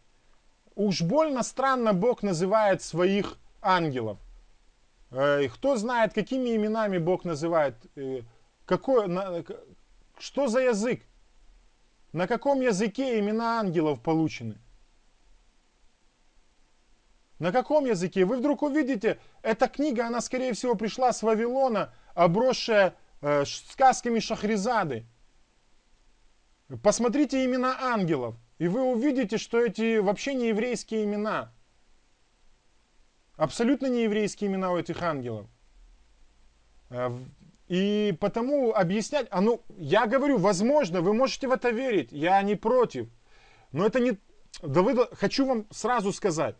Уж 0.74 1.02
больно 1.02 1.42
странно 1.42 1.92
Бог 1.92 2.22
называет 2.22 2.82
своих 2.82 3.38
ангелов. 3.60 4.18
Э, 5.10 5.48
кто 5.48 5.76
знает, 5.76 6.14
какими 6.14 6.56
именами 6.56 6.98
Бог 6.98 7.24
называет? 7.24 7.74
Э, 7.96 8.22
какой, 8.64 9.08
на, 9.08 9.44
что 10.18 10.48
за 10.48 10.60
язык? 10.60 11.02
На 12.12 12.26
каком 12.26 12.60
языке 12.60 13.18
имена 13.18 13.60
ангелов 13.60 14.00
получены? 14.00 14.58
На 17.38 17.52
каком 17.52 17.86
языке? 17.86 18.24
Вы 18.24 18.36
вдруг 18.36 18.62
увидите, 18.62 19.18
эта 19.42 19.68
книга, 19.68 20.06
она 20.06 20.20
скорее 20.20 20.52
всего 20.52 20.74
пришла 20.74 21.12
с 21.12 21.22
Вавилона, 21.22 21.92
обросшая 22.14 22.94
э, 23.20 23.44
сказками 23.44 24.20
Шахризады. 24.20 25.06
Посмотрите 26.82 27.44
имена 27.44 27.76
ангелов, 27.80 28.36
и 28.58 28.68
вы 28.68 28.82
увидите, 28.82 29.36
что 29.36 29.60
эти 29.60 29.98
вообще 29.98 30.34
не 30.34 30.48
еврейские 30.48 31.04
имена. 31.04 31.52
Абсолютно 33.36 33.86
не 33.86 34.04
еврейские 34.04 34.50
имена 34.50 34.70
у 34.72 34.78
этих 34.78 35.02
ангелов. 35.02 35.46
Э, 36.90 37.10
и 37.68 38.16
потому 38.20 38.72
объяснять, 38.74 39.26
а 39.30 39.40
ну, 39.40 39.62
я 39.76 40.06
говорю, 40.06 40.38
возможно, 40.38 41.00
вы 41.00 41.12
можете 41.14 41.48
в 41.48 41.52
это 41.52 41.70
верить, 41.70 42.12
я 42.12 42.40
не 42.42 42.54
против. 42.54 43.08
Но 43.72 43.86
это 43.86 44.00
не... 44.00 44.18
Да 44.62 44.82
вы, 44.82 45.08
хочу 45.12 45.46
вам 45.46 45.66
сразу 45.70 46.12
сказать, 46.12 46.56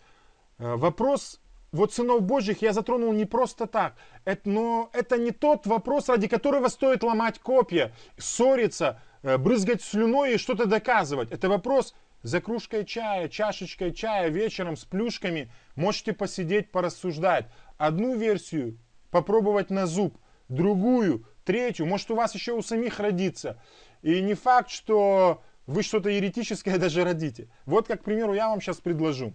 э, 0.58 0.74
вопрос 0.76 1.40
вот 1.72 1.94
сынов 1.94 2.22
Божьих 2.22 2.60
я 2.60 2.72
затронул 2.72 3.12
не 3.12 3.24
просто 3.24 3.66
так. 3.66 3.94
Это, 4.24 4.48
но 4.48 4.90
это 4.92 5.16
не 5.16 5.30
тот 5.30 5.66
вопрос, 5.66 6.08
ради 6.08 6.28
которого 6.28 6.68
стоит 6.68 7.02
ломать 7.02 7.38
копья, 7.38 7.94
ссориться, 8.18 9.00
брызгать 9.22 9.82
слюной 9.82 10.34
и 10.34 10.38
что-то 10.38 10.66
доказывать. 10.66 11.30
Это 11.30 11.48
вопрос 11.48 11.94
за 12.22 12.40
кружкой 12.40 12.84
чая, 12.84 13.28
чашечкой 13.28 13.92
чая 13.92 14.28
вечером 14.28 14.76
с 14.76 14.84
плюшками. 14.84 15.50
Можете 15.76 16.12
посидеть, 16.12 16.70
порассуждать. 16.70 17.46
Одну 17.78 18.16
версию 18.16 18.78
попробовать 19.10 19.70
на 19.70 19.86
зуб, 19.86 20.18
другую, 20.48 21.26
третью. 21.44 21.86
Может 21.86 22.10
у 22.10 22.14
вас 22.14 22.34
еще 22.34 22.52
у 22.52 22.62
самих 22.62 23.00
родится. 23.00 23.60
И 24.02 24.20
не 24.20 24.34
факт, 24.34 24.70
что 24.70 25.42
вы 25.66 25.82
что-то 25.82 26.08
еретическое 26.10 26.78
даже 26.78 27.04
родите. 27.04 27.48
Вот 27.66 27.86
как, 27.86 28.00
к 28.02 28.04
примеру, 28.04 28.34
я 28.34 28.48
вам 28.48 28.60
сейчас 28.60 28.80
предложу. 28.80 29.34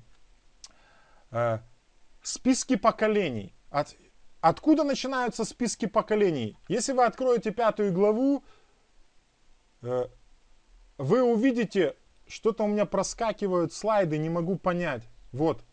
Э, 1.31 1.59
списки 2.21 2.75
поколений. 2.75 3.53
От, 3.69 3.95
откуда 4.41 4.83
начинаются 4.83 5.45
списки 5.45 5.85
поколений? 5.85 6.57
Если 6.67 6.93
вы 6.93 7.05
откроете 7.05 7.51
пятую 7.51 7.91
главу, 7.93 8.43
э, 8.43 8.56
вы 9.81 11.23
увидите, 11.23 11.95
что-то 12.27 12.63
у 12.63 12.67
меня 12.67 12.85
проскакивают 12.85 13.73
слайды, 13.73 14.17
не 14.17 14.29
могу 14.29 14.57
понять. 14.57 15.03
Вот. 15.31 15.63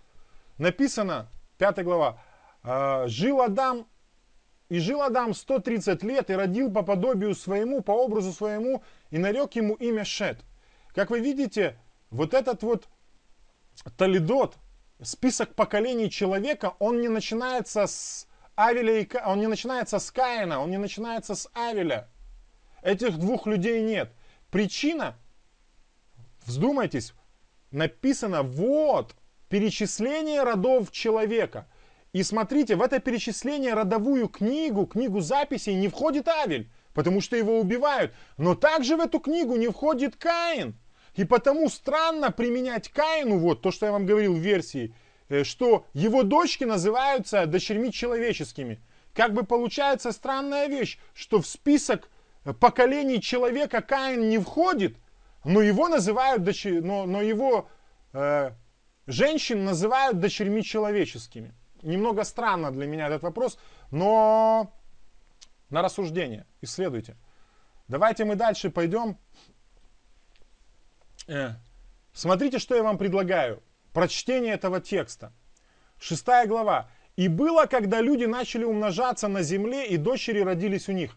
Написано, 0.59 1.29
пятая 1.59 1.85
глава. 1.85 2.19
«Э, 2.63 3.05
жил 3.09 3.41
Адам, 3.43 3.87
и 4.69 4.79
жил 4.79 5.03
Адам 5.03 5.35
130 5.35 6.03
лет, 6.03 6.31
и 6.31 6.35
родил 6.35 6.73
по 6.73 6.83
подобию 6.83 7.35
своему, 7.35 7.83
по 7.83 7.93
образу 7.93 8.33
своему, 8.33 8.83
и 9.11 9.19
нарек 9.19 9.53
ему 9.55 9.75
имя 9.75 10.05
Шет. 10.05 10.41
Как 10.95 11.11
вы 11.11 11.21
видите, 11.21 11.79
вот 12.11 12.35
этот 12.35 12.63
вот 12.63 12.89
Талидот, 13.97 14.57
список 15.03 15.55
поколений 15.55 16.11
человека, 16.11 16.75
он 16.79 17.01
не 17.01 17.09
начинается 17.09 17.87
с 17.87 18.27
Авеля 18.55 19.01
и 19.01 19.09
он 19.27 19.41
не 19.41 19.49
начинается 19.49 19.99
с 19.99 20.11
Каина, 20.11 20.61
он 20.61 20.71
не 20.71 20.79
начинается 20.79 21.35
с 21.35 21.49
Авеля. 21.53 22.09
Этих 22.85 23.16
двух 23.18 23.47
людей 23.47 23.80
нет. 23.80 24.12
Причина, 24.51 25.16
вздумайтесь, 26.45 27.14
написано 27.70 28.43
вот 28.43 29.16
перечисление 29.49 30.43
родов 30.43 30.93
человека. 30.93 31.66
И 32.12 32.22
смотрите, 32.22 32.76
в 32.76 32.82
это 32.82 33.01
перечисление 33.01 33.72
родовую 33.72 34.28
книгу, 34.28 34.87
книгу 34.87 35.20
записей 35.20 35.74
не 35.74 35.89
входит 35.89 36.28
Авель, 36.28 36.70
потому 36.93 37.22
что 37.22 37.37
его 37.37 37.59
убивают. 37.59 38.12
Но 38.37 38.55
также 38.55 38.97
в 38.97 39.01
эту 39.01 39.18
книгу 39.18 39.57
не 39.57 39.68
входит 39.68 40.16
Каин. 40.16 40.78
И 41.14 41.24
потому 41.24 41.70
странно 41.70 42.30
применять 42.30 42.91
Каину, 42.91 43.39
вот 43.39 43.62
то, 43.62 43.70
что 43.70 43.87
я 43.87 43.93
вам 43.93 44.05
говорил 44.05 44.35
в 44.35 44.39
версии, 44.41 44.95
э, 45.30 45.43
что 45.43 45.87
его 45.95 46.22
дочки 46.22 46.64
называются 46.64 47.47
дочерьми 47.47 47.91
человеческими. 47.91 48.78
Как 49.14 49.32
бы 49.32 49.45
получается 49.45 50.12
странная 50.12 50.66
вещь, 50.66 50.99
что 51.14 51.41
в 51.41 51.47
список 51.47 52.11
поколений 52.53 53.21
человека 53.21 53.81
Каин 53.81 54.29
не 54.29 54.39
входит, 54.39 54.97
но 55.45 55.63
его 55.63 55.89
называют 55.89 56.43
дочер... 56.43 56.83
но, 56.83 57.07
но 57.07 57.23
его 57.23 57.69
э, 58.13 58.51
женщин 59.07 59.65
называют 59.65 60.21
дочерьми 60.21 60.63
человеческими. 60.63 61.55
Немного 61.83 62.25
странно 62.25 62.71
для 62.71 62.87
меня 62.87 63.07
этот 63.09 63.23
вопрос, 63.23 63.59
но 63.91 64.73
на 65.71 65.83
рассуждение, 65.83 66.47
исследуйте. 66.61 67.17
Давайте 67.89 68.25
мы 68.25 68.37
дальше 68.37 68.71
пойдем 68.71 69.19
Э, 71.27 71.53
смотрите, 72.13 72.59
что 72.59 72.75
я 72.75 72.83
вам 72.83 72.99
предлагаю. 72.99 73.63
Прочтение 73.93 74.55
этого 74.55 74.81
текста. 74.81 75.33
Шестая 75.99 76.47
глава. 76.47 76.91
«И 77.17 77.29
было, 77.29 77.67
когда 77.67 78.01
люди 78.01 78.25
начали 78.25 78.65
умножаться 78.65 79.29
на 79.29 79.43
земле, 79.43 79.87
и 79.87 79.97
дочери 79.97 80.41
родились 80.41 80.89
у 80.89 80.93
них». 80.93 81.17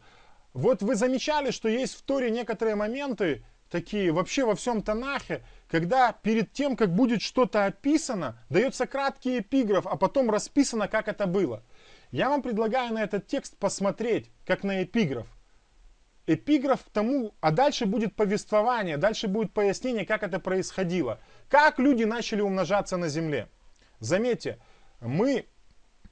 Вот 0.58 0.82
вы 0.82 0.95
замечали, 0.95 1.51
что 1.51 1.70
есть 1.70 1.93
в 1.93 2.01
Торе 2.01 2.32
некоторые 2.32 2.74
моменты, 2.74 3.43
такие 3.70 4.12
вообще 4.12 4.43
во 4.43 4.55
всем 4.55 4.82
Танахе, 4.82 5.43
когда 5.70 6.12
перед 6.12 6.51
тем, 6.51 6.76
как 6.76 6.95
будет 6.95 7.22
что-то 7.22 7.66
описано, 7.66 8.43
дается 8.49 8.88
краткий 8.88 9.38
эпиграф, 9.38 9.86
а 9.86 9.97
потом 9.97 10.32
расписано, 10.32 10.88
как 10.88 11.10
это 11.10 11.28
было. 11.28 11.62
Я 12.10 12.30
вам 12.30 12.41
предлагаю 12.41 12.91
на 12.91 13.03
этот 13.03 13.28
текст 13.28 13.55
посмотреть, 13.55 14.32
как 14.47 14.64
на 14.64 14.82
эпиграф 14.82 15.28
эпиграф 16.26 16.84
к 16.84 16.89
тому, 16.89 17.36
а 17.39 17.51
дальше 17.51 17.86
будет 17.86 18.16
повествование, 18.16 18.97
дальше 18.97 19.28
будет 19.28 19.53
пояснение, 19.53 20.08
как 20.08 20.24
это 20.24 20.39
происходило. 20.39 21.20
Как 21.49 21.78
люди 21.78 22.03
начали 22.03 22.41
умножаться 22.41 22.97
на 22.97 23.10
земле. 23.10 23.47
Заметьте, 23.99 24.58
мы, 25.01 25.45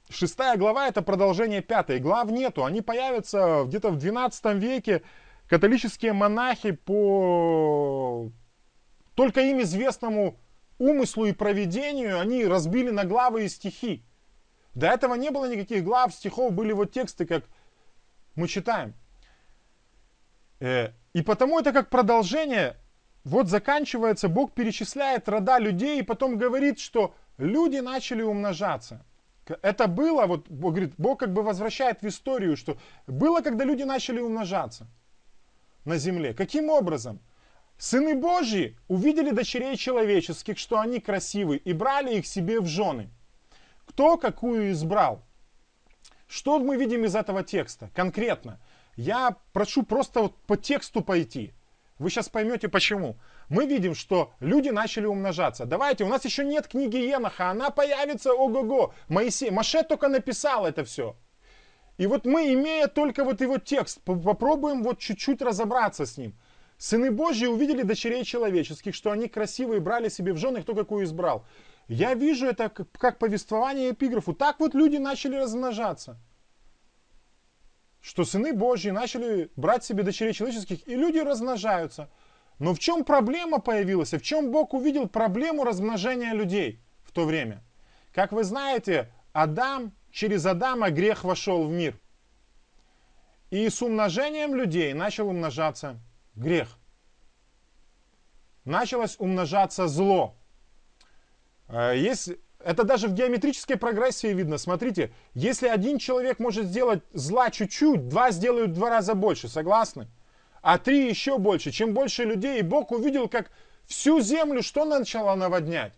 шестая 0.08 0.56
глава 0.56 0.88
это 0.88 1.02
продолжение 1.02 1.62
пятой, 1.62 1.98
глав 1.98 2.30
нету, 2.30 2.64
они 2.64 2.82
появятся 2.82 3.64
где-то 3.66 3.90
в 3.90 3.98
12 3.98 4.54
веке, 4.54 5.02
католические 5.48 6.12
монахи 6.12 6.72
по 6.72 8.30
только 9.14 9.40
им 9.40 9.60
известному 9.62 10.38
умыслу 10.78 11.26
и 11.26 11.32
проведению, 11.32 12.20
они 12.20 12.44
разбили 12.44 12.90
на 12.90 13.04
главы 13.04 13.44
и 13.44 13.48
стихи. 13.48 14.04
До 14.74 14.88
этого 14.88 15.14
не 15.14 15.30
было 15.30 15.50
никаких 15.50 15.84
глав, 15.84 16.12
стихов, 16.12 16.52
были 16.52 16.72
вот 16.72 16.92
тексты, 16.92 17.24
как 17.24 17.44
мы 18.34 18.46
читаем. 18.46 18.94
Э, 20.60 20.90
и 21.14 21.22
потому 21.22 21.58
это 21.58 21.72
как 21.72 21.88
продолжение, 21.88 22.76
вот 23.24 23.48
заканчивается, 23.48 24.28
Бог 24.28 24.52
перечисляет 24.52 25.28
рода 25.30 25.58
людей 25.58 25.98
и 25.98 26.02
потом 26.02 26.36
говорит, 26.36 26.78
что 26.78 27.14
люди 27.38 27.78
начали 27.78 28.20
умножаться. 28.20 29.04
Это 29.62 29.86
было, 29.86 30.26
вот 30.26 30.48
Бог 30.48 30.74
говорит, 30.74 30.94
Бог 30.98 31.20
как 31.20 31.32
бы 31.32 31.42
возвращает 31.42 32.02
в 32.02 32.08
историю, 32.08 32.56
что 32.56 32.76
было, 33.06 33.40
когда 33.40 33.64
люди 33.64 33.82
начали 33.82 34.20
умножаться 34.20 34.86
на 35.84 35.98
земле. 35.98 36.34
Каким 36.34 36.68
образом? 36.68 37.20
Сыны 37.78 38.14
Божьи 38.14 38.76
увидели 38.88 39.30
дочерей 39.30 39.76
человеческих, 39.76 40.58
что 40.58 40.80
они 40.80 40.98
красивы, 40.98 41.56
и 41.58 41.72
брали 41.72 42.16
их 42.16 42.26
себе 42.26 42.60
в 42.60 42.66
жены. 42.66 43.10
Кто 43.86 44.16
какую 44.16 44.72
избрал? 44.72 45.22
Что 46.26 46.58
мы 46.58 46.76
видим 46.76 47.04
из 47.04 47.14
этого 47.14 47.42
текста 47.42 47.90
конкретно? 47.94 48.58
Я 48.96 49.36
прошу 49.52 49.82
просто 49.82 50.22
вот 50.22 50.36
по 50.46 50.56
тексту 50.56 51.02
пойти. 51.02 51.52
Вы 51.98 52.10
сейчас 52.10 52.28
поймете 52.28 52.68
почему. 52.68 53.16
Мы 53.48 53.66
видим, 53.66 53.94
что 53.94 54.32
люди 54.40 54.70
начали 54.70 55.06
умножаться. 55.06 55.66
Давайте, 55.66 56.04
у 56.04 56.08
нас 56.08 56.24
еще 56.24 56.44
нет 56.44 56.66
книги 56.66 56.96
Еноха, 56.96 57.50
она 57.50 57.70
появится, 57.70 58.32
ого-го. 58.32 58.92
Моисей, 59.08 59.50
Маше 59.50 59.82
только 59.82 60.08
написал 60.08 60.66
это 60.66 60.84
все. 60.84 61.16
И 61.96 62.06
вот 62.06 62.26
мы, 62.26 62.52
имея 62.52 62.88
только 62.88 63.24
вот 63.24 63.40
его 63.40 63.58
текст, 63.58 64.00
попробуем 64.02 64.82
вот 64.82 64.98
чуть-чуть 64.98 65.40
разобраться 65.42 66.06
с 66.06 66.18
ним. 66.18 66.34
Сыны 66.76 67.10
Божьи 67.10 67.46
увидели 67.46 67.82
дочерей 67.82 68.24
человеческих, 68.24 68.94
что 68.94 69.10
они 69.10 69.28
красивые, 69.28 69.80
брали 69.80 70.08
себе 70.08 70.32
в 70.32 70.38
жены, 70.38 70.62
кто 70.62 70.74
какую 70.74 71.04
избрал. 71.04 71.46
Я 71.88 72.14
вижу 72.14 72.46
это 72.46 72.68
как, 72.68 72.90
как 72.92 73.18
повествование 73.18 73.92
эпиграфу. 73.92 74.34
Так 74.34 74.60
вот 74.60 74.74
люди 74.74 74.96
начали 74.96 75.36
размножаться 75.36 76.18
что 78.06 78.24
сыны 78.24 78.52
Божьи 78.52 78.90
начали 78.90 79.50
брать 79.56 79.84
себе 79.84 80.04
дочерей 80.04 80.32
человеческих, 80.32 80.86
и 80.86 80.94
люди 80.94 81.18
размножаются. 81.18 82.08
Но 82.58 82.74
в 82.74 82.78
чем 82.78 83.04
проблема 83.04 83.60
появилась? 83.60 84.12
В 84.12 84.22
чем 84.22 84.50
Бог 84.50 84.72
увидел 84.72 85.08
проблему 85.08 85.64
размножения 85.64 86.32
людей 86.32 86.80
в 87.04 87.12
то 87.12 87.24
время? 87.24 87.62
Как 88.14 88.32
вы 88.32 88.44
знаете, 88.44 89.12
Адам, 89.32 89.92
через 90.10 90.46
Адама 90.46 90.90
грех 90.90 91.24
вошел 91.24 91.66
в 91.66 91.70
мир. 91.70 91.98
И 93.50 93.68
с 93.68 93.82
умножением 93.82 94.54
людей 94.54 94.94
начал 94.94 95.28
умножаться 95.28 96.00
грех. 96.34 96.78
Началось 98.64 99.16
умножаться 99.18 99.86
зло. 99.86 100.34
Э, 101.68 101.92
есть 101.96 102.30
это 102.64 102.82
даже 102.82 103.06
в 103.06 103.14
геометрической 103.14 103.76
прогрессии 103.76 104.28
видно. 104.28 104.58
Смотрите, 104.58 105.12
если 105.34 105.68
один 105.68 105.98
человек 105.98 106.38
может 106.38 106.66
сделать 106.66 107.02
зла 107.12 107.50
чуть-чуть, 107.50 108.08
два 108.08 108.30
сделают 108.32 108.70
в 108.70 108.74
два 108.74 108.90
раза 108.90 109.14
больше, 109.14 109.48
согласны? 109.48 110.08
А 110.66 110.78
три 110.78 111.08
еще 111.08 111.38
больше. 111.38 111.70
Чем 111.70 111.94
больше 111.94 112.24
людей, 112.24 112.58
и 112.58 112.62
Бог 112.62 112.90
увидел, 112.90 113.28
как 113.28 113.52
всю 113.84 114.20
землю 114.20 114.64
что 114.64 114.84
начало 114.84 115.36
наводнять? 115.36 115.92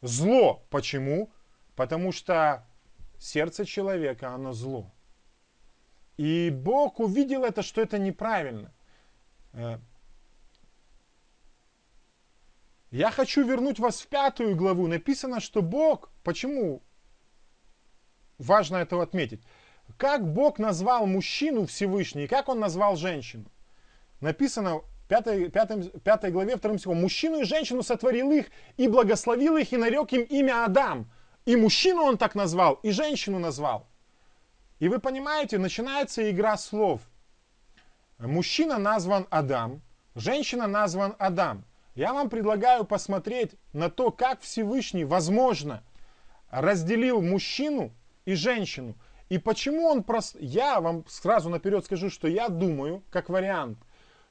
Зло. 0.00 0.64
Почему? 0.70 1.30
Потому 1.76 2.10
что 2.10 2.66
сердце 3.18 3.66
человека, 3.66 4.30
оно 4.30 4.54
зло. 4.54 4.90
И 6.16 6.48
Бог 6.48 7.00
увидел 7.00 7.44
это, 7.44 7.60
что 7.60 7.82
это 7.82 7.98
неправильно. 7.98 8.72
Э, 9.52 9.78
я 12.90 13.10
хочу 13.10 13.46
вернуть 13.46 13.78
вас 13.78 14.00
в 14.00 14.06
пятую 14.06 14.56
главу. 14.56 14.86
Написано, 14.86 15.38
что 15.38 15.60
Бог, 15.60 16.10
почему 16.22 16.82
важно 18.38 18.78
это 18.78 19.02
отметить, 19.02 19.42
как 19.98 20.26
Бог 20.26 20.58
назвал 20.58 21.06
мужчину 21.06 21.66
Всевышний, 21.66 22.26
как 22.26 22.48
он 22.48 22.58
назвал 22.58 22.96
женщину. 22.96 23.50
Написано 24.24 24.78
в 24.78 25.08
5, 25.08 25.52
5, 25.52 26.02
5 26.02 26.32
главе 26.32 26.56
2 26.56 26.78
стихом, 26.78 26.98
мужчину 27.02 27.40
и 27.40 27.44
женщину 27.44 27.82
сотворил 27.82 28.32
их 28.32 28.46
и 28.78 28.88
благословил 28.88 29.58
их 29.58 29.74
и 29.74 29.76
нарек 29.76 30.14
им 30.14 30.22
имя 30.22 30.64
Адам. 30.64 31.10
И 31.44 31.56
мужчину 31.56 32.04
он 32.04 32.16
так 32.16 32.34
назвал, 32.34 32.80
и 32.82 32.90
женщину 32.90 33.38
назвал. 33.38 33.86
И 34.78 34.88
вы 34.88 34.98
понимаете, 34.98 35.58
начинается 35.58 36.30
игра 36.30 36.56
слов. 36.56 37.02
Мужчина 38.18 38.78
назван 38.78 39.26
Адам, 39.28 39.82
женщина 40.14 40.66
назван 40.66 41.16
Адам. 41.18 41.66
Я 41.94 42.14
вам 42.14 42.30
предлагаю 42.30 42.86
посмотреть 42.86 43.50
на 43.74 43.90
то, 43.90 44.10
как 44.10 44.40
Всевышний, 44.40 45.04
возможно, 45.04 45.82
разделил 46.50 47.20
мужчину 47.20 47.92
и 48.24 48.32
женщину. 48.32 48.96
И 49.28 49.36
почему 49.36 49.86
он 49.86 50.02
прос... 50.02 50.34
Я 50.40 50.80
вам 50.80 51.04
сразу 51.08 51.50
наперед 51.50 51.84
скажу, 51.84 52.08
что 52.08 52.26
я 52.26 52.48
думаю, 52.48 53.02
как 53.10 53.28
вариант, 53.28 53.76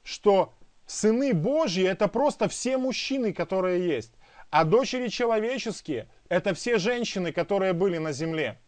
что 0.04 0.54
сыны 0.86 1.34
Божьи 1.34 1.82
это 1.84 2.06
просто 2.06 2.48
все 2.48 2.78
мужчины, 2.78 3.32
которые 3.32 3.84
есть. 3.84 4.12
А 4.50 4.64
дочери 4.64 5.08
человеческие 5.08 6.08
это 6.28 6.54
все 6.54 6.78
женщины, 6.78 7.32
которые 7.32 7.72
были 7.72 7.98
на 7.98 8.12
земле. 8.12 8.60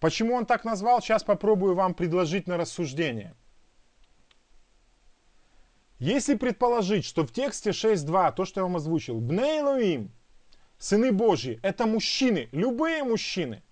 Почему 0.00 0.34
он 0.34 0.46
так 0.46 0.64
назвал, 0.64 1.00
сейчас 1.00 1.22
попробую 1.22 1.76
вам 1.76 1.94
предложить 1.94 2.48
на 2.48 2.56
рассуждение. 2.56 3.34
Если 5.98 6.34
предположить, 6.34 7.04
что 7.04 7.24
в 7.24 7.32
тексте 7.32 7.70
6.2, 7.70 8.34
то, 8.34 8.44
что 8.44 8.60
я 8.60 8.64
вам 8.64 8.76
озвучил, 8.76 9.20
Бнейлуим, 9.20 10.10
сыны 10.78 11.12
Божьи, 11.12 11.60
это 11.62 11.86
мужчины, 11.86 12.48
любые 12.52 13.04
мужчины. 13.04 13.62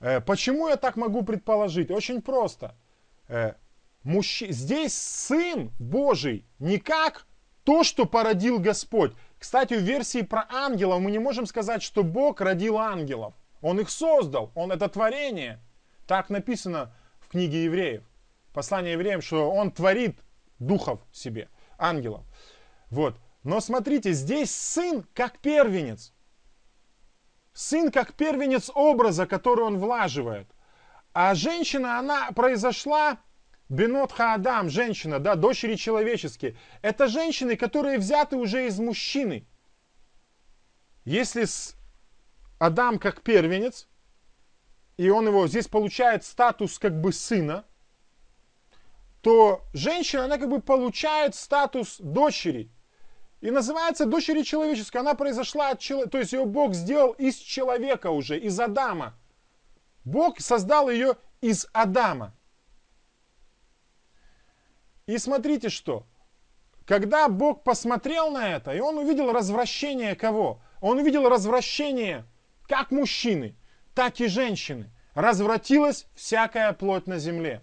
Э, 0.00 0.20
почему 0.20 0.68
я 0.68 0.76
так 0.76 0.96
могу 0.96 1.22
предположить? 1.22 1.90
Очень 1.90 2.22
просто. 2.22 2.74
Мужчи... 4.02 4.50
Здесь 4.50 4.94
сын 4.94 5.72
Божий 5.78 6.46
не 6.58 6.78
как 6.78 7.26
то, 7.64 7.84
что 7.84 8.06
породил 8.06 8.58
Господь. 8.58 9.12
Кстати, 9.38 9.74
в 9.74 9.82
версии 9.82 10.22
про 10.22 10.46
ангелов 10.50 11.00
мы 11.00 11.10
не 11.10 11.18
можем 11.18 11.46
сказать, 11.46 11.82
что 11.82 12.02
Бог 12.02 12.40
родил 12.40 12.78
ангелов. 12.78 13.34
Он 13.60 13.78
их 13.80 13.90
создал, 13.90 14.52
он 14.54 14.72
это 14.72 14.88
творение. 14.88 15.60
Так 16.06 16.30
написано 16.30 16.94
в 17.20 17.28
книге 17.28 17.64
евреев. 17.64 18.02
Послание 18.52 18.94
евреям, 18.94 19.20
что 19.20 19.50
он 19.50 19.70
творит 19.70 20.18
духов 20.58 21.00
себе, 21.12 21.48
ангелов. 21.78 22.24
Вот. 22.90 23.16
Но 23.42 23.60
смотрите, 23.60 24.12
здесь 24.12 24.54
сын 24.54 25.04
как 25.14 25.38
первенец. 25.38 26.12
Сын 27.52 27.90
как 27.90 28.14
первенец 28.14 28.70
образа, 28.74 29.26
который 29.26 29.64
он 29.64 29.78
влаживает. 29.78 30.48
А 31.12 31.34
женщина, 31.34 31.98
она 31.98 32.30
произошла, 32.32 33.18
Бенот 33.70 34.10
Хаадам, 34.10 34.68
женщина, 34.68 35.20
да, 35.20 35.36
дочери 35.36 35.76
человеческие. 35.76 36.56
Это 36.82 37.06
женщины, 37.06 37.56
которые 37.56 37.98
взяты 37.98 38.36
уже 38.36 38.66
из 38.66 38.80
мужчины. 38.80 39.46
Если 41.04 41.44
с 41.44 41.76
Адам 42.58 42.98
как 42.98 43.22
первенец, 43.22 43.86
и 44.96 45.08
он 45.08 45.28
его 45.28 45.46
здесь 45.46 45.68
получает 45.68 46.24
статус 46.24 46.80
как 46.80 47.00
бы 47.00 47.12
сына, 47.12 47.64
то 49.20 49.62
женщина, 49.72 50.24
она 50.24 50.36
как 50.36 50.50
бы 50.50 50.60
получает 50.60 51.36
статус 51.36 51.98
дочери. 52.00 52.72
И 53.40 53.52
называется 53.52 54.04
дочери 54.04 54.42
человеческой. 54.42 54.98
Она 54.98 55.14
произошла 55.14 55.70
от 55.70 55.78
человека, 55.78 56.10
то 56.10 56.18
есть 56.18 56.32
ее 56.32 56.44
Бог 56.44 56.74
сделал 56.74 57.12
из 57.12 57.36
человека 57.36 58.10
уже, 58.10 58.36
из 58.36 58.58
Адама. 58.58 59.14
Бог 60.04 60.40
создал 60.40 60.90
ее 60.90 61.14
из 61.40 61.68
Адама. 61.72 62.34
И 65.10 65.18
смотрите 65.18 65.70
что. 65.70 66.06
Когда 66.86 67.28
Бог 67.28 67.64
посмотрел 67.64 68.30
на 68.30 68.54
это, 68.54 68.70
и 68.70 68.78
он 68.78 68.96
увидел 68.96 69.32
развращение 69.32 70.14
кого? 70.14 70.62
Он 70.80 70.98
увидел 70.98 71.28
развращение 71.28 72.26
как 72.68 72.92
мужчины, 72.92 73.56
так 73.92 74.20
и 74.20 74.28
женщины. 74.28 74.88
Развратилась 75.14 76.06
всякая 76.14 76.72
плоть 76.72 77.08
на 77.08 77.18
земле. 77.18 77.62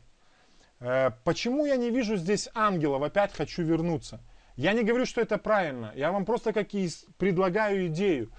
Э, 0.81 1.11
почему 1.23 1.65
я 1.65 1.77
не 1.77 1.89
вижу 1.89 2.17
здесь 2.17 2.49
ангелов? 2.53 3.01
Опять 3.01 3.33
хочу 3.33 3.63
вернуться. 3.63 4.19
Я 4.57 4.73
не 4.73 4.83
говорю, 4.83 5.05
что 5.05 5.21
это 5.21 5.37
правильно. 5.37 5.93
Я 5.95 6.11
вам 6.11 6.25
просто 6.25 6.51
какие 6.51 6.89
предлагаю 7.17 7.87
идею. 7.87 8.29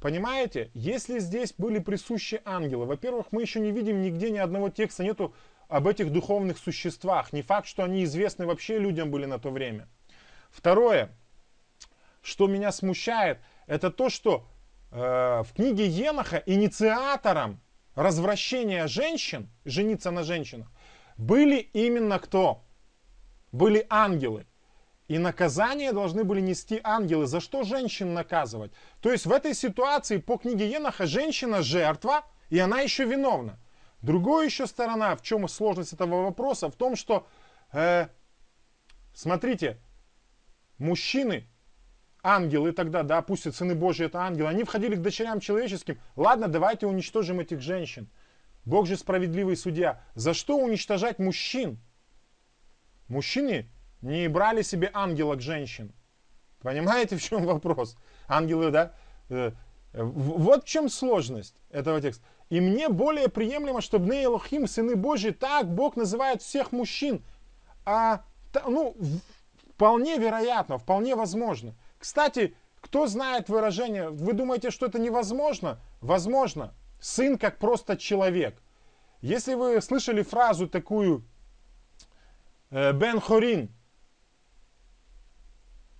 Понимаете, 0.00 0.70
если 0.72 1.18
здесь 1.18 1.52
были 1.58 1.80
присущи 1.80 2.40
ангелы, 2.46 2.86
во-первых, 2.86 3.26
мы 3.30 3.42
еще 3.42 3.60
не 3.60 3.72
видим 3.72 4.00
нигде 4.00 4.30
ни 4.30 4.38
одного 4.38 4.70
текста, 4.70 5.04
нету 5.04 5.34
об 5.68 5.86
этих 5.86 6.12
духовных 6.12 6.58
существах. 6.58 7.32
Не 7.32 7.42
факт, 7.42 7.66
что 7.66 7.84
они 7.84 8.04
известны 8.04 8.46
вообще 8.46 8.78
людям 8.78 9.10
были 9.10 9.26
на 9.26 9.38
то 9.38 9.50
время. 9.50 9.88
Второе, 10.50 11.10
что 12.22 12.46
меня 12.46 12.72
смущает, 12.72 13.38
это 13.66 13.90
то, 13.90 14.08
что 14.08 14.46
э, 14.90 14.96
в 14.96 15.48
книге 15.54 15.86
Еноха 15.86 16.42
инициатором 16.46 17.60
развращения 17.94 18.86
женщин, 18.86 19.50
жениться 19.64 20.10
на 20.10 20.22
женщинах, 20.22 20.68
были 21.16 21.56
именно 21.56 22.18
кто? 22.18 22.64
Были 23.52 23.86
ангелы. 23.88 24.46
И 25.06 25.18
наказание 25.18 25.92
должны 25.92 26.24
были 26.24 26.40
нести 26.40 26.80
ангелы. 26.82 27.26
За 27.26 27.40
что 27.40 27.62
женщин 27.62 28.14
наказывать? 28.14 28.72
То 29.00 29.12
есть 29.12 29.26
в 29.26 29.32
этой 29.32 29.54
ситуации 29.54 30.16
по 30.16 30.38
книге 30.38 30.70
Еноха 30.70 31.06
женщина 31.06 31.62
жертва, 31.62 32.24
и 32.48 32.58
она 32.58 32.80
еще 32.80 33.04
виновна. 33.04 33.58
Другая 34.04 34.44
еще 34.44 34.66
сторона, 34.66 35.16
в 35.16 35.22
чем 35.22 35.48
сложность 35.48 35.94
этого 35.94 36.24
вопроса, 36.24 36.68
в 36.68 36.76
том, 36.76 36.94
что, 36.94 37.26
э, 37.72 38.08
смотрите, 39.14 39.78
мужчины, 40.76 41.48
ангелы 42.22 42.72
тогда, 42.72 43.02
да, 43.02 43.22
пусть 43.22 43.46
и 43.46 43.50
сыны 43.50 43.74
Божьи 43.74 44.04
это 44.04 44.20
ангелы, 44.20 44.50
они 44.50 44.64
входили 44.64 44.96
к 44.96 45.00
дочерям 45.00 45.40
человеческим. 45.40 45.98
Ладно, 46.16 46.48
давайте 46.48 46.86
уничтожим 46.86 47.40
этих 47.40 47.62
женщин. 47.62 48.10
Бог 48.66 48.86
же 48.86 48.98
справедливый 48.98 49.56
судья. 49.56 50.02
За 50.14 50.34
что 50.34 50.58
уничтожать 50.58 51.18
мужчин? 51.18 51.78
Мужчины 53.08 53.70
не 54.02 54.28
брали 54.28 54.60
себе 54.60 54.90
ангелок 54.92 55.40
женщин. 55.40 55.94
Понимаете, 56.60 57.16
в 57.16 57.22
чем 57.22 57.46
вопрос? 57.46 57.96
Ангелы, 58.28 58.70
да? 58.70 58.92
Э, 59.30 59.52
вот 59.94 60.64
в 60.64 60.66
чем 60.66 60.90
сложность 60.90 61.56
этого 61.70 62.02
текста. 62.02 62.22
И 62.50 62.60
мне 62.60 62.88
более 62.88 63.28
приемлемо, 63.28 63.80
чтобы 63.80 64.06
Бней 64.06 64.24
Элохим, 64.26 64.66
сыны 64.66 64.96
Божьи, 64.96 65.30
так 65.30 65.68
Бог 65.68 65.96
называет 65.96 66.42
всех 66.42 66.72
мужчин. 66.72 67.24
А, 67.84 68.24
ну, 68.66 68.96
вполне 69.74 70.18
вероятно, 70.18 70.78
вполне 70.78 71.16
возможно. 71.16 71.74
Кстати, 71.98 72.54
кто 72.80 73.06
знает 73.06 73.48
выражение, 73.48 74.10
вы 74.10 74.34
думаете, 74.34 74.70
что 74.70 74.86
это 74.86 74.98
невозможно? 74.98 75.80
Возможно 76.00 76.74
сын 77.04 77.36
как 77.36 77.58
просто 77.58 77.98
человек. 77.98 78.60
Если 79.20 79.54
вы 79.54 79.80
слышали 79.82 80.22
фразу 80.22 80.66
такую 80.66 81.24
э, 82.70 82.92
Бен 82.92 83.20
Хорин, 83.20 83.70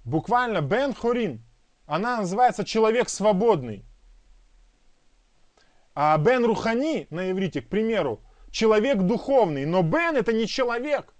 буквально 0.04 0.62
Бен 0.62 0.94
Хорин, 0.94 1.44
она 1.86 2.18
называется 2.18 2.64
человек 2.64 3.10
свободный. 3.10 3.84
А 5.94 6.18
Бен 6.18 6.44
Рухани 6.44 7.06
на 7.10 7.30
иврите, 7.30 7.62
к 7.62 7.68
примеру, 7.68 8.20
человек 8.50 8.98
духовный. 8.98 9.64
Но 9.64 9.82
Бен 9.82 10.16
это 10.16 10.32
не 10.32 10.46
человек. 10.46 11.14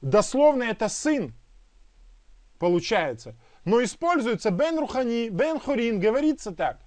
Дословно 0.00 0.62
это 0.62 0.88
сын, 0.88 1.34
получается. 2.58 3.36
Но 3.64 3.82
используется 3.82 4.50
Бен 4.50 4.78
Рухани, 4.78 5.28
Бен 5.28 5.58
Хорин, 5.58 5.98
говорится 5.98 6.52
так. 6.52 6.80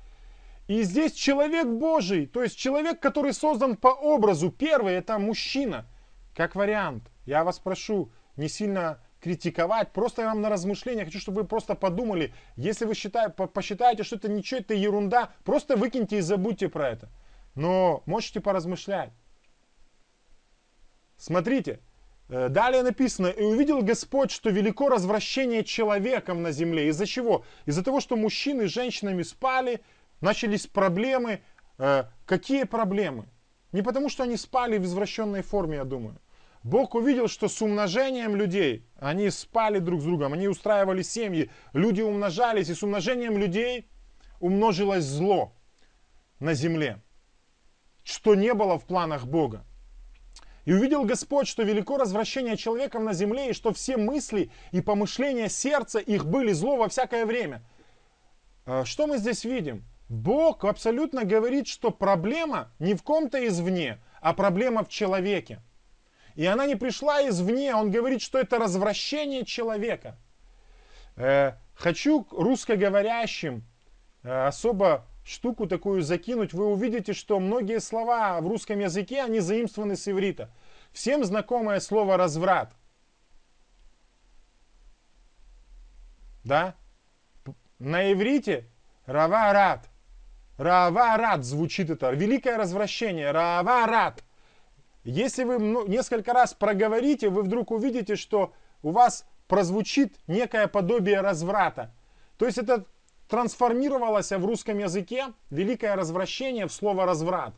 И 0.68 0.84
здесь 0.84 1.12
человек 1.12 1.68
Божий, 1.68 2.28
то 2.28 2.42
есть 2.42 2.58
человек, 2.58 3.02
который 3.02 3.34
создан 3.34 3.76
по 3.76 3.90
образу. 3.90 4.50
Первый 4.50 4.94
это 4.94 5.20
мужчина, 5.20 5.86
как 6.34 6.56
вариант. 6.56 7.04
Я 7.26 7.44
вас 7.44 7.60
прошу 7.60 8.12
не 8.38 8.48
сильно 8.48 9.04
критиковать, 9.22 9.92
просто 9.92 10.24
я 10.24 10.30
вам 10.30 10.42
на 10.42 10.50
размышление 10.50 11.06
хочу, 11.06 11.20
чтобы 11.20 11.42
вы 11.42 11.48
просто 11.48 11.76
подумали, 11.76 12.34
если 12.56 12.86
вы 12.86 12.96
считаете, 12.96 13.34
посчитаете, 13.34 14.04
что 14.04 14.16
это 14.16 14.30
ничего, 14.30 14.60
это 14.60 14.74
ерунда, 14.74 15.32
просто 15.44 15.78
выкиньте 15.78 16.18
и 16.18 16.22
забудьте 16.22 16.70
про 16.70 16.90
это. 16.90 17.10
Но 17.56 18.02
можете 18.06 18.42
поразмышлять. 18.42 19.12
Смотрите, 21.18 21.80
э, 22.30 22.50
далее 22.50 22.82
написано, 22.82 23.28
«И 23.28 23.44
увидел 23.44 23.82
Господь, 23.84 24.32
что 24.32 24.50
велико 24.50 24.90
развращение 24.90 25.64
человеком 25.64 26.42
на 26.42 26.52
земле». 26.52 26.88
Из-за 26.88 27.06
чего? 27.06 27.46
Из-за 27.68 27.84
того, 27.84 28.00
что 28.00 28.16
мужчины 28.16 28.68
с 28.68 28.72
женщинами 28.72 29.22
спали, 29.22 29.82
начались 30.20 30.66
проблемы. 30.66 31.42
Э, 31.78 32.06
какие 32.26 32.64
проблемы? 32.64 33.26
Не 33.72 33.84
потому, 33.84 34.10
что 34.10 34.24
они 34.24 34.36
спали 34.36 34.80
в 34.80 34.84
извращенной 34.84 35.44
форме, 35.44 35.78
я 35.78 35.84
думаю. 35.84 36.18
Бог 36.64 36.94
увидел, 36.94 37.28
что 37.28 37.48
с 37.48 37.62
умножением 37.62 38.36
людей, 38.36 38.86
они 39.00 39.30
спали 39.32 39.80
друг 39.80 40.02
с 40.02 40.04
другом, 40.04 40.34
они 40.34 40.48
устраивали 40.48 41.02
семьи, 41.02 41.50
люди 41.74 42.02
умножались, 42.02 42.70
и 42.70 42.76
с 42.76 42.84
умножением 42.84 43.38
людей 43.38 43.90
умножилось 44.40 45.06
зло 45.06 45.56
на 46.40 46.54
земле, 46.54 47.02
что 48.04 48.36
не 48.36 48.54
было 48.54 48.78
в 48.78 48.86
планах 48.86 49.26
Бога. 49.26 49.66
И 50.66 50.74
увидел 50.74 51.04
Господь, 51.04 51.48
что 51.48 51.64
велико 51.64 51.98
развращение 51.98 52.56
человеком 52.56 53.06
на 53.06 53.14
земле, 53.14 53.50
и 53.50 53.54
что 53.54 53.74
все 53.74 53.98
мысли 53.98 54.52
и 54.72 54.82
помышления 54.82 55.50
сердца 55.50 55.98
их 55.98 56.28
были 56.28 56.52
зло 56.52 56.78
во 56.78 56.88
всякое 56.88 57.26
время. 57.26 57.64
Э, 58.68 58.84
что 58.86 59.08
мы 59.08 59.18
здесь 59.18 59.44
видим? 59.44 59.84
Бог 60.08 60.64
абсолютно 60.66 61.24
говорит, 61.24 61.68
что 61.68 61.90
проблема 61.90 62.72
не 62.78 62.94
в 62.94 63.02
ком-то 63.02 63.48
извне, 63.48 64.00
а 64.22 64.34
проблема 64.34 64.84
в 64.84 64.90
человеке. 64.90 65.62
И 66.36 66.46
она 66.46 66.66
не 66.66 66.76
пришла 66.76 67.28
извне, 67.28 67.76
он 67.76 67.92
говорит, 67.92 68.22
что 68.22 68.40
это 68.40 68.58
развращение 68.58 69.46
человека. 69.46 70.18
Э, 71.16 71.54
хочу 71.76 72.28
русскоговорящим 72.32 73.64
э, 74.24 74.48
особо 74.48 75.06
штуку 75.24 75.68
такую 75.68 76.02
закинуть. 76.02 76.54
Вы 76.54 76.68
увидите, 76.68 77.14
что 77.14 77.40
многие 77.40 77.80
слова 77.80 78.40
в 78.42 78.48
русском 78.48 78.80
языке, 78.80 79.22
они 79.24 79.40
заимствованы 79.40 79.96
с 79.96 80.08
иврита. 80.08 80.50
Всем 80.92 81.24
знакомое 81.24 81.80
слово 81.80 82.18
«разврат». 82.18 82.74
Да? 86.44 86.76
На 87.80 88.12
иврите 88.12 88.66
«раварат». 89.06 89.88
«Раварат» 90.58 91.44
звучит 91.44 91.90
это. 91.90 92.12
Великое 92.12 92.58
развращение. 92.58 93.32
«Раварат». 93.32 94.24
Если 95.04 95.44
вы 95.44 95.58
несколько 95.88 96.34
раз 96.34 96.54
проговорите, 96.54 97.30
вы 97.30 97.44
вдруг 97.44 97.72
увидите, 97.72 98.16
что 98.16 98.54
у 98.84 98.92
вас 98.92 99.26
прозвучит 99.48 100.16
некое 100.28 100.68
подобие 100.68 101.22
разврата. 101.22 101.94
То 102.38 102.46
есть 102.46 102.58
это 102.58 102.86
трансформировалось 103.28 104.32
в 104.32 104.46
русском 104.46 104.78
языке 104.78 105.34
великое 105.50 105.96
развращение 105.96 106.68
в 106.68 106.74
слово 106.74 107.06
разврат. 107.06 107.54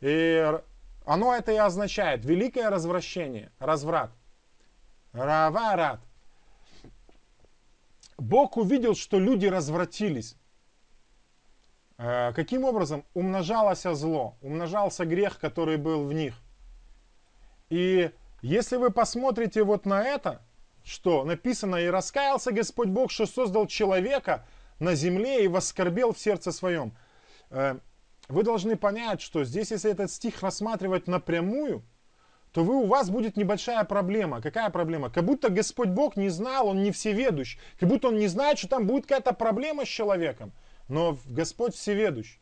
И 0.00 0.52
оно 1.04 1.34
это 1.34 1.52
и 1.52 1.56
означает. 1.56 2.24
Великое 2.24 2.70
развращение, 2.70 3.52
разврат. 3.58 4.10
Раварат. 5.12 6.00
Бог 8.18 8.56
увидел, 8.56 8.94
что 8.94 9.18
люди 9.18 9.46
развратились. 9.46 10.36
Э, 11.98 12.32
каким 12.32 12.64
образом? 12.64 13.04
Умножалось 13.14 13.82
зло, 13.82 14.36
умножался 14.40 15.04
грех, 15.04 15.38
который 15.38 15.76
был 15.76 16.04
в 16.06 16.12
них. 16.12 16.41
И 17.72 18.10
если 18.42 18.76
вы 18.76 18.90
посмотрите 18.90 19.64
вот 19.64 19.86
на 19.86 20.04
это, 20.04 20.42
что 20.84 21.24
написано, 21.24 21.76
«И 21.76 21.86
раскаялся 21.86 22.52
Господь 22.52 22.88
Бог, 22.88 23.10
что 23.10 23.24
создал 23.24 23.66
человека 23.66 24.44
на 24.78 24.94
земле 24.94 25.42
и 25.42 25.48
воскорбел 25.48 26.12
в 26.12 26.18
сердце 26.18 26.52
своем». 26.52 26.94
Э, 27.48 27.78
вы 28.28 28.42
должны 28.42 28.76
понять, 28.76 29.22
что 29.22 29.42
здесь, 29.44 29.70
если 29.70 29.90
этот 29.90 30.10
стих 30.10 30.42
рассматривать 30.42 31.06
напрямую, 31.06 31.82
то 32.52 32.62
вы, 32.62 32.74
у 32.74 32.86
вас 32.86 33.08
будет 33.08 33.38
небольшая 33.38 33.84
проблема. 33.84 34.42
Какая 34.42 34.68
проблема? 34.68 35.08
Как 35.08 35.24
будто 35.24 35.48
Господь 35.48 35.88
Бог 35.88 36.18
не 36.18 36.28
знал, 36.28 36.68
Он 36.68 36.82
не 36.82 36.90
всеведущ. 36.92 37.56
Как 37.80 37.88
будто 37.88 38.08
Он 38.08 38.18
не 38.18 38.26
знает, 38.26 38.58
что 38.58 38.68
там 38.68 38.86
будет 38.86 39.04
какая-то 39.04 39.32
проблема 39.32 39.86
с 39.86 39.88
человеком. 39.88 40.52
Но 40.88 41.16
Господь 41.24 41.74
всеведущ. 41.74 42.38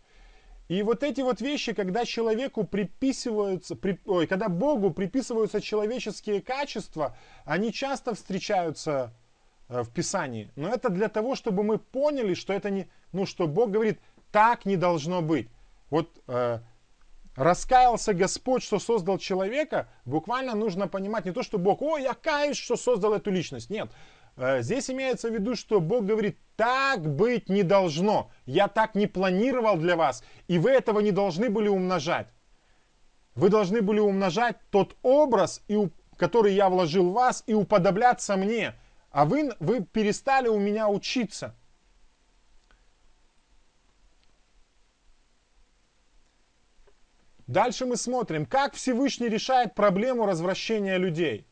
И 0.71 0.85
вот 0.85 1.03
эти 1.03 1.21
вот 1.21 1.41
вещи, 1.41 1.73
когда 1.73 2.05
человеку 2.05 2.63
приписываются, 2.63 3.75
при, 3.75 3.99
ой, 4.07 4.29
когда 4.29 4.49
Богу 4.49 4.93
приписываются 4.93 5.61
человеческие 5.61 6.41
качества, 6.41 7.17
они 7.45 7.73
часто 7.73 8.15
встречаются 8.15 9.13
э, 9.69 9.83
в 9.83 9.91
Писании. 9.93 10.49
Но 10.55 10.69
это 10.69 10.89
для 10.89 11.09
того, 11.09 11.35
чтобы 11.35 11.65
мы 11.65 11.79
поняли, 11.79 12.35
что 12.35 12.53
это 12.53 12.71
не, 12.71 12.89
ну, 13.11 13.27
что 13.27 13.49
Бог 13.49 13.73
говорит, 13.73 13.99
так 14.31 14.65
не 14.65 14.77
должно 14.77 15.23
быть. 15.23 15.49
Вот 15.91 16.23
э, 16.29 16.61
раскаялся 17.35 18.15
Господь, 18.15 18.63
что 18.63 18.79
создал 18.79 19.19
человека, 19.19 19.89
буквально 20.05 20.55
нужно 20.55 20.87
понимать 20.87 21.25
не 21.25 21.33
то, 21.33 21.43
что 21.43 21.59
Бог, 21.59 21.83
ой, 21.83 22.05
я 22.05 22.15
каюсь, 22.15 22.57
что 22.57 22.77
создал 22.77 23.13
эту 23.13 23.33
личность. 23.33 23.71
Нет, 23.71 23.91
здесь 24.61 24.91
имеется 24.91 25.29
в 25.29 25.35
виду, 25.35 25.55
что 25.55 25.81
Бог 25.81 26.07
говорит, 26.07 26.39
так 26.57 27.07
быть 27.07 27.49
не 27.49 27.63
должно. 27.63 28.31
Я 28.47 28.69
так 28.69 28.95
не 28.95 29.07
планировал 29.07 29.77
для 29.77 29.97
вас, 29.97 30.25
и 30.49 30.59
вы 30.59 30.71
этого 30.71 31.01
не 31.01 31.13
должны 31.13 31.51
были 31.51 31.69
умножать. 31.69 32.29
Вы 33.35 33.51
должны 33.51 33.83
были 33.83 34.01
умножать 34.01 34.57
тот 34.71 34.97
образ, 35.03 35.63
который 36.17 36.55
я 36.55 36.69
вложил 36.69 37.11
в 37.11 37.13
вас, 37.13 37.45
и 37.47 37.55
уподобляться 37.55 38.37
мне. 38.37 38.75
А 39.11 39.25
вы, 39.25 39.53
вы 39.61 39.85
перестали 39.85 40.49
у 40.49 40.59
меня 40.59 40.89
учиться. 40.89 41.55
Дальше 47.47 47.85
мы 47.85 47.97
смотрим, 47.97 48.47
как 48.47 48.75
Всевышний 48.75 49.29
решает 49.29 49.75
проблему 49.75 50.25
развращения 50.25 50.99
людей. 50.99 51.47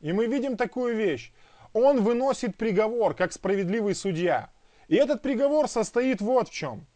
И 0.00 0.12
мы 0.12 0.26
видим 0.26 0.56
такую 0.56 0.96
вещь 0.96 1.32
он 1.78 2.02
выносит 2.02 2.56
приговор, 2.56 3.14
как 3.14 3.32
справедливый 3.32 3.94
судья. 3.94 4.50
И 4.88 4.96
этот 4.96 5.22
приговор 5.22 5.68
состоит 5.68 6.20
вот 6.20 6.48
в 6.48 6.52
чем. 6.52 6.86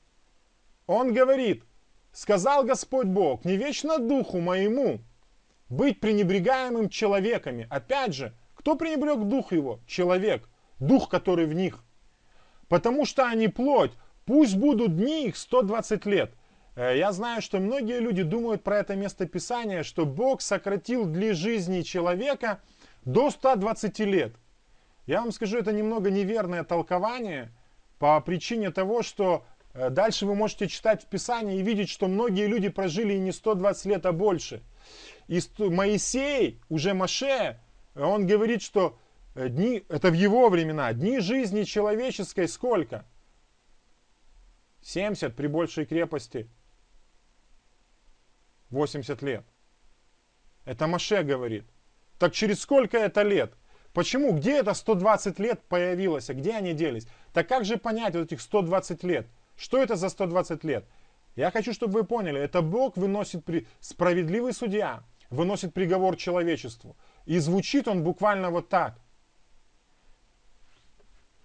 Он 0.87 1.13
говорит, 1.13 1.65
сказал 2.13 2.65
Господь 2.65 3.07
Бог, 3.07 3.45
не 3.45 3.57
вечно 3.57 3.99
духу 3.99 4.41
моему 4.41 5.01
быть 5.69 6.01
пренебрегаемым 6.01 6.89
человеками. 6.89 7.67
Опять 7.71 8.15
же, 8.15 8.35
кто 8.55 8.77
пренебрег 8.77 9.21
дух 9.21 9.53
его? 9.53 9.81
Человек, 9.87 10.49
дух, 10.79 11.09
который 11.09 11.47
в 11.47 11.55
них. 11.55 11.83
Потому 12.69 13.05
что 13.07 13.27
они 13.27 13.49
плоть, 13.49 13.93
пусть 14.25 14.57
будут 14.57 14.97
дни 14.97 15.27
их 15.27 15.37
120 15.37 16.07
лет. 16.07 16.33
Э, 16.77 16.97
я 16.97 17.13
знаю, 17.13 17.43
что 17.43 17.59
многие 17.59 18.01
люди 18.01 18.23
думают 18.23 18.63
про 18.63 18.79
это 18.79 18.97
место 18.97 19.27
Писания, 19.27 19.83
что 19.83 20.07
Бог 20.07 20.41
сократил 20.41 21.07
для 21.07 21.35
жизни 21.35 21.83
человека 21.83 22.61
до 23.05 23.31
120 23.31 23.99
лет. 24.01 24.35
Я 25.07 25.21
вам 25.21 25.33
скажу, 25.33 25.59
это 25.59 25.73
немного 25.73 26.11
неверное 26.11 26.63
толкование 26.63 27.53
по 27.99 28.21
причине 28.21 28.71
того, 28.71 29.03
что 29.03 29.45
э, 29.75 29.91
дальше 29.91 30.27
вы 30.27 30.35
можете 30.35 30.69
читать 30.69 31.03
в 31.03 31.07
Писании 31.07 31.59
и 31.59 31.63
видеть, 31.63 31.89
что 31.89 32.07
многие 32.07 32.47
люди 32.47 32.69
прожили 32.69 33.15
не 33.15 33.33
120 33.33 33.87
лет, 33.87 34.07
а 34.07 34.13
больше. 34.13 34.63
И 35.27 35.41
Моисей, 35.59 36.61
уже 36.69 36.95
Маше, 36.95 37.61
он 37.97 38.27
говорит, 38.27 38.63
что 38.63 38.99
э, 39.35 39.49
дни, 39.49 39.85
это 39.89 40.11
в 40.11 40.15
его 40.15 40.49
времена, 40.49 40.93
дни 40.93 41.19
жизни 41.19 41.65
человеческой 41.65 42.47
сколько? 42.47 43.05
70 44.83 45.35
при 45.35 45.47
большей 45.49 45.85
крепости 45.85 46.49
80 48.71 49.21
лет. 49.23 49.45
Это 50.65 50.87
Маше 50.87 51.23
говорит. 51.23 51.65
Так 52.19 52.33
через 52.33 52.61
сколько 52.61 52.99
это 52.99 53.23
лет? 53.23 53.55
Почему? 53.93 54.33
Где 54.33 54.59
это 54.59 54.73
120 54.73 55.39
лет 55.39 55.63
появилось? 55.69 56.31
А 56.31 56.35
где 56.35 56.55
они 56.55 56.73
делись? 56.73 57.07
Так 57.33 57.49
как 57.49 57.65
же 57.65 57.77
понять 57.77 58.15
вот 58.15 58.25
этих 58.25 58.41
120 58.41 59.05
лет? 59.05 59.27
Что 59.57 59.83
это 59.83 59.97
за 59.97 60.09
120 60.09 60.65
лет? 60.65 60.85
Я 61.37 61.51
хочу, 61.51 61.73
чтобы 61.73 62.01
вы 62.01 62.05
поняли, 62.05 62.41
это 62.41 62.63
Бог 62.63 62.97
выносит, 62.97 63.45
при... 63.45 63.67
справедливый 63.81 64.53
судья, 64.53 65.03
выносит 65.31 65.75
приговор 65.75 66.17
человечеству. 66.17 66.97
И 67.27 67.39
звучит 67.39 67.87
он 67.87 68.03
буквально 68.03 68.51
вот 68.51 68.69
так. 68.69 68.99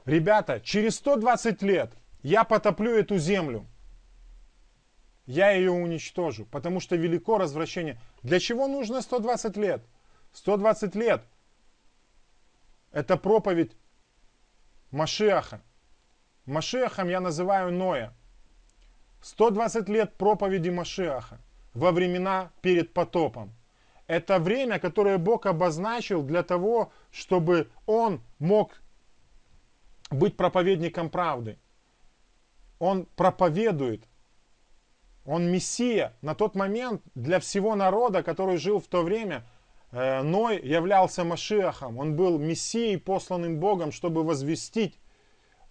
Ребята, 0.05 0.61
через 0.61 0.95
120 0.95 1.61
лет 1.63 1.91
я 2.23 2.45
потоплю 2.45 2.91
эту 2.91 3.17
землю. 3.17 3.65
Я 5.25 5.51
ее 5.51 5.71
уничтожу, 5.71 6.45
потому 6.45 6.79
что 6.79 6.95
велико 6.95 7.37
развращение. 7.37 7.99
Для 8.23 8.39
чего 8.39 8.67
нужно 8.67 9.01
120 9.01 9.57
лет? 9.57 9.83
120 10.31 10.95
лет– 10.95 11.23
это 12.91 13.17
проповедь 13.17 13.75
Машиаха. 14.91 15.61
Машиахом 16.45 17.09
я 17.09 17.19
называю 17.19 17.71
Ноя. 17.71 18.13
120 19.21 19.89
лет 19.89 20.15
проповеди 20.17 20.69
Машиаха 20.69 21.39
во 21.73 21.91
времена 21.91 22.51
перед 22.61 22.93
потопом. 22.93 23.53
Это 24.05 24.39
время, 24.39 24.79
которое 24.79 25.17
Бог 25.17 25.45
обозначил 25.45 26.23
для 26.23 26.43
того, 26.43 26.93
чтобы 27.11 27.69
он 27.85 28.21
мог 28.39 28.81
быть 30.09 30.37
проповедником 30.37 31.09
правды. 31.09 31.59
Он 32.79 33.05
проповедует. 33.05 34.07
Он 35.25 35.51
Мессия. 35.51 36.13
На 36.21 36.35
тот 36.35 36.55
момент 36.55 37.01
для 37.15 37.41
всего 37.41 37.75
народа, 37.75 38.23
который 38.23 38.55
жил 38.57 38.79
в 38.79 38.87
то 38.87 39.03
время– 39.03 39.45
Ной 39.91 40.59
являлся 40.61 41.23
Машиахом, 41.23 41.97
он 41.97 42.15
был 42.15 42.37
Мессией, 42.37 42.97
посланным 42.97 43.59
Богом, 43.59 43.91
чтобы 43.91 44.23
возвестить 44.23 44.99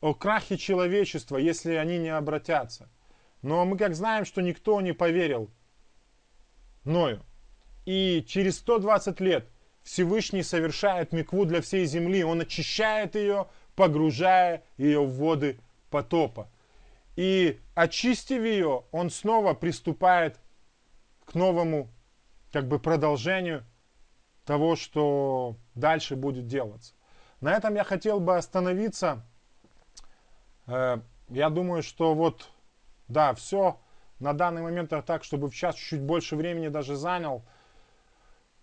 о 0.00 0.14
крахе 0.14 0.56
человечества, 0.56 1.36
если 1.36 1.74
они 1.74 1.98
не 1.98 2.08
обратятся. 2.08 2.88
Но 3.42 3.64
мы 3.64 3.76
как 3.76 3.94
знаем, 3.94 4.24
что 4.24 4.40
никто 4.40 4.80
не 4.80 4.92
поверил 4.92 5.50
Ною. 6.84 7.22
И 7.84 8.24
через 8.26 8.58
120 8.58 9.20
лет 9.20 9.48
Всевышний 9.82 10.42
совершает 10.42 11.12
микву 11.12 11.44
для 11.44 11.60
всей 11.60 11.84
земли. 11.86 12.24
Он 12.24 12.40
очищает 12.40 13.14
ее, 13.14 13.46
погружая 13.74 14.64
ее 14.76 15.04
в 15.04 15.16
воды 15.16 15.60
потопа. 15.90 16.50
И 17.14 17.60
очистив 17.74 18.42
ее, 18.42 18.84
он 18.90 19.10
снова 19.10 19.54
приступает 19.54 20.40
к 21.24 21.34
новому 21.34 21.88
как 22.52 22.66
бы 22.66 22.78
продолжению 22.78 23.64
того, 24.46 24.76
что 24.76 25.56
дальше 25.74 26.16
будет 26.16 26.46
делаться. 26.46 26.94
На 27.40 27.52
этом 27.52 27.74
я 27.74 27.84
хотел 27.84 28.20
бы 28.20 28.36
остановиться. 28.36 29.26
Э, 30.66 30.98
я 31.28 31.50
думаю, 31.50 31.82
что 31.82 32.14
вот 32.14 32.48
Да, 33.08 33.34
все 33.34 33.78
на 34.18 34.32
данный 34.32 34.62
момент 34.62 34.92
так, 35.04 35.22
чтобы 35.24 35.48
в 35.48 35.54
час 35.54 35.76
чуть 35.76 36.00
больше 36.00 36.36
времени 36.36 36.68
даже 36.68 36.96
занял. 36.96 37.44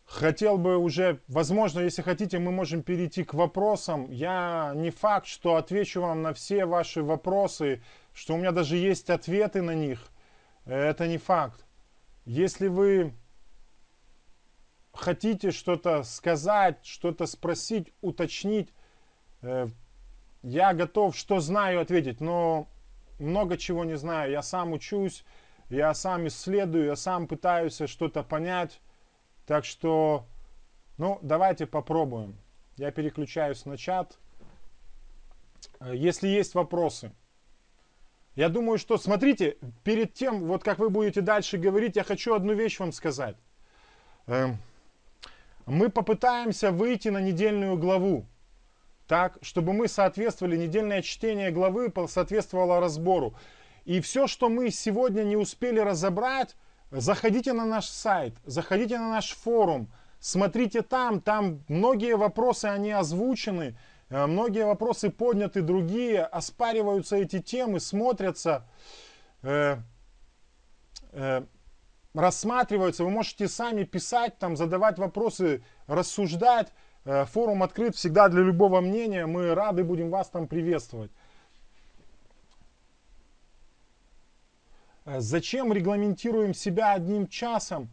Хотел 0.05 0.57
бы 0.57 0.77
уже, 0.77 1.21
возможно, 1.27 1.79
если 1.79 2.01
хотите, 2.01 2.39
мы 2.39 2.51
можем 2.51 2.83
перейти 2.83 3.23
к 3.23 3.33
вопросам. 3.33 4.11
Я 4.11 4.73
не 4.75 4.89
факт, 4.89 5.27
что 5.27 5.55
отвечу 5.55 6.01
вам 6.01 6.21
на 6.21 6.33
все 6.33 6.65
ваши 6.65 7.01
вопросы, 7.01 7.81
что 8.13 8.33
у 8.33 8.37
меня 8.37 8.51
даже 8.51 8.75
есть 8.75 9.09
ответы 9.09 9.61
на 9.61 9.75
них. 9.75 10.11
Это 10.65 11.07
не 11.07 11.17
факт. 11.17 11.65
Если 12.25 12.67
вы 12.67 13.13
хотите 14.93 15.51
что-то 15.51 16.03
сказать, 16.03 16.85
что-то 16.85 17.25
спросить, 17.25 17.91
уточнить, 18.01 18.69
э, 19.41 19.67
я 20.43 20.73
готов, 20.73 21.15
что 21.15 21.39
знаю, 21.39 21.81
ответить, 21.81 22.21
но 22.21 22.67
много 23.19 23.57
чего 23.57 23.83
не 23.85 23.97
знаю. 23.97 24.31
Я 24.31 24.41
сам 24.41 24.73
учусь, 24.73 25.25
я 25.69 25.93
сам 25.93 26.27
исследую, 26.27 26.85
я 26.85 26.95
сам 26.95 27.27
пытаюсь 27.27 27.81
что-то 27.85 28.23
понять. 28.23 28.79
Так 29.45 29.65
что, 29.65 30.25
ну, 30.97 31.19
давайте 31.21 31.65
попробуем. 31.65 32.37
Я 32.77 32.91
переключаюсь 32.91 33.65
на 33.65 33.77
чат. 33.77 34.17
Э, 35.79 35.93
если 35.95 36.27
есть 36.27 36.55
вопросы. 36.55 37.11
Я 38.35 38.49
думаю, 38.49 38.79
что, 38.79 38.97
смотрите, 38.97 39.57
перед 39.83 40.13
тем, 40.13 40.45
вот 40.47 40.63
как 40.63 40.79
вы 40.79 40.89
будете 40.89 41.21
дальше 41.21 41.57
говорить, 41.57 41.95
я 41.95 42.03
хочу 42.03 42.33
одну 42.33 42.53
вещь 42.53 42.79
вам 42.79 42.91
сказать. 42.91 43.37
Мы 45.65 45.89
попытаемся 45.89 46.71
выйти 46.71 47.07
на 47.07 47.19
недельную 47.19 47.77
главу, 47.77 48.25
так, 49.07 49.37
чтобы 49.41 49.73
мы 49.73 49.87
соответствовали, 49.87 50.57
недельное 50.57 51.01
чтение 51.01 51.51
главы 51.51 51.91
соответствовало 52.07 52.79
разбору. 52.79 53.35
И 53.85 54.01
все, 54.01 54.27
что 54.27 54.49
мы 54.49 54.71
сегодня 54.71 55.23
не 55.23 55.35
успели 55.35 55.79
разобрать, 55.79 56.55
заходите 56.91 57.53
на 57.53 57.65
наш 57.65 57.85
сайт, 57.85 58.33
заходите 58.45 58.97
на 58.97 59.09
наш 59.09 59.31
форум, 59.31 59.91
смотрите 60.19 60.81
там, 60.81 61.21
там 61.21 61.63
многие 61.67 62.15
вопросы, 62.15 62.65
они 62.65 62.91
озвучены, 62.91 63.77
э, 64.09 64.25
многие 64.25 64.65
вопросы 64.65 65.09
подняты, 65.09 65.61
другие, 65.61 66.23
оспариваются 66.23 67.17
эти 67.17 67.39
темы, 67.39 67.79
смотрятся. 67.79 68.65
Рассматриваются, 72.13 73.03
вы 73.03 73.09
можете 73.09 73.47
сами 73.47 73.83
писать, 73.85 74.37
там, 74.37 74.55
задавать 74.55 74.99
вопросы, 74.99 75.63
рассуждать. 75.87 76.71
Э, 77.05 77.25
форум 77.25 77.63
открыт 77.63 77.95
всегда 77.95 78.29
для 78.29 78.41
любого 78.41 78.81
мнения, 78.81 79.25
мы 79.25 79.55
рады 79.55 79.83
будем 79.83 80.11
вас 80.11 80.29
там 80.29 80.47
приветствовать. 80.47 81.11
Э, 85.05 85.19
зачем 85.19 85.73
регламентируем 85.73 86.53
себя 86.53 86.93
одним 86.93 87.27
часом? 87.27 87.91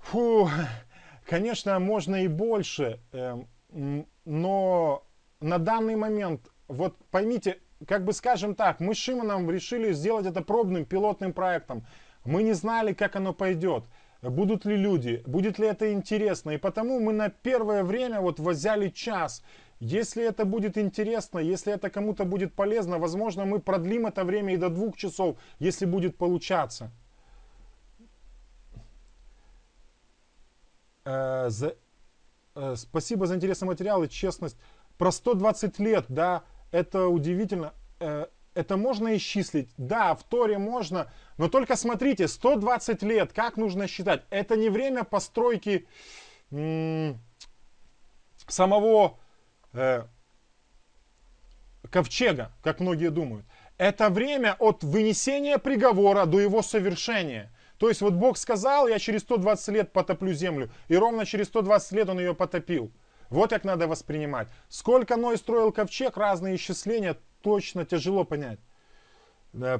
Фу, 0.00 0.50
конечно, 1.24 1.78
можно 1.78 2.24
и 2.24 2.28
больше, 2.28 3.00
эм, 3.12 3.48
но 4.24 5.04
на 5.40 5.58
данный 5.58 5.96
момент, 5.96 6.48
вот 6.68 6.96
поймите, 7.10 7.60
как 7.86 8.04
бы 8.04 8.12
скажем 8.12 8.54
так, 8.54 8.80
мы 8.80 8.94
с 8.94 8.98
Шимоном 8.98 9.50
решили 9.50 9.92
сделать 9.92 10.26
это 10.26 10.42
пробным 10.42 10.84
пилотным 10.84 11.32
проектом. 11.32 11.86
Мы 12.26 12.42
не 12.42 12.52
знали, 12.52 12.92
как 12.92 13.16
оно 13.16 13.32
пойдет. 13.32 13.84
Будут 14.22 14.64
ли 14.64 14.76
люди, 14.76 15.22
будет 15.26 15.58
ли 15.58 15.66
это 15.68 15.92
интересно. 15.92 16.50
И 16.50 16.58
потому 16.58 17.00
мы 17.00 17.12
на 17.12 17.28
первое 17.28 17.84
время 17.84 18.20
вот 18.20 18.40
взяли 18.40 18.88
час. 18.88 19.42
Если 19.78 20.24
это 20.24 20.44
будет 20.44 20.78
интересно, 20.78 21.38
если 21.38 21.72
это 21.72 21.90
кому-то 21.90 22.24
будет 22.24 22.54
полезно, 22.54 22.98
возможно, 22.98 23.44
мы 23.44 23.60
продлим 23.60 24.06
это 24.06 24.24
время 24.24 24.54
и 24.54 24.56
до 24.56 24.70
двух 24.70 24.96
часов, 24.96 25.36
если 25.58 25.84
будет 25.84 26.16
получаться. 26.16 26.90
Э, 31.04 31.46
за, 31.50 31.76
э, 32.54 32.74
спасибо 32.76 33.26
за 33.26 33.36
интересный 33.36 33.66
материал 33.66 34.02
и 34.02 34.08
честность. 34.08 34.56
Про 34.98 35.12
120 35.12 35.78
лет, 35.78 36.06
да, 36.08 36.42
это 36.72 37.06
удивительно. 37.06 37.74
Э, 38.00 38.26
это 38.56 38.76
можно 38.76 39.16
исчислить? 39.16 39.68
Да, 39.76 40.14
в 40.14 40.24
Торе 40.24 40.58
можно, 40.58 41.12
но 41.36 41.48
только 41.48 41.76
смотрите, 41.76 42.26
120 42.26 43.02
лет, 43.02 43.32
как 43.32 43.56
нужно 43.56 43.86
считать? 43.86 44.24
Это 44.30 44.56
не 44.56 44.70
время 44.70 45.04
постройки 45.04 45.86
самого 48.48 49.18
э, 49.74 50.04
ковчега, 51.90 52.52
как 52.62 52.80
многие 52.80 53.10
думают. 53.10 53.44
Это 53.76 54.08
время 54.08 54.56
от 54.58 54.82
вынесения 54.82 55.58
приговора 55.58 56.24
до 56.24 56.40
его 56.40 56.62
совершения. 56.62 57.52
То 57.78 57.90
есть 57.90 58.00
вот 58.00 58.14
Бог 58.14 58.38
сказал, 58.38 58.88
я 58.88 58.98
через 58.98 59.20
120 59.20 59.68
лет 59.68 59.92
потоплю 59.92 60.32
землю, 60.32 60.70
и 60.88 60.96
ровно 60.96 61.26
через 61.26 61.48
120 61.48 61.92
лет 61.92 62.08
он 62.08 62.18
ее 62.20 62.34
потопил. 62.34 62.90
Вот 63.28 63.50
как 63.50 63.64
надо 63.64 63.86
воспринимать. 63.86 64.48
Сколько 64.68 65.16
Ной 65.16 65.36
строил 65.36 65.72
ковчег, 65.72 66.16
разные 66.16 66.56
исчисления, 66.56 67.18
точно 67.46 67.84
тяжело 67.84 68.24
понять. 68.24 68.58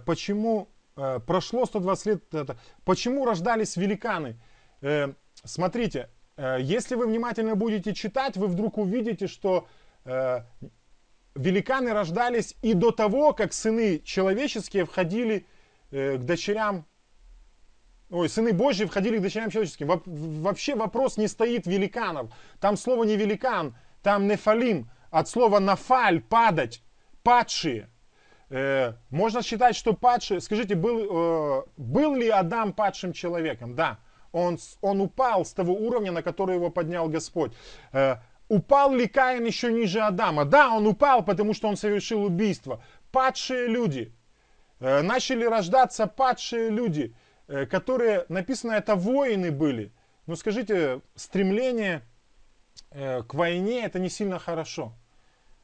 Почему 0.07 0.69
э, 0.97 1.19
прошло 1.19 1.67
120 1.67 2.07
лет, 2.07 2.23
почему 2.85 3.25
рождались 3.25 3.77
великаны? 3.77 4.37
Э, 4.83 5.13
смотрите, 5.43 6.09
э, 6.37 6.59
если 6.61 6.95
вы 6.95 7.09
внимательно 7.09 7.57
будете 7.57 7.93
читать, 7.93 8.37
вы 8.37 8.47
вдруг 8.47 8.79
увидите, 8.79 9.27
что 9.27 9.67
великаны 11.35 11.93
рождались 11.93 12.55
и 12.63 12.75
до 12.75 12.93
того, 12.93 13.33
как 13.33 13.53
сыны 13.53 13.99
человеческие 13.99 14.85
входили 14.85 15.45
к 15.91 16.19
дочерям 16.19 16.87
Ой, 18.11 18.29
сыны 18.29 18.53
Божьи 18.53 18.85
входили 18.85 19.19
к 19.19 19.23
дочерям 19.23 19.51
человеческим. 19.51 20.01
Вообще 20.43 20.77
вопрос 20.77 21.17
не 21.17 21.27
стоит 21.27 21.67
великанов. 21.67 22.31
Там 22.61 22.77
слово 22.77 23.03
не 23.03 23.17
великан, 23.17 23.75
там 24.03 24.29
нефалим. 24.29 24.89
От 25.11 25.29
слова 25.29 25.59
нафаль, 25.59 26.21
падать 26.21 26.85
падшие. 27.27 27.89
Э, 28.51 28.93
можно 29.11 29.43
считать, 29.43 29.75
что 29.75 29.95
падшие... 29.95 30.41
Скажите, 30.41 30.77
был, 30.77 30.99
э, 31.11 31.63
был 31.77 32.15
ли 32.15 32.29
Адам 32.29 32.73
падшим 32.73 33.13
человеком? 33.13 33.75
Да. 33.75 33.99
Он, 34.33 34.59
он 34.81 35.01
упал 35.01 35.45
с 35.45 35.53
того 35.53 35.75
уровня, 35.75 36.13
на 36.13 36.23
который 36.23 36.55
его 36.55 36.71
поднял 36.71 37.09
Господь. 37.09 37.53
Э, 37.93 38.17
упал 38.49 38.95
ли 38.95 39.09
Каин 39.09 39.45
еще 39.45 39.73
ниже 39.73 40.01
Адама? 40.01 40.45
Да, 40.45 40.71
он 40.71 40.87
упал, 40.87 41.25
потому 41.25 41.53
что 41.53 41.69
он 41.69 41.77
совершил 41.77 42.23
убийство. 42.23 42.81
Падшие 43.11 43.67
люди. 43.67 44.13
Э, 44.79 45.03
начали 45.03 45.45
рождаться 45.45 46.07
падшие 46.07 46.71
люди, 46.71 47.13
э, 47.49 47.67
которые, 47.67 48.25
написано, 48.29 48.73
это 48.73 48.95
воины 48.95 49.51
были. 49.51 49.93
Ну 50.27 50.37
скажите, 50.37 51.01
стремление 51.17 52.03
э, 52.93 53.25
к 53.25 53.35
войне 53.35 53.85
это 53.85 53.99
не 53.99 54.11
сильно 54.11 54.39
хорошо. 54.39 54.93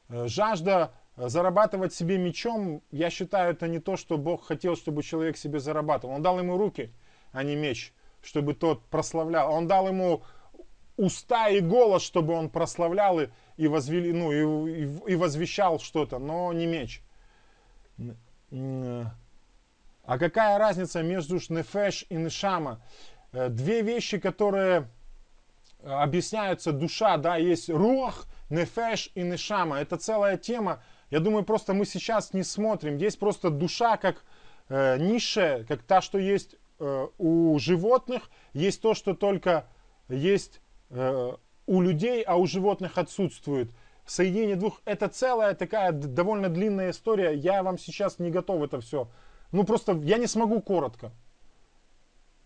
Э, 0.09 0.27
жажда 0.27 0.91
зарабатывать 1.15 1.93
себе 1.93 2.17
мечом, 2.17 2.81
я 2.91 3.09
считаю, 3.09 3.51
это 3.51 3.67
не 3.67 3.79
то, 3.79 3.97
что 3.97 4.17
Бог 4.17 4.45
хотел, 4.47 4.75
чтобы 4.75 5.03
человек 5.03 5.37
себе 5.37 5.59
зарабатывал. 5.59 6.15
Он 6.15 6.21
дал 6.21 6.39
ему 6.39 6.57
руки, 6.57 6.91
а 7.31 7.43
не 7.43 7.55
меч, 7.55 7.93
чтобы 8.21 8.53
тот 8.53 8.83
прославлял. 8.85 9.51
Он 9.53 9.67
дал 9.67 9.87
ему 9.87 10.23
уста 10.97 11.49
и 11.49 11.59
голос, 11.59 12.03
чтобы 12.03 12.33
он 12.33 12.49
прославлял 12.49 13.19
и, 13.19 13.29
и, 13.57 13.67
возвели, 13.67 14.11
ну, 14.11 14.31
и, 14.31 14.85
и, 14.85 15.13
и 15.13 15.15
возвещал 15.15 15.79
что-то, 15.79 16.19
но 16.19 16.51
не 16.53 16.65
меч. 16.65 17.01
А 20.05 20.17
какая 20.19 20.57
разница 20.57 21.01
между 21.01 21.39
нефеш 21.49 22.05
и 22.09 22.15
нешама? 22.15 22.81
Э, 23.31 23.49
две 23.49 23.81
вещи, 23.81 24.19
которые 24.19 24.89
объясняются, 25.83 26.71
душа, 26.71 27.17
да, 27.17 27.37
есть 27.37 27.69
руах, 27.69 28.25
нефеш 28.49 29.11
и 29.15 29.21
нешама. 29.21 29.79
Это 29.79 29.97
целая 29.97 30.37
тема, 30.37 30.83
я 31.13 31.19
думаю, 31.19 31.43
просто 31.45 31.75
мы 31.75 31.85
сейчас 31.85 32.33
не 32.33 32.41
смотрим. 32.41 32.97
Есть 32.97 33.19
просто 33.19 33.51
душа 33.51 33.97
как 33.97 34.23
э, 34.67 34.97
низшая, 34.97 35.63
как 35.63 35.83
та, 35.83 36.01
что 36.01 36.17
есть 36.17 36.55
э, 36.79 37.07
у 37.19 37.59
животных. 37.59 38.31
Есть 38.53 38.81
то, 38.81 38.95
что 38.95 39.13
только 39.13 39.67
есть 40.09 40.59
э, 40.89 41.33
у 41.67 41.81
людей, 41.81 42.23
а 42.23 42.37
у 42.37 42.47
животных 42.47 42.97
отсутствует. 42.97 43.69
Соединение 44.07 44.55
двух, 44.55 44.81
это 44.85 45.07
целая 45.07 45.53
такая 45.53 45.91
довольно 45.91 46.49
длинная 46.49 46.89
история. 46.89 47.35
Я 47.35 47.61
вам 47.61 47.77
сейчас 47.77 48.17
не 48.17 48.31
готов 48.31 48.63
это 48.63 48.81
все. 48.81 49.07
Ну 49.51 49.65
просто 49.65 49.91
я 49.91 50.17
не 50.17 50.25
смогу 50.25 50.63
коротко. 50.63 51.11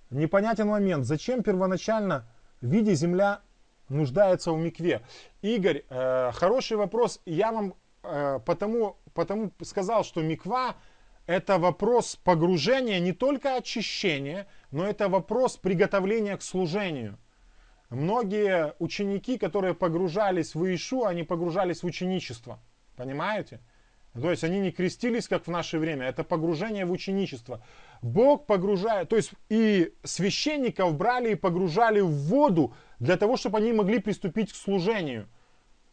Непонятен 0.09 0.67
момент. 0.67 1.05
Зачем 1.05 1.41
первоначально 1.41 2.27
в 2.59 2.67
виде 2.67 2.95
земля 2.95 3.39
нуждается 3.87 4.51
в 4.51 4.57
микве? 4.57 5.03
Игорь, 5.41 5.85
э, 5.89 6.31
хороший 6.33 6.75
вопрос. 6.75 7.21
Я 7.25 7.53
вам 7.53 7.73
потому, 8.01 8.97
потому 9.13 9.51
сказал, 9.63 10.03
что 10.03 10.21
миква 10.21 10.75
это 11.25 11.57
вопрос 11.57 12.15
погружения, 12.15 12.99
не 12.99 13.11
только 13.11 13.55
очищения, 13.55 14.47
но 14.71 14.85
это 14.87 15.09
вопрос 15.09 15.57
приготовления 15.57 16.37
к 16.37 16.41
служению. 16.41 17.17
Многие 17.89 18.73
ученики, 18.79 19.37
которые 19.37 19.73
погружались 19.73 20.55
в 20.55 20.73
Ишу, 20.73 21.05
они 21.05 21.23
погружались 21.23 21.83
в 21.83 21.85
ученичество. 21.85 22.59
Понимаете? 22.95 23.59
То 24.13 24.31
есть 24.31 24.43
они 24.43 24.59
не 24.59 24.71
крестились, 24.71 25.27
как 25.27 25.45
в 25.45 25.51
наше 25.51 25.77
время. 25.77 26.07
Это 26.07 26.23
погружение 26.23 26.85
в 26.85 26.91
ученичество. 26.91 27.63
Бог 28.01 28.45
погружает, 28.45 29.09
то 29.09 29.15
есть 29.15 29.31
и 29.49 29.93
священников 30.03 30.95
брали 30.95 31.31
и 31.31 31.35
погружали 31.35 31.99
в 31.99 32.09
воду 32.09 32.73
для 32.99 33.17
того, 33.17 33.37
чтобы 33.37 33.59
они 33.59 33.73
могли 33.73 33.99
приступить 33.99 34.51
к 34.51 34.55
служению. 34.55 35.27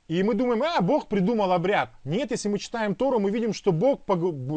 И 0.07 0.23
мы 0.23 0.35
думаем, 0.35 0.63
а, 0.63 0.83
Бог 0.83 1.09
придумал 1.09 1.53
обряд. 1.53 1.91
Нет, 2.05 2.31
если 2.31 2.49
мы 2.49 2.59
читаем 2.59 2.95
Тору, 2.95 3.19
мы 3.21 3.31
видим, 3.31 3.55
что 3.55 3.73
Бог, 3.73 4.03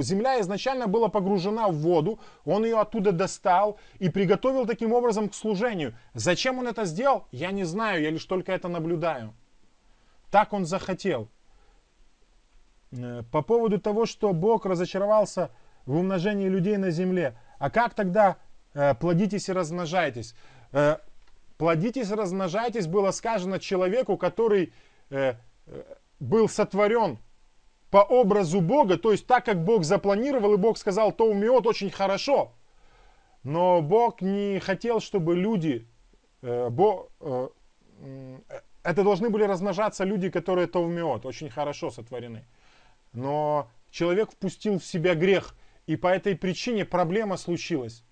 земля 0.04 0.42
изначально 0.42 0.88
была 0.88 1.08
погружена 1.08 1.70
в 1.70 1.76
воду, 1.76 2.20
Он 2.44 2.66
ее 2.66 2.80
оттуда 2.80 3.14
достал 3.14 3.80
и 4.00 4.10
приготовил 4.10 4.66
таким 4.66 4.92
образом 4.92 5.30
к 5.30 5.36
служению. 5.36 5.96
Зачем 6.14 6.60
Он 6.60 6.68
это 6.68 6.84
сделал, 6.84 7.28
я 7.32 7.52
не 7.52 7.64
знаю, 7.64 8.02
я 8.02 8.10
лишь 8.10 8.26
только 8.26 8.52
это 8.52 8.68
наблюдаю. 8.68 9.34
Так 10.32 10.52
Он 10.52 10.66
захотел. 10.66 11.30
Э, 12.92 13.24
по 13.32 13.42
поводу 13.42 13.80
того, 13.80 14.06
что 14.06 14.34
Бог 14.34 14.66
разочаровался 14.66 15.52
в 15.86 15.96
умножении 15.96 16.50
людей 16.50 16.76
на 16.76 16.92
земле. 16.92 17.38
А 17.58 17.70
как 17.70 17.94
тогда 17.94 18.36
э, 18.74 18.96
плодитесь 18.96 19.48
и 19.48 19.54
размножайтесь? 19.54 20.36
Э, 20.74 20.98
плодитесь 21.58 22.12
и 22.12 22.14
размножайтесь 22.14 22.88
было 22.88 23.12
сказано 23.12 23.60
человеку, 23.60 24.18
который 24.18 24.74
Э, 25.10 25.36
э, 25.68 25.84
был 26.20 26.50
сотворен 26.50 27.20
по 27.90 28.00
образу 28.00 28.62
Бога, 28.62 28.98
то 28.98 29.12
есть 29.12 29.28
так, 29.28 29.46
как 29.46 29.64
Бог 29.64 29.84
запланировал, 29.84 30.54
и 30.54 30.58
Бог 30.58 30.78
сказал, 30.78 31.12
то 31.12 31.26
умеет 31.26 31.66
очень 31.66 31.90
хорошо. 31.90 32.54
Но 33.44 33.82
Бог 33.82 34.22
не 34.22 34.60
хотел, 34.60 35.00
чтобы 35.00 35.36
люди, 35.36 35.88
э, 36.42 36.70
Бог, 36.70 37.10
э, 37.22 37.48
э, 38.02 38.40
это 38.84 39.04
должны 39.04 39.30
были 39.30 39.44
размножаться 39.44 40.04
люди, 40.04 40.30
которые 40.30 40.68
то 40.68 40.84
умеют, 40.84 41.26
очень 41.26 41.50
хорошо 41.50 41.90
сотворены. 41.90 42.46
Но 43.14 43.70
человек 43.90 44.32
впустил 44.32 44.80
в 44.80 44.86
себя 44.86 45.16
грех, 45.16 45.56
и 45.86 45.96
по 45.96 46.08
этой 46.08 46.36
причине 46.36 46.84
проблема 46.84 47.38
случилась. 47.38 48.04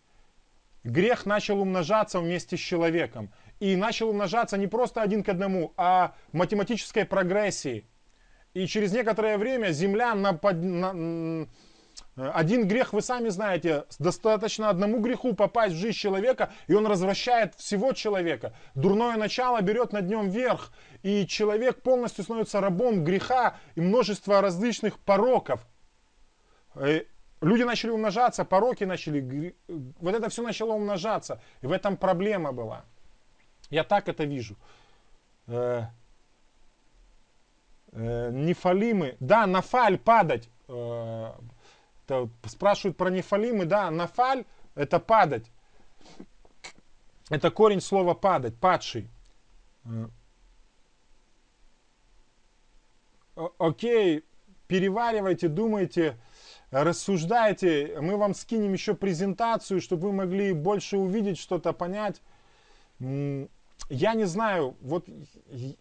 Грех 0.85 1.25
начал 1.25 1.59
умножаться 1.59 2.19
вместе 2.19 2.55
с 2.55 2.59
человеком 2.59 3.31
и 3.59 3.75
начал 3.75 4.09
умножаться 4.09 4.57
не 4.57 4.67
просто 4.67 5.01
один 5.01 5.23
к 5.23 5.29
одному, 5.29 5.73
а 5.77 6.15
математической 6.31 7.05
прогрессии. 7.05 7.85
И 8.53 8.67
через 8.67 8.93
некоторое 8.93 9.37
время 9.37 9.71
Земля 9.71 10.15
на, 10.15 10.39
на, 10.41 11.47
один 12.15 12.67
грех, 12.67 12.93
вы 12.93 13.01
сами 13.01 13.29
знаете, 13.29 13.85
достаточно 13.99 14.69
одному 14.69 14.99
греху 14.99 15.33
попасть 15.33 15.75
в 15.75 15.77
жизнь 15.77 15.97
человека, 15.97 16.53
и 16.67 16.73
он 16.73 16.87
развращает 16.87 17.55
всего 17.55 17.91
человека. 17.91 18.53
Дурное 18.73 19.17
начало 19.17 19.61
берет 19.61 19.91
над 19.91 20.07
нем 20.07 20.29
верх, 20.29 20.71
и 21.03 21.27
человек 21.27 21.81
полностью 21.81 22.23
становится 22.23 22.61
рабом 22.61 23.03
греха 23.03 23.57
и 23.75 23.81
множества 23.81 24.41
различных 24.41 24.99
пороков. 24.99 25.65
Э, 26.75 27.03
люди 27.41 27.63
начали 27.63 27.91
умножаться, 27.91 28.45
пороки 28.45 28.85
начали, 28.85 29.55
вот 29.67 30.15
это 30.15 30.29
все 30.29 30.41
начало 30.41 30.73
умножаться, 30.73 31.41
и 31.61 31.67
в 31.67 31.71
этом 31.73 31.97
проблема 31.97 32.53
была. 32.53 32.85
Я 33.69 33.83
так 33.83 34.07
это 34.07 34.23
вижу. 34.25 34.55
Э, 35.47 35.85
э, 37.91 38.31
нефалимы. 38.31 39.17
Да, 39.19 39.47
нафаль 39.47 39.97
падать. 39.97 40.49
Э, 40.67 41.33
спрашивают 42.45 42.97
про 42.97 43.09
нефалимы. 43.09 43.65
Да, 43.65 43.89
нафаль 43.91 44.45
это 44.75 44.99
падать. 44.99 45.51
Это 47.29 47.49
корень 47.49 47.81
слова 47.81 48.13
падать, 48.13 48.55
падший. 48.59 49.09
Э, 49.85 50.07
окей, 53.57 54.23
переваривайте, 54.67 55.47
думайте, 55.47 56.17
рассуждайте. 56.69 57.97
Мы 57.99 58.17
вам 58.17 58.35
скинем 58.35 58.73
еще 58.73 58.93
презентацию, 58.93 59.81
чтобы 59.81 60.09
вы 60.09 60.13
могли 60.13 60.53
больше 60.53 60.97
увидеть 60.97 61.39
что-то, 61.39 61.73
понять 61.73 62.21
я 63.89 64.13
не 64.13 64.25
знаю, 64.25 64.75
вот 64.81 65.05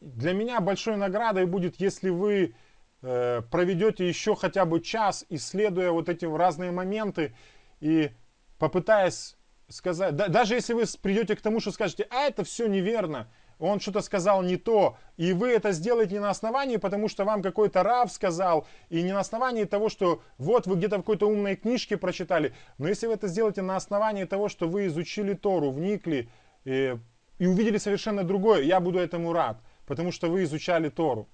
для 0.00 0.32
меня 0.32 0.60
большой 0.60 0.96
наградой 0.96 1.46
будет, 1.46 1.80
если 1.80 2.10
вы 2.10 2.54
э, 3.02 3.42
проведете 3.50 4.06
еще 4.06 4.34
хотя 4.34 4.64
бы 4.64 4.80
час, 4.80 5.24
исследуя 5.28 5.90
вот 5.90 6.08
эти 6.08 6.24
разные 6.24 6.70
моменты 6.70 7.34
и 7.80 8.10
попытаясь 8.58 9.36
сказать, 9.68 10.14
да, 10.16 10.28
даже 10.28 10.54
если 10.54 10.74
вы 10.74 10.84
придете 11.00 11.36
к 11.36 11.40
тому, 11.40 11.60
что 11.60 11.70
скажете, 11.70 12.06
а 12.10 12.22
это 12.24 12.44
все 12.44 12.66
неверно, 12.66 13.28
он 13.58 13.80
что-то 13.80 14.02
сказал 14.02 14.42
не 14.42 14.56
то, 14.56 14.96
и 15.16 15.32
вы 15.32 15.50
это 15.50 15.72
сделаете 15.72 16.14
не 16.14 16.20
на 16.20 16.30
основании, 16.30 16.76
потому 16.76 17.08
что 17.08 17.24
вам 17.24 17.40
какой-то 17.40 17.82
рав 17.82 18.12
сказал, 18.12 18.66
и 18.90 19.02
не 19.02 19.12
на 19.12 19.20
основании 19.20 19.64
того, 19.64 19.88
что 19.88 20.22
вот 20.38 20.66
вы 20.66 20.76
где-то 20.76 20.96
в 20.96 21.00
какой-то 21.00 21.28
умной 21.28 21.56
книжке 21.56 21.96
прочитали, 21.96 22.54
но 22.78 22.88
если 22.88 23.06
вы 23.06 23.14
это 23.14 23.28
сделаете 23.28 23.62
на 23.62 23.76
основании 23.76 24.24
того, 24.24 24.48
что 24.48 24.68
вы 24.68 24.86
изучили 24.86 25.34
Тору, 25.34 25.70
вникли, 25.70 26.28
и 26.64 26.96
и 27.38 27.46
увидели 27.46 27.78
совершенно 27.78 28.24
другое, 28.24 28.62
я 28.62 28.80
буду 28.80 28.98
этому 28.98 29.32
рад, 29.32 29.60
потому 29.86 30.12
что 30.12 30.30
вы 30.30 30.44
изучали 30.44 30.88
Тору. 30.88 31.28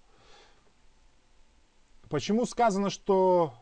Почему 2.08 2.44
сказано, 2.44 2.90
что 2.90 3.54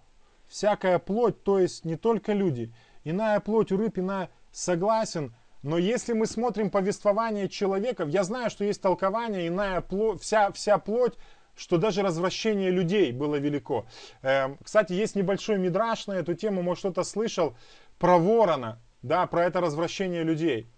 всякая 0.46 0.98
плоть, 0.98 1.42
то 1.42 1.58
есть 1.58 1.84
не 1.84 1.96
только 1.96 2.32
люди, 2.32 2.72
иная 3.04 3.40
плоть 3.40 3.72
у 3.72 3.76
рыб, 3.76 3.98
иная 3.98 4.30
согласен, 4.52 5.34
но 5.62 5.76
если 5.76 6.12
мы 6.12 6.26
смотрим 6.26 6.70
повествование 6.70 7.48
человеков, 7.48 8.08
я 8.08 8.24
знаю, 8.24 8.48
что 8.48 8.64
есть 8.64 8.80
толкование, 8.80 9.48
иная 9.48 9.80
плоть, 9.80 10.22
вся, 10.22 10.52
вся 10.52 10.78
плоть, 10.78 11.14
что 11.56 11.76
даже 11.76 12.02
развращение 12.02 12.70
людей 12.70 13.10
было 13.12 13.34
велико. 13.36 13.84
Э, 14.22 14.54
кстати, 14.62 14.92
есть 14.92 15.16
небольшой 15.16 15.58
мидраж 15.58 16.06
на 16.06 16.12
эту 16.12 16.34
тему, 16.34 16.62
может 16.62 16.80
кто-то 16.80 17.02
слышал, 17.02 17.56
про 17.98 18.16
ворона, 18.18 18.80
да, 19.02 19.26
про 19.26 19.44
это 19.44 19.60
развращение 19.60 20.22
людей. 20.22 20.68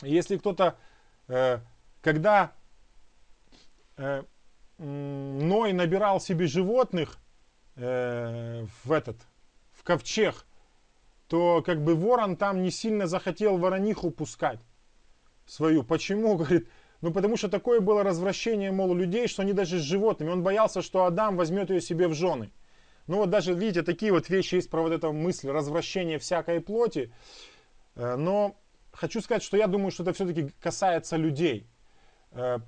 Если 0.00 0.36
кто-то, 0.36 0.76
э, 1.28 1.58
когда 2.00 2.52
э, 3.96 4.22
Ной 4.78 5.72
набирал 5.72 6.20
себе 6.20 6.46
животных 6.46 7.18
э, 7.76 8.66
в 8.84 8.90
этот, 8.90 9.16
в 9.72 9.84
ковчег, 9.84 10.46
то 11.28 11.62
как 11.62 11.82
бы 11.84 11.94
ворон 11.94 12.36
там 12.36 12.62
не 12.62 12.70
сильно 12.70 13.06
захотел 13.06 13.58
ворониху 13.58 14.10
пускать 14.10 14.60
свою. 15.46 15.84
Почему? 15.84 16.36
Говорит, 16.36 16.68
ну 17.00 17.12
потому 17.12 17.36
что 17.36 17.48
такое 17.48 17.80
было 17.80 18.02
развращение, 18.02 18.72
мол, 18.72 18.94
людей, 18.94 19.28
что 19.28 19.42
они 19.42 19.52
даже 19.52 19.78
с 19.78 19.82
животными. 19.82 20.30
Он 20.30 20.42
боялся, 20.42 20.82
что 20.82 21.04
Адам 21.04 21.36
возьмет 21.36 21.70
ее 21.70 21.80
себе 21.80 22.08
в 22.08 22.14
жены. 22.14 22.50
Ну 23.06 23.18
вот 23.18 23.30
даже, 23.30 23.52
видите, 23.52 23.82
такие 23.82 24.12
вот 24.12 24.28
вещи 24.28 24.56
есть 24.56 24.70
про 24.70 24.82
вот 24.82 24.92
эту 24.92 25.12
мысль, 25.12 25.50
развращение 25.50 26.18
всякой 26.18 26.60
плоти. 26.60 27.12
Но 27.94 28.56
хочу 28.92 29.20
сказать, 29.20 29.42
что 29.42 29.56
я 29.56 29.66
думаю, 29.66 29.90
что 29.90 30.02
это 30.02 30.12
все-таки 30.12 30.50
касается 30.60 31.16
людей. 31.16 31.66
Э, 32.30 32.58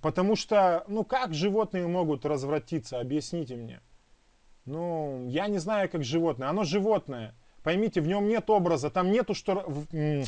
потому 0.00 0.36
что, 0.36 0.84
ну 0.88 1.04
как 1.04 1.34
животные 1.34 1.86
могут 1.86 2.24
развратиться, 2.24 3.00
объясните 3.00 3.56
мне. 3.56 3.80
Ну, 4.64 5.26
я 5.28 5.46
не 5.46 5.58
знаю, 5.58 5.90
как 5.90 6.04
животное. 6.04 6.48
Оно 6.48 6.64
животное. 6.64 7.34
Поймите, 7.62 8.00
в 8.00 8.06
нем 8.06 8.28
нет 8.28 8.48
образа, 8.50 8.90
там 8.90 9.10
нету 9.10 9.34
что... 9.34 9.64
В, 9.66 9.86
э, 9.94 10.24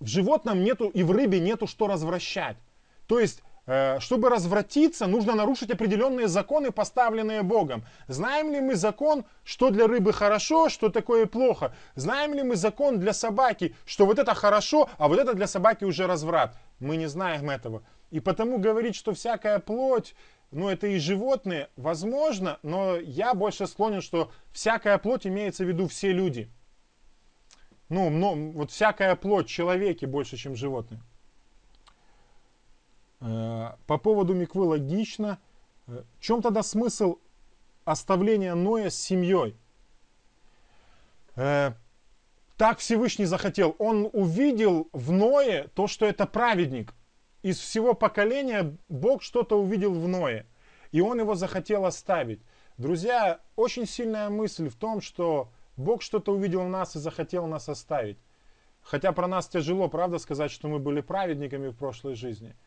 в 0.00 0.06
животном 0.06 0.64
нету 0.64 0.88
и 0.88 1.04
в 1.04 1.12
рыбе 1.12 1.38
нету 1.38 1.66
что 1.66 1.86
развращать. 1.86 2.56
То 3.06 3.20
есть 3.20 3.42
чтобы 3.64 4.28
развратиться, 4.28 5.06
нужно 5.06 5.34
нарушить 5.34 5.70
определенные 5.70 6.26
законы, 6.26 6.72
поставленные 6.72 7.42
Богом. 7.42 7.84
Знаем 8.08 8.52
ли 8.52 8.60
мы 8.60 8.74
закон, 8.74 9.24
что 9.44 9.70
для 9.70 9.86
рыбы 9.86 10.12
хорошо, 10.12 10.68
что 10.68 10.88
такое 10.88 11.26
плохо? 11.26 11.74
Знаем 11.94 12.34
ли 12.34 12.42
мы 12.42 12.56
закон 12.56 12.98
для 12.98 13.12
собаки, 13.12 13.76
что 13.84 14.06
вот 14.06 14.18
это 14.18 14.34
хорошо, 14.34 14.90
а 14.98 15.08
вот 15.08 15.18
это 15.18 15.34
для 15.34 15.46
собаки 15.46 15.84
уже 15.84 16.06
разврат? 16.06 16.56
Мы 16.80 16.96
не 16.96 17.06
знаем 17.06 17.50
этого. 17.50 17.84
И 18.10 18.20
потому 18.20 18.58
говорить, 18.58 18.96
что 18.96 19.14
всякая 19.14 19.58
плоть, 19.58 20.14
ну 20.50 20.68
это 20.68 20.86
и 20.88 20.98
животные, 20.98 21.70
возможно, 21.76 22.58
но 22.62 22.96
я 22.96 23.32
больше 23.32 23.66
склонен, 23.66 24.02
что 24.02 24.32
всякая 24.50 24.98
плоть 24.98 25.26
имеется 25.26 25.64
в 25.64 25.68
виду 25.68 25.86
все 25.86 26.12
люди. 26.12 26.50
Ну, 27.88 28.10
но, 28.10 28.34
вот 28.34 28.70
всякая 28.70 29.16
плоть, 29.16 29.46
человеки 29.46 30.04
больше, 30.04 30.36
чем 30.36 30.56
животные. 30.56 31.00
Э, 33.22 33.74
по 33.86 33.98
поводу 33.98 34.34
Миквы 34.34 34.64
логично. 34.64 35.38
Э, 35.86 36.02
в 36.18 36.20
чем 36.20 36.42
тогда 36.42 36.62
смысл 36.62 37.18
оставления 37.84 38.54
Ноя 38.54 38.90
с 38.90 38.96
семьей? 38.96 39.56
Э, 41.36 41.72
так 42.56 42.78
Всевышний 42.78 43.26
захотел. 43.26 43.76
Он 43.78 44.10
увидел 44.12 44.88
в 44.92 45.12
Ное 45.12 45.68
то, 45.74 45.86
что 45.86 46.04
это 46.04 46.26
праведник. 46.26 46.94
Из 47.42 47.58
всего 47.58 47.94
поколения 47.94 48.76
Бог 48.88 49.22
что-то 49.22 49.60
увидел 49.60 49.92
в 49.92 50.08
Ное. 50.08 50.46
И 50.90 51.00
он 51.00 51.20
его 51.20 51.34
захотел 51.36 51.84
оставить. 51.86 52.42
Друзья, 52.76 53.40
очень 53.54 53.86
сильная 53.86 54.30
мысль 54.30 54.68
в 54.68 54.74
том, 54.74 55.00
что 55.00 55.52
Бог 55.76 56.02
что-то 56.02 56.32
увидел 56.32 56.64
в 56.64 56.68
нас 56.68 56.96
и 56.96 56.98
захотел 56.98 57.46
нас 57.46 57.68
оставить. 57.68 58.18
Хотя 58.82 59.12
про 59.12 59.28
нас 59.28 59.46
тяжело, 59.46 59.88
правда, 59.88 60.18
сказать, 60.18 60.50
что 60.50 60.66
мы 60.66 60.80
были 60.80 61.00
праведниками 61.00 61.68
в 61.68 61.76
прошлой 61.76 62.16
жизни– 62.16 62.56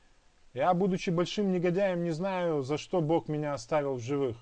Я, 0.56 0.74
будучи 0.74 1.10
большим 1.10 1.52
негодяем, 1.52 2.06
не 2.06 2.12
знаю, 2.12 2.64
за 2.64 2.78
что 2.78 3.02
Бог 3.02 3.28
меня 3.28 3.54
оставил 3.54 3.96
в 3.96 4.00
живых. 4.00 4.38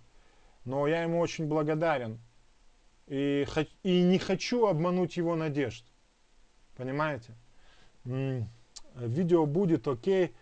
Но 0.64 0.86
я 0.86 1.02
ему 1.02 1.20
очень 1.20 1.48
благодарен. 1.48 2.20
И, 3.08 3.48
и 3.82 4.02
не 4.04 4.20
хочу 4.20 4.68
обмануть 4.68 5.18
его 5.18 5.36
надежд. 5.36 5.84
Понимаете? 6.78 7.34
Видео 8.06 9.48
будет 9.48 9.88
окей. 9.88 10.36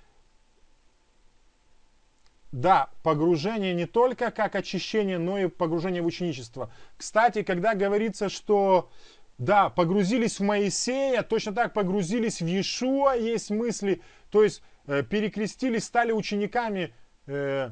Да, 2.51 2.89
погружение 3.01 3.73
не 3.73 3.85
только 3.85 4.29
как 4.29 4.55
очищение, 4.55 5.19
но 5.19 5.37
и 5.37 5.47
погружение 5.47 6.01
в 6.01 6.05
ученичество. 6.05 6.69
Кстати, 6.97 7.43
когда 7.43 7.75
говорится, 7.75 8.27
что 8.27 8.89
да, 9.37 9.69
погрузились 9.69 10.41
в 10.41 10.43
Моисея, 10.43 11.23
точно 11.23 11.53
так 11.53 11.73
погрузились 11.73 12.41
в 12.41 12.45
Иешуа, 12.45 13.15
есть 13.15 13.51
мысли, 13.51 14.01
то 14.31 14.43
есть 14.43 14.61
перекрестились, 14.85 15.85
стали 15.85 16.11
учениками 16.11 16.93
э, 17.27 17.71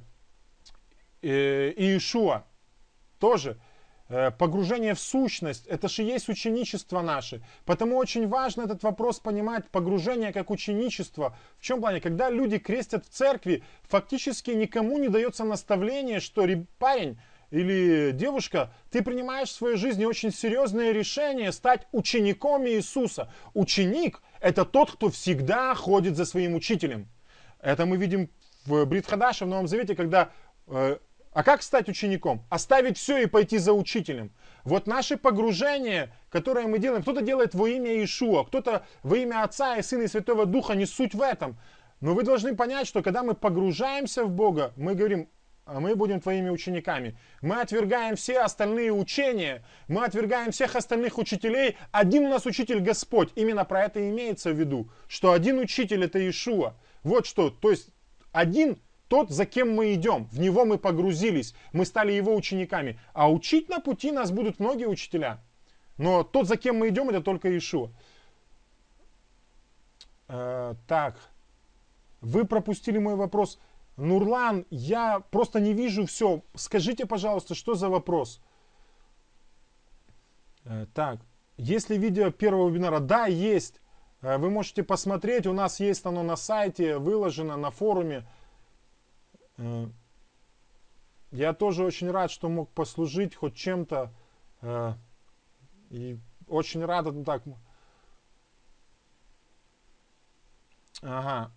э, 1.21 1.73
Иешуа. 1.77 2.45
Тоже. 3.19 3.59
Э, 4.11 4.31
погружение 4.31 4.95
в 4.95 4.99
сущность, 4.99 5.67
это 5.67 5.87
же 5.87 6.01
есть 6.01 6.29
ученичество 6.29 7.01
наше. 7.01 7.43
Потому 7.65 7.97
очень 7.97 8.27
важно 8.27 8.63
этот 8.63 8.81
вопрос 8.81 9.19
понимать, 9.19 9.69
погружение 9.69 10.33
как 10.33 10.49
ученичество. 10.49 11.37
В 11.59 11.63
чем 11.63 11.79
плане? 11.79 12.01
Когда 12.01 12.31
люди 12.31 12.57
крестят 12.57 13.05
в 13.05 13.09
церкви, 13.09 13.63
фактически 13.83 14.49
никому 14.51 14.97
не 14.97 15.09
дается 15.09 15.43
наставление, 15.43 16.19
что 16.21 16.47
парень 16.79 17.19
или 17.51 18.11
девушка, 18.11 18.73
ты 18.89 19.03
принимаешь 19.03 19.49
в 19.49 19.53
своей 19.53 19.75
жизни 19.75 20.05
очень 20.05 20.31
серьезное 20.31 20.91
решение 20.91 21.51
стать 21.51 21.87
учеником 21.91 22.67
Иисуса. 22.67 23.31
Ученик– 23.53 24.21
это 24.39 24.65
тот, 24.65 24.91
кто 24.91 25.09
всегда 25.09 25.73
ходит 25.75 26.15
за 26.15 26.25
своим 26.25 26.55
учителем. 26.55 27.07
Это 27.61 27.85
мы 27.85 27.97
видим 27.97 28.29
в 28.65 28.85
Бритхадаше, 28.85 29.45
в 29.45 29.47
Новом 29.49 29.67
Завете, 29.67 29.95
когда 29.95 30.29
э, 30.67 30.97
а 31.31 31.43
как 31.43 31.61
стать 31.61 31.87
учеником? 31.89 32.43
Оставить 32.49 32.97
все 32.97 33.21
и 33.21 33.25
пойти 33.25 33.59
за 33.59 33.73
учителем. 33.73 34.31
Вот 34.63 34.87
наше 34.87 35.15
погружение, 35.15 36.13
которое 36.29 36.67
мы 36.67 36.79
делаем, 36.79 37.03
кто-то 37.03 37.21
делает 37.21 37.53
во 37.53 37.67
имя 37.69 37.93
Иешуа, 37.93 38.43
кто-то 38.43 38.85
во 39.03 39.17
имя 39.17 39.43
Отца 39.43 39.77
и 39.77 39.81
Сына 39.81 40.03
и 40.03 40.07
Святого 40.07 40.45
Духа, 40.45 40.73
не 40.73 40.85
суть 40.85 41.13
в 41.13 41.21
этом. 41.21 41.59
Но 42.01 42.13
вы 42.13 42.23
должны 42.23 42.55
понять, 42.55 42.87
что 42.87 43.03
когда 43.03 43.23
мы 43.23 43.35
погружаемся 43.35 44.23
в 44.23 44.31
Бога, 44.31 44.73
мы 44.75 44.95
говорим, 44.95 45.29
а 45.71 45.79
мы 45.79 45.95
будем 45.95 46.19
твоими 46.19 46.49
учениками. 46.49 47.15
Мы 47.41 47.61
отвергаем 47.61 48.15
все 48.15 48.39
остальные 48.39 48.91
учения, 48.91 49.63
мы 49.87 50.03
отвергаем 50.03 50.51
всех 50.51 50.75
остальных 50.75 51.17
учителей. 51.17 51.77
Один 51.91 52.25
у 52.25 52.29
нас 52.29 52.45
учитель 52.45 52.79
Господь. 52.79 53.29
Именно 53.35 53.65
про 53.65 53.83
это 53.83 54.09
имеется 54.09 54.51
в 54.51 54.59
виду, 54.59 54.89
что 55.07 55.31
один 55.31 55.59
учитель 55.59 56.03
это 56.03 56.17
Иешуа. 56.19 56.73
Вот 57.03 57.27
что, 57.27 57.49
то 57.49 57.69
есть 57.69 57.89
один 58.31 58.79
тот, 59.07 59.29
за 59.29 59.45
кем 59.45 59.73
мы 59.73 59.93
идем, 59.93 60.27
в 60.31 60.39
него 60.39 60.65
мы 60.65 60.77
погрузились, 60.77 61.55
мы 61.71 61.85
стали 61.85 62.11
его 62.11 62.35
учениками. 62.35 62.99
А 63.13 63.31
учить 63.31 63.69
на 63.69 63.79
пути 63.79 64.11
нас 64.11 64.31
будут 64.31 64.59
многие 64.59 64.87
учителя. 64.87 65.39
Но 65.97 66.23
тот, 66.23 66.47
за 66.47 66.57
кем 66.57 66.77
мы 66.77 66.89
идем, 66.89 67.09
это 67.09 67.21
только 67.21 67.55
Ишуа. 67.55 67.89
Э, 70.27 70.75
так, 70.87 71.19
вы 72.21 72.45
пропустили 72.45 72.97
мой 72.97 73.15
вопрос. 73.15 73.59
Нурлан, 73.99 74.65
я 74.69 75.19
просто 75.19 75.59
не 75.59 75.73
вижу 75.73 76.05
все. 76.05 76.41
Скажите, 76.55 77.05
пожалуйста, 77.05 77.53
что 77.53 77.75
за 77.75 77.89
вопрос? 77.89 78.41
Э, 80.63 80.85
так, 80.93 81.19
есть 81.57 81.89
ли 81.89 81.97
видео 81.97 82.31
первого 82.31 82.69
вебинара? 82.69 82.99
Да, 82.99 83.27
есть. 83.27 83.81
Э, 84.21 84.37
вы 84.37 84.49
можете 84.49 84.83
посмотреть, 84.83 85.47
у 85.47 85.53
нас 85.53 85.81
есть 85.81 86.05
оно 86.05 86.23
на 86.23 86.37
сайте, 86.37 86.97
выложено 86.97 87.57
на 87.57 87.71
форуме. 87.71 88.25
Э, 89.57 89.87
я 91.31 91.53
тоже 91.53 91.83
очень 91.83 92.09
рад, 92.09 92.31
что 92.31 92.47
мог 92.49 92.71
послужить 92.71 93.35
хоть 93.35 93.55
чем-то. 93.55 94.11
И 95.91 96.19
очень 96.47 96.83
рад, 96.83 97.05
ну 97.05 97.23
так. 97.23 97.43
Ага. 101.01 101.51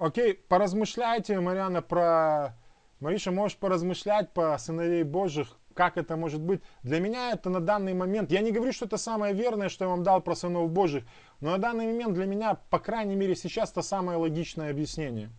Окей, 0.00 0.32
поразмышляйте, 0.32 1.38
Марьяна, 1.40 1.82
про... 1.82 2.56
Мариша, 3.00 3.32
можешь 3.32 3.58
поразмышлять 3.58 4.32
по 4.32 4.56
сыновей 4.56 5.02
Божьих, 5.02 5.58
как 5.74 5.98
это 5.98 6.16
может 6.16 6.40
быть. 6.40 6.62
Для 6.82 7.00
меня 7.00 7.32
это 7.32 7.50
на 7.50 7.60
данный 7.60 7.92
момент, 7.92 8.32
я 8.32 8.40
не 8.40 8.50
говорю, 8.50 8.72
что 8.72 8.86
это 8.86 8.96
самое 8.96 9.34
верное, 9.34 9.68
что 9.68 9.84
я 9.84 9.90
вам 9.90 10.02
дал 10.02 10.22
про 10.22 10.34
сынов 10.34 10.70
Божьих, 10.70 11.04
но 11.40 11.50
на 11.50 11.58
данный 11.58 11.84
момент 11.84 12.14
для 12.14 12.24
меня, 12.24 12.54
по 12.70 12.78
крайней 12.78 13.14
мере 13.14 13.36
сейчас, 13.36 13.72
это 13.72 13.82
самое 13.82 14.16
логичное 14.16 14.70
объяснение. 14.70 15.30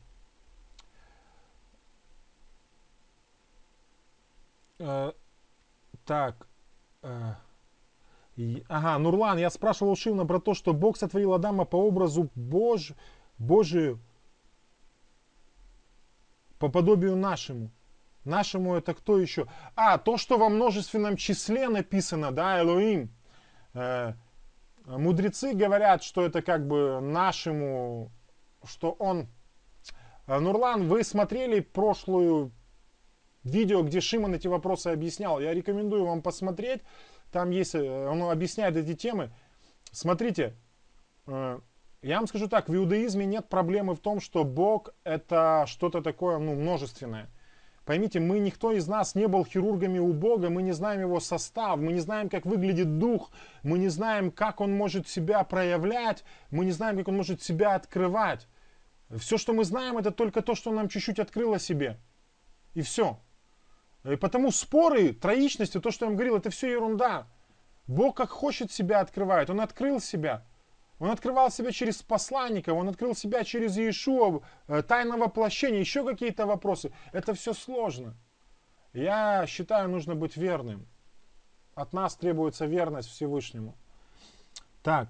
Э, 4.78 5.14
так. 6.06 6.48
Э, 7.02 7.34
ага, 8.70 9.00
Нурлан, 9.00 9.40
я 9.40 9.50
спрашивал 9.50 9.96
Шивна 9.96 10.28
про 10.28 10.40
то, 10.40 10.54
что 10.54 10.72
Бог 10.72 10.98
сотворил 10.98 11.34
Адама 11.34 11.66
по 11.66 11.78
образу 11.78 12.30
Бож, 12.36 12.92
Божию, 13.40 14.00
по 16.62 16.70
подобию 16.70 17.18
нашему. 17.18 17.72
Нашему 18.24 18.76
это 18.76 18.94
кто 18.94 19.18
еще? 19.18 19.48
А, 19.76 19.98
то, 19.98 20.18
что 20.18 20.38
во 20.38 20.48
множественном 20.48 21.18
числе 21.18 21.68
написано, 21.70 22.32
да, 22.32 22.62
Элоим. 22.62 23.10
Э, 23.74 24.14
мудрецы 24.86 25.54
говорят, 25.54 26.04
что 26.04 26.24
это 26.24 26.44
как 26.44 26.68
бы 26.68 27.00
нашему, 27.02 28.12
что 28.64 28.92
он... 28.92 29.28
Э, 30.28 30.38
Нурлан, 30.38 30.88
вы 30.88 31.04
смотрели 31.04 31.62
прошлую 31.62 32.52
видео, 33.44 33.82
где 33.82 34.00
Шимон 34.00 34.36
эти 34.36 34.48
вопросы 34.48 34.90
объяснял. 34.90 35.40
Я 35.40 35.56
рекомендую 35.56 36.06
вам 36.06 36.22
посмотреть. 36.22 36.82
Там 37.32 37.50
есть, 37.50 37.74
э, 37.74 38.08
он 38.08 38.22
объясняет 38.22 38.78
эти 38.78 38.94
темы. 38.94 39.32
Смотрите, 39.92 40.56
э, 41.26 41.60
я 42.02 42.18
вам 42.18 42.28
скажу 42.28 42.48
так, 42.48 42.68
в 42.68 42.76
иудаизме 42.76 43.26
нет 43.26 43.48
проблемы 43.48 43.96
в 43.96 44.00
том, 44.00 44.20
что 44.20 44.44
Бог 44.44 44.94
это 45.04 45.66
что-то 45.68 46.02
такое 46.02 46.40
ну, 46.40 46.56
множественное. 46.56 47.30
Поймите, 47.86 48.20
мы, 48.20 48.40
никто 48.40 48.72
из 48.72 48.88
нас 48.88 49.16
не 49.16 49.28
был 49.28 49.44
хирургами 49.44 50.00
у 50.00 50.14
Бога, 50.14 50.50
мы 50.50 50.62
не 50.62 50.72
знаем 50.72 51.02
его 51.02 51.20
состав, 51.20 51.80
мы 51.80 51.94
не 51.94 52.00
знаем, 52.00 52.30
как 52.30 52.46
выглядит 52.46 53.00
дух, 53.00 53.32
мы 53.64 53.80
не 53.80 53.90
знаем, 53.90 54.32
как 54.32 54.62
он 54.62 54.76
может 54.76 55.08
себя 55.08 55.44
проявлять, 55.44 56.24
мы 56.52 56.66
не 56.66 56.72
знаем, 56.72 56.98
как 56.98 57.08
он 57.08 57.18
может 57.18 57.42
себя 57.42 57.76
открывать. 57.76 58.48
Все, 59.10 59.38
что 59.38 59.54
мы 59.54 59.66
знаем, 59.66 59.98
это 59.98 60.12
только 60.12 60.42
то, 60.42 60.56
что 60.56 60.72
нам 60.72 60.90
чуть-чуть 60.90 61.20
открыло 61.20 61.60
себе. 61.60 61.98
И 62.76 62.82
все. 62.82 63.20
И 64.04 64.16
потому 64.16 64.52
споры, 64.52 65.14
троичности, 65.14 65.80
то, 65.80 65.92
что 65.92 66.06
я 66.06 66.10
вам 66.10 66.16
говорил, 66.16 66.38
это 66.38 66.50
все 66.50 66.72
ерунда. 66.72 67.28
Бог 67.88 68.16
как 68.16 68.30
хочет 68.30 68.72
себя 68.72 69.02
открывает. 69.02 69.50
Он 69.50 69.60
открыл 69.60 70.00
себя. 70.00 70.46
Он 71.02 71.10
открывал 71.10 71.50
себя 71.50 71.72
через 71.72 72.04
посланников, 72.04 72.78
он 72.78 72.88
открыл 72.88 73.16
себя 73.16 73.44
через 73.44 73.76
Иешуа, 73.76 74.42
э, 74.68 74.84
тайное 74.84 75.18
воплощение, 75.18 75.80
еще 75.80 76.06
какие-то 76.06 76.46
вопросы. 76.46 76.94
Это 77.12 77.34
все 77.34 77.54
сложно. 77.54 78.16
Я 78.94 79.48
считаю, 79.48 79.90
нужно 79.90 80.14
быть 80.14 80.38
верным. 80.38 80.86
От 81.74 81.92
нас 81.94 82.16
требуется 82.16 82.68
верность 82.68 83.10
Всевышнему. 83.10 83.76
Так. 84.84 85.10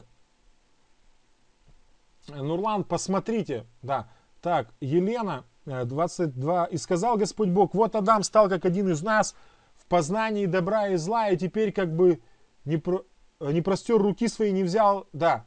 Нурлан, 2.29 2.85
посмотрите. 2.85 3.65
Да. 3.81 4.09
Так, 4.39 4.69
Елена 4.79 5.43
22. 5.65 6.67
«И 6.67 6.77
сказал 6.77 7.17
Господь 7.17 7.49
Бог, 7.49 7.73
вот 7.73 7.97
Адам 7.97 8.23
стал 8.23 8.47
как 8.47 8.63
один 8.63 8.87
из 8.87 9.03
нас 9.03 9.35
в 9.75 9.85
познании 9.87 10.45
добра 10.45 10.87
и 10.87 10.95
зла, 10.95 11.31
и 11.31 11.37
теперь 11.37 11.73
как 11.73 11.93
бы 11.93 12.21
не, 12.63 12.77
про, 12.77 13.03
не 13.41 13.61
простер 13.61 13.97
руки 13.97 14.29
свои, 14.29 14.53
не 14.53 14.63
взял...» 14.63 15.09
Да. 15.11 15.45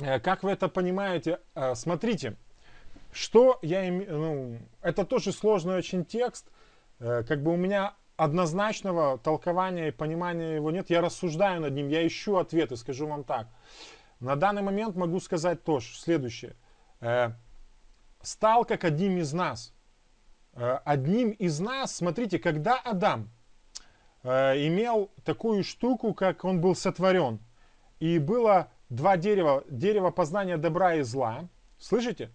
Э, 0.00 0.20
как 0.20 0.42
вы 0.42 0.52
это 0.52 0.68
понимаете? 0.68 1.40
Э, 1.54 1.74
смотрите, 1.74 2.36
что 3.12 3.58
я 3.62 3.88
имею... 3.88 4.18
Ну, 4.18 4.58
это 4.82 5.04
тоже 5.04 5.32
сложный 5.32 5.76
очень 5.76 6.04
текст. 6.04 6.46
Э, 6.98 7.22
как 7.22 7.42
бы 7.42 7.52
у 7.52 7.56
меня 7.56 7.94
однозначного 8.16 9.18
толкования 9.18 9.88
и 9.88 9.92
понимания 9.92 10.56
его 10.56 10.70
нет. 10.70 10.90
Я 10.90 11.00
рассуждаю 11.00 11.60
над 11.60 11.72
ним, 11.72 11.88
я 11.88 12.06
ищу 12.06 12.36
ответы, 12.36 12.76
скажу 12.76 13.06
вам 13.06 13.24
так. 13.24 13.48
На 14.20 14.36
данный 14.36 14.62
момент 14.62 14.96
могу 14.96 15.20
сказать 15.20 15.64
тоже 15.64 15.96
следующее 15.96 16.54
стал 18.22 18.66
как 18.66 18.84
одним 18.84 19.16
из 19.16 19.32
нас. 19.32 19.72
Одним 20.52 21.30
из 21.30 21.58
нас, 21.60 21.96
смотрите, 21.96 22.38
когда 22.38 22.78
Адам 22.78 23.30
имел 24.22 25.10
такую 25.24 25.64
штуку, 25.64 26.12
как 26.12 26.44
он 26.44 26.60
был 26.60 26.74
сотворен, 26.74 27.40
и 27.98 28.18
было 28.18 28.70
два 28.90 29.16
дерева, 29.16 29.64
дерево 29.70 30.10
познания 30.10 30.58
добра 30.58 30.96
и 30.96 31.02
зла, 31.02 31.48
слышите? 31.78 32.30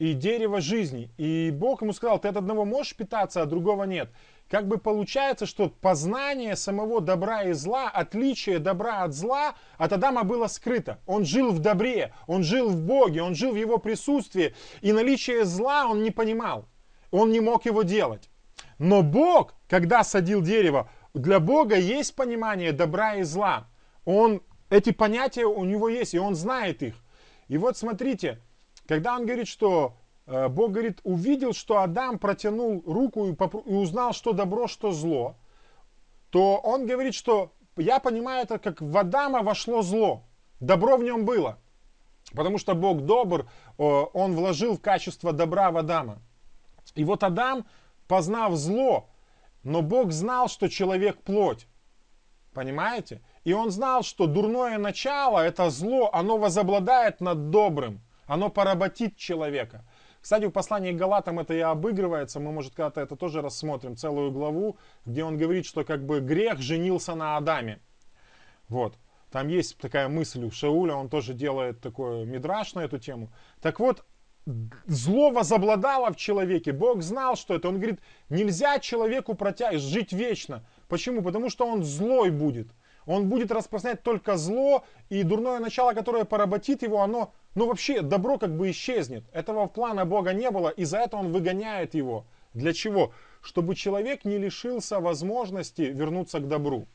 и 0.00 0.14
дерево 0.14 0.62
жизни. 0.62 1.10
И 1.18 1.50
Бог 1.52 1.82
ему 1.82 1.92
сказал, 1.92 2.18
ты 2.18 2.28
от 2.28 2.36
одного 2.38 2.64
можешь 2.64 2.96
питаться, 2.96 3.42
а 3.42 3.46
другого 3.46 3.84
нет. 3.84 4.10
Как 4.48 4.66
бы 4.66 4.78
получается, 4.78 5.44
что 5.44 5.68
познание 5.68 6.56
самого 6.56 7.02
добра 7.02 7.42
и 7.42 7.52
зла, 7.52 7.90
отличие 7.90 8.58
добра 8.58 9.02
от 9.04 9.12
зла 9.12 9.54
от 9.76 9.92
Адама 9.92 10.24
было 10.24 10.46
скрыто. 10.46 10.98
Он 11.06 11.26
жил 11.26 11.52
в 11.52 11.58
добре, 11.58 12.14
он 12.26 12.42
жил 12.42 12.70
в 12.70 12.80
Боге, 12.80 13.22
он 13.22 13.34
жил 13.34 13.52
в 13.52 13.56
его 13.56 13.76
присутствии. 13.76 14.54
И 14.80 14.90
наличие 14.92 15.44
зла 15.44 15.86
он 15.86 16.02
не 16.02 16.10
понимал. 16.10 16.64
Он 17.10 17.30
не 17.30 17.40
мог 17.40 17.66
его 17.66 17.82
делать. 17.82 18.30
Но 18.78 19.02
Бог, 19.02 19.54
когда 19.68 20.02
садил 20.02 20.40
дерево, 20.40 20.88
для 21.12 21.40
Бога 21.40 21.76
есть 21.76 22.16
понимание 22.16 22.72
добра 22.72 23.16
и 23.16 23.22
зла. 23.22 23.68
Он, 24.06 24.40
эти 24.70 24.92
понятия 24.92 25.44
у 25.44 25.64
него 25.64 25.88
есть, 25.88 26.14
и 26.14 26.18
он 26.18 26.34
знает 26.34 26.82
их. 26.82 26.94
И 27.48 27.58
вот 27.58 27.76
смотрите, 27.76 28.40
когда 28.86 29.16
он 29.16 29.26
говорит, 29.26 29.48
что 29.48 29.96
э, 30.26 30.48
Бог 30.48 30.72
говорит, 30.72 31.00
увидел, 31.02 31.52
что 31.52 31.78
Адам 31.78 32.18
протянул 32.18 32.82
руку 32.86 33.26
и, 33.26 33.32
и 33.32 33.74
узнал, 33.74 34.12
что 34.12 34.32
добро, 34.32 34.68
что 34.68 34.92
зло, 34.92 35.36
то 36.30 36.56
он 36.58 36.86
говорит, 36.86 37.14
что 37.14 37.52
я 37.76 37.98
понимаю 37.98 38.44
это, 38.44 38.58
как 38.58 38.80
в 38.80 38.96
Адама 38.96 39.42
вошло 39.42 39.82
зло. 39.82 40.24
Добро 40.60 40.96
в 40.96 41.02
нем 41.02 41.24
было. 41.24 41.58
Потому 42.32 42.58
что 42.58 42.74
Бог 42.74 43.00
добр, 43.02 43.48
он 43.76 44.36
вложил 44.36 44.76
в 44.76 44.80
качество 44.80 45.32
добра 45.32 45.70
в 45.70 45.78
Адама. 45.78 46.18
И 46.94 47.02
вот 47.04 47.24
Адам, 47.24 47.66
познав 48.06 48.54
зло, 48.54 49.08
но 49.62 49.82
Бог 49.82 50.12
знал, 50.12 50.48
что 50.48 50.68
человек 50.68 51.22
плоть. 51.22 51.66
Понимаете? 52.52 53.20
И 53.44 53.52
он 53.52 53.70
знал, 53.70 54.02
что 54.02 54.26
дурное 54.26 54.78
начало, 54.78 55.38
это 55.38 55.70
зло, 55.70 56.10
оно 56.12 56.36
возобладает 56.36 57.20
над 57.20 57.50
добрым. 57.50 58.00
Оно 58.26 58.48
поработит 58.48 59.16
человека. 59.16 59.84
Кстати, 60.20 60.44
в 60.44 60.50
послании 60.50 60.92
к 60.92 60.96
Галатам 60.96 61.38
это 61.38 61.54
и 61.54 61.60
обыгрывается. 61.60 62.40
Мы, 62.40 62.52
может, 62.52 62.74
когда-то 62.74 63.00
это 63.00 63.16
тоже 63.16 63.40
рассмотрим, 63.40 63.96
целую 63.96 64.30
главу, 64.30 64.76
где 65.06 65.24
он 65.24 65.38
говорит, 65.38 65.64
что 65.64 65.84
как 65.84 66.04
бы 66.04 66.20
грех 66.20 66.60
женился 66.60 67.14
на 67.14 67.36
Адаме. 67.36 67.80
Вот. 68.68 68.98
Там 69.30 69.48
есть 69.48 69.78
такая 69.78 70.08
мысль 70.08 70.44
у 70.44 70.50
Шауля, 70.50 70.94
он 70.94 71.08
тоже 71.08 71.34
делает 71.34 71.80
такой 71.80 72.26
мидраж 72.26 72.74
на 72.74 72.80
эту 72.80 72.98
тему. 72.98 73.32
Так 73.60 73.80
вот, 73.80 74.04
зло 74.86 75.30
возобладало 75.30 76.12
в 76.12 76.16
человеке. 76.16 76.72
Бог 76.72 77.02
знал, 77.02 77.36
что 77.36 77.54
это. 77.54 77.68
Он 77.68 77.76
говорит, 77.76 78.00
нельзя 78.28 78.78
человеку 78.78 79.34
протягивать, 79.34 79.84
жить 79.84 80.12
вечно. 80.12 80.64
Почему? 80.90 81.22
Потому 81.22 81.48
что 81.50 81.66
он 81.66 81.84
злой 81.84 82.30
будет. 82.30 82.68
Он 83.06 83.28
будет 83.28 83.50
распространять 83.50 84.02
только 84.02 84.36
зло, 84.36 84.84
и 85.08 85.22
дурное 85.22 85.58
начало, 85.60 85.94
которое 85.94 86.24
поработит 86.24 86.82
его, 86.82 87.00
оно, 87.00 87.32
ну 87.54 87.66
вообще, 87.66 88.02
добро 88.02 88.38
как 88.38 88.54
бы 88.54 88.70
исчезнет. 88.70 89.24
Этого 89.32 89.66
плана 89.66 90.04
Бога 90.04 90.32
не 90.32 90.50
было, 90.50 90.68
и 90.68 90.84
за 90.84 90.98
это 90.98 91.16
он 91.16 91.32
выгоняет 91.32 91.94
его. 91.94 92.26
Для 92.52 92.72
чего? 92.72 93.12
Чтобы 93.40 93.74
человек 93.74 94.24
не 94.24 94.36
лишился 94.36 95.00
возможности 95.00 95.82
вернуться 95.82 96.40
к 96.40 96.48
добру. 96.48 96.86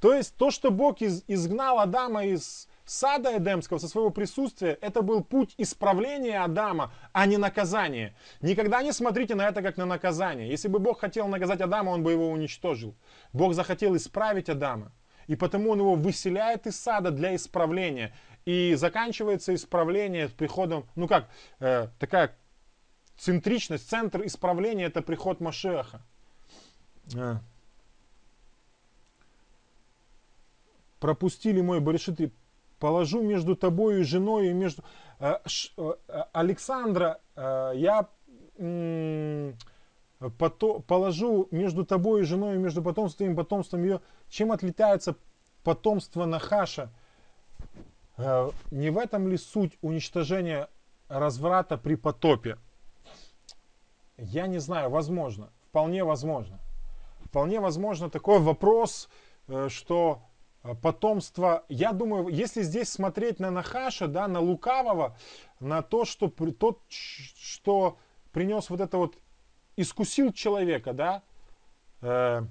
То 0.00 0.12
есть 0.12 0.34
то, 0.36 0.50
что 0.50 0.70
Бог 0.70 1.00
из, 1.00 1.24
изгнал 1.28 1.78
Адама 1.78 2.26
из 2.26 2.68
сада 2.90 3.38
Эдемского, 3.38 3.78
со 3.78 3.88
своего 3.88 4.10
присутствия, 4.10 4.76
это 4.80 5.02
был 5.02 5.22
путь 5.22 5.54
исправления 5.58 6.40
Адама, 6.42 6.92
а 7.12 7.24
не 7.26 7.36
наказания. 7.36 8.16
Никогда 8.40 8.82
не 8.82 8.92
смотрите 8.92 9.36
на 9.36 9.46
это 9.48 9.62
как 9.62 9.76
на 9.76 9.86
наказание. 9.86 10.48
Если 10.48 10.66
бы 10.66 10.80
Бог 10.80 10.98
хотел 10.98 11.28
наказать 11.28 11.60
Адама, 11.60 11.90
он 11.90 12.02
бы 12.02 12.10
его 12.10 12.28
уничтожил. 12.30 12.96
Бог 13.32 13.54
захотел 13.54 13.94
исправить 13.96 14.48
Адама. 14.48 14.90
И 15.28 15.36
потому 15.36 15.70
он 15.70 15.78
его 15.78 15.94
выселяет 15.94 16.66
из 16.66 16.80
сада 16.80 17.12
для 17.12 17.36
исправления. 17.36 18.12
И 18.44 18.74
заканчивается 18.74 19.54
исправление 19.54 20.28
приходом, 20.28 20.84
ну 20.96 21.06
как, 21.06 21.28
э, 21.60 21.88
такая 22.00 22.34
центричность, 23.16 23.88
центр 23.88 24.26
исправления 24.26 24.86
это 24.86 25.00
приход 25.00 25.40
Машеха. 25.40 26.02
Э. 27.14 27.36
Пропустили 30.98 31.60
мой 31.60 31.78
Баришит 31.78 32.18
положу 32.80 33.22
между 33.22 33.54
тобой 33.54 34.00
и 34.00 34.02
женой 34.02 34.48
и 34.48 34.52
между... 34.52 34.82
Э, 35.20 35.36
э, 35.76 35.92
Александра, 36.32 37.20
э, 37.36 37.72
я 37.76 38.08
положу 40.86 41.48
между 41.50 41.84
тобой 41.86 42.22
и 42.22 42.24
женой 42.24 42.56
и 42.56 42.58
между 42.58 42.82
потомством 42.82 43.32
и 43.32 43.36
потомством 43.36 43.84
ее. 43.84 44.00
Чем 44.28 44.50
отлетается 44.50 45.14
потомство 45.62 46.24
Нахаша? 46.26 46.90
Не 48.18 48.90
в 48.90 48.98
этом 48.98 49.28
ли 49.28 49.38
суть 49.38 49.78
уничтожения 49.80 50.68
разврата 51.08 51.78
при 51.78 51.94
потопе? 51.94 52.58
Я 54.18 54.46
не 54.46 54.58
знаю, 54.58 54.90
возможно, 54.90 55.48
вполне 55.68 56.04
возможно. 56.04 56.60
Вполне 57.24 57.60
возможно 57.60 58.10
такой 58.10 58.40
вопрос, 58.40 59.08
что 59.68 60.20
потомство, 60.82 61.64
я 61.68 61.92
думаю, 61.92 62.28
если 62.28 62.62
здесь 62.62 62.88
смотреть 62.88 63.40
на 63.40 63.50
Нахаша, 63.50 64.08
да, 64.08 64.28
на 64.28 64.40
Лукавого, 64.40 65.16
на 65.58 65.82
то, 65.82 66.04
что 66.04 66.28
тот, 66.28 66.80
что 66.88 67.98
принес 68.32 68.70
вот 68.70 68.80
это 68.80 68.98
вот, 68.98 69.16
искусил 69.76 70.32
человека, 70.32 70.92
да, 70.92 71.22
э, 72.02 72.42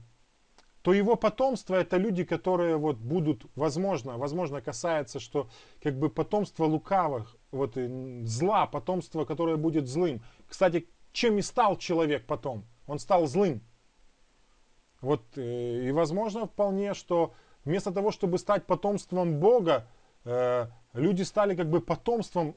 то 0.81 0.93
его 0.93 1.15
потомство 1.15 1.75
это 1.75 1.97
люди, 1.97 2.23
которые 2.23 2.77
вот 2.77 2.97
будут, 2.97 3.45
возможно, 3.55 4.17
возможно 4.17 4.61
касается, 4.61 5.19
что 5.19 5.49
как 5.83 5.97
бы 5.99 6.09
потомство 6.09 6.65
лукавых, 6.65 7.35
вот 7.51 7.77
зла, 8.23 8.65
потомство, 8.65 9.25
которое 9.25 9.57
будет 9.57 9.87
злым. 9.87 10.23
Кстати, 10.47 10.87
чем 11.11 11.37
и 11.37 11.41
стал 11.41 11.77
человек 11.77 12.25
потом? 12.25 12.65
Он 12.87 12.97
стал 12.97 13.27
злым. 13.27 13.61
Вот 15.01 15.21
э, 15.37 15.87
и 15.87 15.91
возможно 15.91 16.47
вполне, 16.47 16.93
что 16.93 17.33
вместо 17.69 17.91
того, 17.91 18.09
чтобы 18.11 18.39
стать 18.39 18.65
потомством 18.65 19.39
Бога, 19.39 19.85
э, 20.25 20.65
люди 20.93 21.21
стали 21.21 21.55
как 21.55 21.69
бы 21.69 21.81
потомством, 21.81 22.55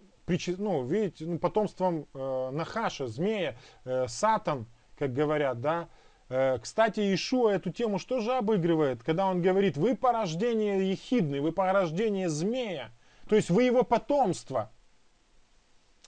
ну, 0.56 0.84
видите, 0.84 1.26
ну, 1.26 1.38
потомством 1.38 2.06
э, 2.14 2.50
Нахаша, 2.50 3.06
змея, 3.08 3.56
э, 3.84 4.06
Сатан, 4.08 4.66
как 4.98 5.12
говорят, 5.12 5.60
да. 5.60 5.88
Э, 6.30 6.58
кстати, 6.58 7.14
Ишуа 7.14 7.50
эту 7.50 7.70
тему 7.70 7.98
что 7.98 8.20
же 8.20 8.32
обыгрывает, 8.32 9.02
когда 9.02 9.26
он 9.26 9.42
говорит, 9.42 9.76
вы 9.76 9.94
порождение 9.94 10.90
ехидный, 10.90 11.40
вы 11.40 11.52
порождение 11.52 12.30
змея, 12.30 12.90
то 13.28 13.36
есть 13.36 13.50
вы 13.50 13.64
его 13.64 13.82
потомство, 13.82 14.70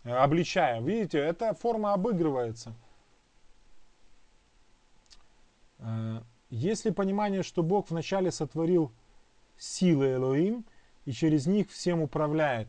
э, 0.03 0.11
обличая. 0.11 0.81
Видите, 0.81 1.19
эта 1.19 1.53
форма 1.53 1.93
обыгрывается. 1.93 2.73
Э, 5.81 6.23
есть 6.51 6.85
ли 6.85 6.91
понимание, 6.91 7.43
что 7.43 7.63
Бог 7.63 7.91
вначале 7.91 8.31
сотворил 8.31 8.93
силы 9.57 10.15
Элоим 10.15 10.65
и 11.05 11.13
через 11.13 11.47
них 11.47 11.71
всем 11.71 12.03
управляет? 12.03 12.69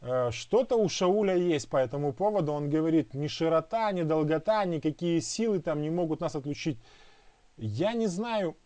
Э, 0.00 0.30
что-то 0.30 0.76
у 0.76 0.88
Шауля 0.88 1.36
есть 1.36 1.68
по 1.68 1.76
этому 1.76 2.12
поводу. 2.12 2.52
Он 2.52 2.68
говорит, 2.68 3.14
ни 3.14 3.28
широта, 3.28 3.90
ни 3.92 4.02
долгота, 4.02 4.64
никакие 4.64 5.20
силы 5.20 5.60
там 5.60 5.80
не 5.80 5.90
могут 5.90 6.20
нас 6.20 6.34
отключить. 6.34 6.78
Я 7.56 7.92
не 7.92 8.06
знаю, 8.06 8.56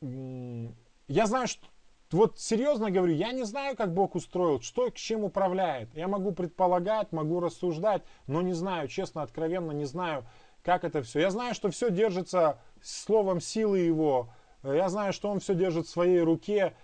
я 0.00 1.26
знаю, 1.26 1.46
что 1.46 1.66
вот 2.10 2.38
серьезно 2.38 2.90
говорю, 2.90 3.14
я 3.14 3.32
не 3.32 3.44
знаю, 3.44 3.76
как 3.76 3.92
Бог 3.92 4.14
устроил, 4.14 4.60
что 4.60 4.90
к 4.90 4.94
чем 4.94 5.24
управляет. 5.24 5.94
Я 5.94 6.08
могу 6.08 6.32
предполагать, 6.32 7.12
могу 7.12 7.40
рассуждать, 7.40 8.02
но 8.26 8.42
не 8.42 8.54
знаю, 8.54 8.88
честно, 8.88 9.22
откровенно 9.22 9.72
не 9.72 9.84
знаю, 9.84 10.24
как 10.62 10.84
это 10.84 11.02
все. 11.02 11.20
Я 11.20 11.30
знаю, 11.30 11.54
что 11.54 11.70
все 11.70 11.90
держится 11.90 12.58
словом 12.82 13.40
силы 13.40 13.78
его. 13.78 14.30
Я 14.62 14.88
знаю, 14.88 15.12
что 15.12 15.30
он 15.30 15.40
все 15.40 15.54
держит 15.54 15.86
в 15.86 15.90
своей 15.90 16.20
руке. 16.20 16.74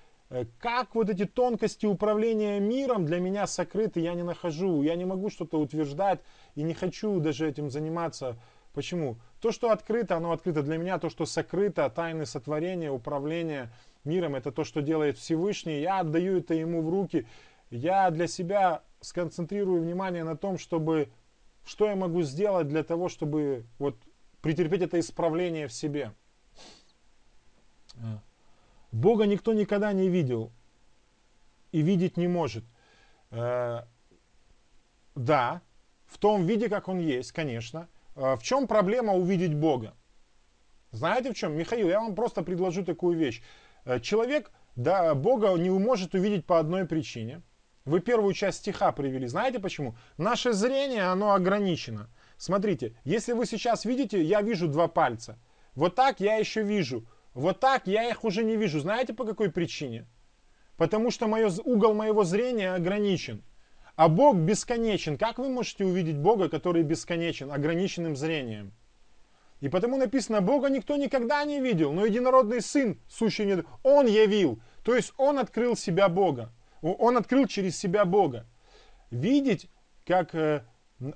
Как 0.59 0.95
вот 0.95 1.11
эти 1.11 1.27
тонкости 1.27 1.87
управления 1.87 2.59
миром 2.59 3.05
для 3.05 3.21
меня 3.21 3.47
сокрыты, 3.47 4.01
я 4.01 4.15
не 4.15 4.23
нахожу. 4.23 4.83
Я 4.83 4.97
не 4.97 5.05
могу 5.05 5.31
что-то 5.31 5.61
утверждать 5.61 6.21
и 6.55 6.63
не 6.63 6.75
хочу 6.75 7.21
даже 7.21 7.49
этим 7.49 7.71
заниматься. 7.71 8.37
Почему? 8.73 9.19
То, 9.41 9.53
что 9.53 9.71
открыто, 9.71 10.17
оно 10.17 10.33
открыто 10.33 10.63
для 10.63 10.79
меня. 10.79 10.99
То, 10.99 11.09
что 11.09 11.27
сокрыто, 11.27 11.89
тайны 11.91 12.27
сотворения, 12.27 12.91
управления 12.91 13.71
миром, 14.03 14.35
это 14.35 14.51
то, 14.51 14.65
что 14.65 14.83
делает 14.83 15.19
Всевышний. 15.19 15.81
Я 15.81 16.01
отдаю 16.01 16.39
это 16.39 16.55
ему 16.55 16.83
в 16.83 16.89
руки. 16.89 17.27
Я 17.71 18.11
для 18.11 18.27
себя 18.27 18.83
сконцентрирую 19.01 19.83
внимание 19.83 20.25
на 20.25 20.37
том, 20.37 20.59
чтобы 20.59 21.09
что 21.65 21.87
я 21.87 21.97
могу 21.97 22.23
сделать 22.23 22.69
для 22.69 22.83
того, 22.83 23.09
чтобы 23.09 23.65
вот 23.79 23.97
претерпеть 24.41 24.83
это 24.83 25.01
исправление 25.01 25.67
в 25.67 25.73
себе. 25.73 26.13
А. 27.97 28.21
Бога 28.93 29.27
никто 29.27 29.53
никогда 29.53 29.93
не 29.93 30.09
видел 30.09 30.53
и 31.73 31.83
видеть 31.83 32.17
не 32.17 32.29
может. 32.29 32.65
Э, 33.31 33.83
да, 35.15 35.63
в 36.07 36.19
том 36.19 36.47
виде, 36.47 36.69
как 36.69 36.89
он 36.89 37.01
есть, 37.01 37.33
конечно. 37.33 37.89
Э, 38.15 38.37
в 38.37 38.43
чем 38.43 38.69
проблема 38.69 39.15
увидеть 39.15 39.55
Бога? 39.55 39.95
Знаете 40.93 41.33
в 41.33 41.35
чем? 41.35 41.57
Михаил, 41.57 41.89
я 41.89 42.01
вам 42.01 42.15
просто 42.15 42.43
предложу 42.43 42.85
такую 42.85 43.19
вещь. 43.19 43.43
Э, 43.85 43.99
человек 43.99 44.53
да, 44.77 45.15
Бога 45.15 45.53
не 45.55 45.71
может 45.71 46.15
увидеть 46.15 46.47
по 46.47 46.59
одной 46.59 46.85
причине. 46.85 47.43
Вы 47.87 48.01
первую 48.01 48.33
часть 48.33 48.61
стиха 48.61 48.93
привели. 48.93 49.27
Знаете 49.27 49.59
почему? 49.59 49.95
Наше 50.17 50.55
зрение, 50.55 51.03
оно 51.03 51.35
ограничено. 51.35 52.09
Смотрите, 52.39 52.97
если 53.05 53.35
вы 53.35 53.45
сейчас 53.45 53.85
видите, 53.85 54.23
я 54.23 54.41
вижу 54.41 54.69
два 54.69 54.89
пальца. 54.89 55.39
Вот 55.75 55.95
так 55.95 56.19
я 56.19 56.37
еще 56.37 56.63
вижу. 56.63 57.07
Вот 57.35 57.61
так 57.61 57.87
я 57.87 58.09
их 58.09 58.25
уже 58.25 58.43
не 58.43 58.57
вижу. 58.57 58.81
Знаете 58.81 59.13
по 59.13 59.27
какой 59.27 59.51
причине? 59.51 60.07
Потому 60.79 61.11
что 61.11 61.27
мое, 61.29 61.51
угол 61.63 61.93
моего 61.93 62.25
зрения 62.25 62.73
ограничен. 62.73 63.45
А 63.97 64.09
Бог 64.09 64.37
бесконечен. 64.37 65.19
Как 65.19 65.37
вы 65.37 65.51
можете 65.51 65.85
увидеть 65.85 66.17
Бога, 66.17 66.49
который 66.49 66.85
бесконечен, 66.85 67.53
ограниченным 67.53 68.17
зрением? 68.17 68.73
И 69.61 69.69
потому 69.69 69.99
написано, 69.99 70.41
Бога 70.41 70.71
никто 70.71 70.97
никогда 70.97 71.45
не 71.45 71.61
видел, 71.61 71.93
но 71.93 72.07
единородный 72.07 72.63
Сын, 72.63 72.99
сущий 73.11 73.45
не... 73.45 73.63
Он 73.83 74.07
явил. 74.07 74.59
То 74.85 74.95
есть 74.95 75.13
Он 75.19 75.39
открыл 75.39 75.77
себя 75.77 76.09
Бога. 76.09 76.51
Он 76.85 77.17
открыл 77.17 77.47
через 77.47 77.79
себя 77.79 78.05
Бога. 78.05 78.47
Видеть, 79.11 79.71
как 80.05 80.35
э, 80.35 80.65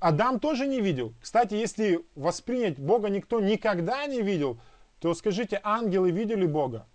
Адам 0.01 0.41
тоже 0.41 0.67
не 0.67 0.81
видел. 0.81 1.15
Кстати, 1.21 1.55
если 1.55 2.07
воспринять 2.15 2.79
Бога 2.79 3.11
никто 3.11 3.39
никогда 3.39 4.07
не 4.07 4.23
видел, 4.23 4.59
то 4.99 5.13
скажите, 5.13 5.61
ангелы 5.63 6.11
видели 6.11 6.47
Бога? 6.47 6.87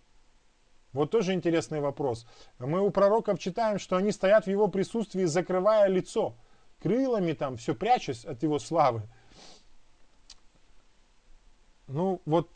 Вот 0.92 1.12
тоже 1.12 1.34
интересный 1.34 1.82
вопрос. 1.82 2.26
Мы 2.58 2.82
у 2.82 2.90
пророков 2.90 3.40
читаем, 3.40 3.78
что 3.78 3.96
они 3.96 4.12
стоят 4.12 4.46
в 4.46 4.50
его 4.50 4.68
присутствии, 4.68 5.26
закрывая 5.26 5.88
лицо, 5.88 6.36
крылами 6.82 7.34
там, 7.34 7.58
все 7.58 7.76
прячась 7.76 8.26
от 8.26 8.42
его 8.42 8.58
славы. 8.58 9.04
Ну 11.88 12.22
вот 12.26 12.50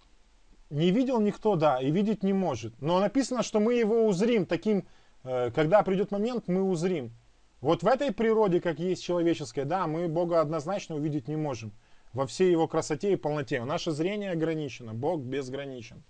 не 0.70 0.92
видел 0.92 1.20
никто, 1.20 1.56
да, 1.56 1.80
и 1.80 1.92
видеть 1.92 2.24
не 2.24 2.34
может. 2.34 2.80
Но 2.82 3.00
написано, 3.00 3.44
что 3.44 3.60
мы 3.60 3.76
его 3.76 4.08
узрим 4.08 4.46
таким, 4.46 4.86
когда 5.54 5.84
придет 5.84 6.12
момент, 6.12 6.48
мы 6.48 6.64
узрим. 6.64 7.12
Вот 7.60 7.84
в 7.84 7.88
этой 7.88 8.12
природе, 8.12 8.62
как 8.62 8.80
есть 8.80 9.04
человеческая, 9.04 9.66
да, 9.66 9.88
мы 9.88 10.08
Бога 10.08 10.42
однозначно 10.42 10.96
увидеть 10.96 11.28
не 11.28 11.36
можем. 11.36 11.72
Во 12.14 12.26
всей 12.26 12.52
его 12.52 12.68
красоте 12.68 13.14
и 13.14 13.16
полноте. 13.16 13.64
Наше 13.64 13.92
зрение 13.92 14.32
ограничено, 14.32 14.94
Бог 14.94 15.22
безграничен. 15.22 16.04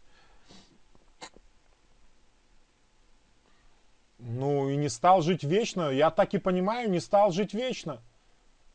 Ну 4.19 4.69
и 4.69 4.75
не 4.75 4.89
стал 4.89 5.21
жить 5.21 5.43
вечно. 5.43 5.89
Я 5.89 6.11
так 6.11 6.33
и 6.33 6.37
понимаю, 6.37 6.89
не 6.89 6.99
стал 6.99 7.31
жить 7.31 7.53
вечно. 7.53 8.01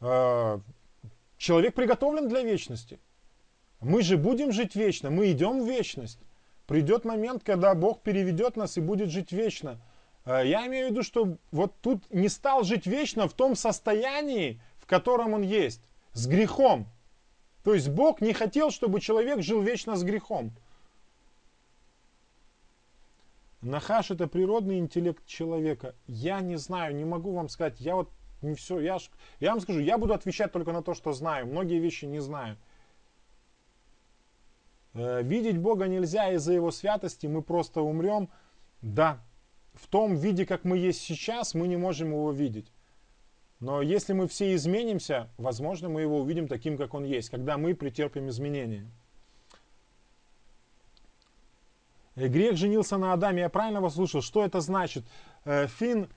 Э, 0.00 0.58
человек 1.36 1.74
приготовлен 1.74 2.28
для 2.28 2.42
вечности. 2.42 2.98
Мы 3.80 4.02
же 4.02 4.16
будем 4.16 4.52
жить 4.52 4.76
вечно, 4.76 5.10
мы 5.10 5.32
идем 5.32 5.62
в 5.62 5.68
вечность. 5.68 6.20
Придет 6.66 7.04
момент, 7.04 7.42
когда 7.42 7.74
Бог 7.74 8.02
переведет 8.02 8.56
нас 8.56 8.78
и 8.78 8.80
будет 8.80 9.10
жить 9.10 9.32
вечно. 9.32 9.80
Э, 10.24 10.42
я 10.44 10.66
имею 10.66 10.88
в 10.88 10.90
виду, 10.90 11.02
что 11.02 11.36
вот 11.50 11.80
тут 11.80 12.10
не 12.10 12.28
стал 12.28 12.64
жить 12.64 12.86
вечно 12.86 13.28
в 13.28 13.34
том 13.34 13.54
состоянии, 13.56 14.60
в 14.78 14.86
котором 14.86 15.32
он 15.34 15.42
есть, 15.42 15.82
с 16.12 16.26
грехом. 16.26 16.86
То 17.64 17.74
есть 17.74 17.88
Бог 17.88 18.20
не 18.20 18.32
хотел, 18.32 18.70
чтобы 18.70 19.00
человек 19.00 19.42
жил 19.42 19.62
вечно 19.62 19.96
с 19.96 20.02
грехом. 20.02 20.52
Нахаш 23.60 24.10
это 24.10 24.26
природный 24.26 24.78
интеллект 24.78 25.24
человека. 25.24 25.94
Я 26.08 26.40
не 26.40 26.56
знаю, 26.56 26.96
не 26.96 27.04
могу 27.04 27.32
вам 27.32 27.48
сказать. 27.48 27.80
Я 27.80 27.94
вот 27.94 28.10
не 28.42 28.54
все. 28.54 28.80
Я, 28.80 28.98
я 29.38 29.50
вам 29.50 29.60
скажу, 29.60 29.78
я 29.78 29.98
буду 29.98 30.14
отвечать 30.14 30.50
только 30.50 30.72
на 30.72 30.82
то, 30.82 30.94
что 30.94 31.12
знаю. 31.12 31.46
Многие 31.46 31.78
вещи 31.78 32.06
не 32.06 32.18
знаю. 32.18 32.56
Э, 34.94 35.22
видеть 35.22 35.58
Бога 35.58 35.86
нельзя 35.86 36.32
из-за 36.32 36.52
Его 36.52 36.72
святости. 36.72 37.28
Мы 37.28 37.40
просто 37.40 37.82
умрем. 37.82 38.28
Да, 38.80 39.22
в 39.74 39.86
том 39.86 40.14
виде, 40.14 40.46
как 40.46 40.64
мы 40.64 40.78
есть 40.78 41.00
сейчас, 41.00 41.54
мы 41.54 41.66
не 41.66 41.76
можем 41.76 42.08
Его 42.08 42.30
видеть. 42.32 42.72
Но 43.60 43.80
если 43.80 44.12
мы 44.12 44.26
все 44.26 44.54
изменимся, 44.54 45.30
возможно, 45.38 45.88
мы 45.88 46.00
Его 46.00 46.20
увидим 46.20 46.48
таким, 46.48 46.76
как 46.76 46.94
Он 46.94 47.04
есть, 47.04 47.30
когда 47.30 47.58
мы 47.58 47.74
претерпим 47.74 48.28
изменения. 48.28 48.90
Э, 52.16 52.28
грех 52.28 52.56
женился 52.56 52.96
на 52.98 53.12
Адаме. 53.12 53.42
Я 53.42 53.48
правильно 53.48 53.80
вас 53.80 53.94
слушал? 53.94 54.20
Что 54.22 54.44
это 54.44 54.60
значит? 54.60 55.04
Э, 55.44 55.66
Фин, 55.66 56.08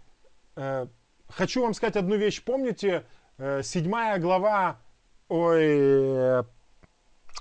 э, 0.55 0.87
хочу 1.29 1.61
вам 1.61 1.73
сказать 1.73 1.95
одну 1.95 2.15
вещь. 2.15 2.43
Помните, 2.43 3.05
седьмая 3.37 4.17
глава, 4.17 4.79
ой, 5.27 6.45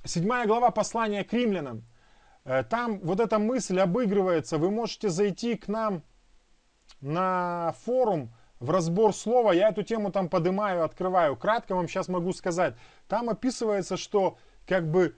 седьмая 0.05 0.45
глава 0.45 0.73
послания 0.73 1.23
к 1.23 1.32
римлянам. 1.32 1.85
Там 2.44 3.00
вот 3.00 3.20
эта 3.20 3.38
мысль 3.38 3.80
обыгрывается. 3.80 4.58
Вы 4.58 4.70
можете 4.70 5.08
зайти 5.08 5.56
к 5.56 5.68
нам 5.68 6.02
на 7.00 7.74
форум 7.84 8.34
в 8.60 8.70
разбор 8.70 9.14
слова. 9.14 9.52
Я 9.52 9.70
эту 9.70 9.82
тему 9.82 10.12
там 10.12 10.28
поднимаю, 10.28 10.84
открываю. 10.84 11.36
Кратко 11.36 11.74
вам 11.74 11.88
сейчас 11.88 12.08
могу 12.08 12.32
сказать. 12.32 12.74
Там 13.08 13.30
описывается, 13.30 13.96
что 13.96 14.36
как 14.66 14.90
бы 14.90 15.14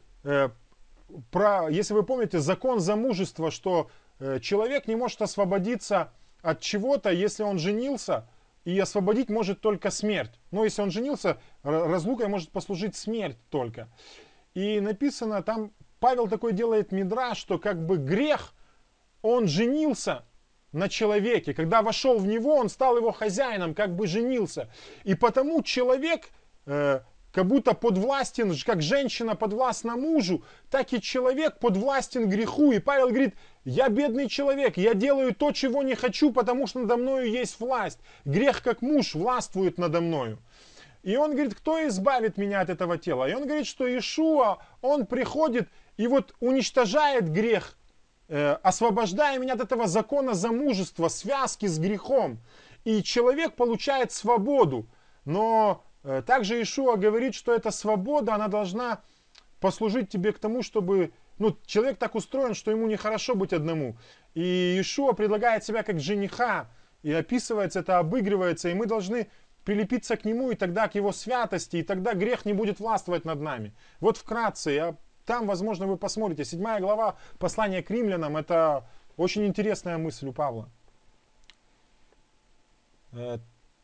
про, 1.30 1.68
если 1.68 1.94
вы 1.94 2.02
помните, 2.02 2.38
закон 2.38 2.80
замужества, 2.80 3.50
что 3.50 3.90
э, 4.18 4.40
человек 4.40 4.88
не 4.88 4.96
может 4.96 5.22
освободиться 5.22 6.12
от 6.42 6.60
чего-то, 6.60 7.10
если 7.10 7.42
он 7.42 7.58
женился, 7.58 8.28
и 8.64 8.78
освободить 8.78 9.28
может 9.28 9.60
только 9.60 9.90
смерть. 9.90 10.40
Но 10.50 10.64
если 10.64 10.82
он 10.82 10.90
женился, 10.90 11.38
разлукой 11.62 12.26
может 12.26 12.50
послужить 12.50 12.96
смерть 12.96 13.38
только. 13.48 13.88
И 14.54 14.80
написано 14.80 15.42
там, 15.42 15.70
Павел 16.00 16.28
такой 16.28 16.52
делает 16.52 16.92
мидра, 16.92 17.34
что 17.34 17.58
как 17.58 17.84
бы 17.84 17.96
грех, 17.96 18.54
он 19.22 19.48
женился 19.48 20.24
на 20.72 20.88
человеке. 20.88 21.54
Когда 21.54 21.82
вошел 21.82 22.18
в 22.18 22.26
него, 22.26 22.56
он 22.56 22.68
стал 22.68 22.96
его 22.96 23.12
хозяином, 23.12 23.74
как 23.74 23.96
бы 23.96 24.06
женился. 24.06 24.70
И 25.04 25.14
потому 25.14 25.62
человек, 25.62 26.28
э, 26.66 27.00
как 27.32 27.46
будто 27.46 27.74
подвластен, 27.74 28.54
как 28.64 28.82
женщина 28.82 29.34
подвластна 29.34 29.96
мужу, 29.96 30.44
так 30.70 30.92
и 30.92 31.00
человек 31.00 31.58
подвластен 31.58 32.28
греху. 32.28 32.72
И 32.72 32.78
Павел 32.78 33.08
говорит, 33.08 33.34
я 33.64 33.88
бедный 33.88 34.28
человек, 34.28 34.76
я 34.76 34.94
делаю 34.94 35.34
то, 35.34 35.52
чего 35.52 35.82
не 35.82 35.94
хочу, 35.94 36.32
потому 36.32 36.66
что 36.66 36.80
надо 36.80 36.96
мною 36.96 37.30
есть 37.30 37.58
власть. 37.58 37.98
Грех 38.24 38.62
как 38.62 38.82
муж 38.82 39.14
властвует 39.14 39.78
надо 39.78 40.00
мною. 40.00 40.38
И 41.02 41.16
он 41.16 41.32
говорит, 41.32 41.54
кто 41.54 41.86
избавит 41.86 42.36
меня 42.36 42.60
от 42.60 42.68
этого 42.68 42.98
тела? 42.98 43.28
И 43.28 43.34
он 43.34 43.44
говорит, 43.44 43.66
что 43.66 43.86
Иешуа, 43.86 44.58
он 44.82 45.06
приходит 45.06 45.68
и 45.96 46.06
вот 46.06 46.34
уничтожает 46.40 47.30
грех, 47.30 47.76
э, 48.28 48.52
освобождая 48.62 49.38
меня 49.38 49.54
от 49.54 49.60
этого 49.60 49.86
закона 49.86 50.34
замужества, 50.34 51.08
связки 51.08 51.66
с 51.66 51.78
грехом. 51.78 52.38
И 52.84 53.02
человек 53.02 53.54
получает 53.54 54.12
свободу. 54.12 54.86
Но 55.24 55.82
Э, 56.06 56.22
также 56.24 56.62
Ишуа 56.62 56.96
говорит, 56.96 57.34
что 57.34 57.52
эта 57.52 57.72
свобода, 57.72 58.34
она 58.34 58.46
должна 58.46 59.02
послужить 59.60 60.08
тебе 60.08 60.32
к 60.32 60.38
тому, 60.38 60.62
чтобы... 60.62 61.12
Ну, 61.38 61.56
человек 61.66 61.98
так 61.98 62.14
устроен, 62.14 62.54
что 62.54 62.70
ему 62.70 62.86
нехорошо 62.86 63.34
быть 63.34 63.52
одному. 63.52 63.98
И 64.34 64.78
Ишуа 64.80 65.12
предлагает 65.12 65.64
себя 65.64 65.82
как 65.82 66.00
жениха, 66.00 66.70
и 67.02 67.12
описывается 67.12 67.80
это, 67.80 67.98
обыгрывается, 67.98 68.68
и 68.68 68.74
мы 68.74 68.86
должны 68.86 69.28
прилепиться 69.64 70.16
к 70.16 70.24
нему, 70.24 70.50
и 70.50 70.54
тогда 70.54 70.88
к 70.88 70.94
его 70.94 71.12
святости, 71.12 71.78
и 71.78 71.82
тогда 71.82 72.14
грех 72.14 72.44
не 72.44 72.52
будет 72.52 72.78
властвовать 72.78 73.24
над 73.24 73.40
нами. 73.40 73.74
Вот 74.00 74.16
вкратце, 74.16 74.70
я, 74.70 74.96
там, 75.26 75.46
возможно, 75.46 75.86
вы 75.86 75.98
посмотрите. 75.98 76.44
Седьмая 76.44 76.80
глава 76.80 77.16
послания 77.38 77.82
к 77.82 77.90
римлянам, 77.90 78.36
это 78.36 78.86
очень 79.16 79.44
интересная 79.44 79.98
мысль 79.98 80.28
у 80.28 80.32
Павла. 80.32 80.70
Э, 83.12 83.38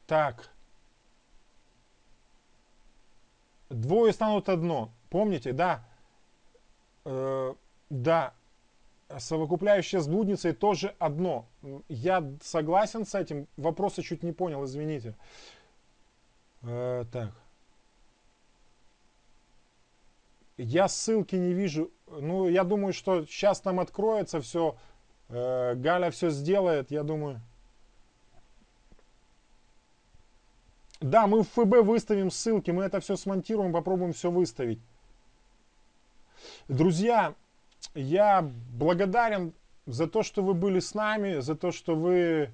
так. 0.07 0.51
Двое 3.69 4.13
станут 4.13 4.49
одно. 4.49 4.93
Помните, 5.11 5.53
да? 5.53 5.85
Э, 7.05 7.55
да. 7.91 8.35
Совокупляющая 9.19 10.01
с 10.01 10.07
блудницей 10.07 10.53
тоже 10.53 10.95
одно. 10.99 11.47
Я 11.89 12.25
согласен 12.41 13.05
с 13.05 13.15
этим. 13.15 13.49
Вопроса 13.57 14.03
чуть 14.03 14.23
не 14.23 14.33
понял, 14.33 14.65
извините. 14.65 15.17
Э, 16.63 17.05
так. 17.13 17.42
Я 20.63 20.87
ссылки 20.87 21.35
не 21.35 21.53
вижу. 21.53 21.91
Ну, 22.07 22.49
я 22.49 22.63
думаю, 22.63 22.93
что 22.93 23.27
сейчас 23.27 23.61
там 23.61 23.81
откроется 23.81 24.41
все. 24.41 24.77
Э, 25.29 25.75
Галя 25.75 26.11
все 26.13 26.31
сделает, 26.31 26.93
я 26.93 27.03
думаю. 27.03 27.41
Да, 31.01 31.27
мы 31.27 31.43
в 31.43 31.49
ФБ 31.49 31.83
выставим 31.83 32.31
ссылки, 32.31 32.71
мы 32.71 32.85
это 32.85 33.01
все 33.01 33.17
смонтируем, 33.17 33.73
попробуем 33.73 34.13
все 34.13 34.31
выставить. 34.31 34.79
Друзья, 36.69 37.35
я 37.95 38.49
благодарен 38.73 39.55
за 39.87 40.07
то, 40.07 40.23
что 40.23 40.43
вы 40.45 40.55
были 40.55 40.79
с 40.79 40.95
нами, 40.95 41.41
за 41.41 41.57
то, 41.57 41.73
что 41.73 41.97
вы 41.97 42.53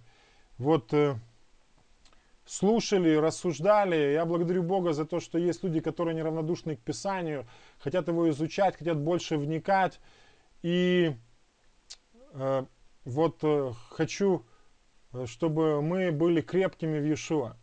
вот 0.57 0.95
э, 0.95 1.17
слушали, 2.49 3.15
рассуждали. 3.15 4.13
Я 4.13 4.25
благодарю 4.25 4.63
Бога 4.63 4.93
за 4.93 5.05
то, 5.05 5.21
что 5.21 5.39
есть 5.39 5.63
люди, 5.63 5.81
которые 5.81 6.15
неравнодушны 6.15 6.77
к 6.77 6.81
Писанию, 6.81 7.47
хотят 7.79 8.09
его 8.09 8.29
изучать, 8.31 8.77
хотят 8.77 8.99
больше 8.99 9.37
вникать. 9.37 10.01
И 10.63 11.15
э, 12.33 12.65
вот 13.05 13.39
э, 13.43 13.73
хочу 13.91 14.45
э, 15.13 15.27
чтобы 15.27 15.83
мы 15.83 16.11
были 16.11 16.41
крепкими 16.41 16.99
в 16.99 17.05
Иешуа, 17.05 17.57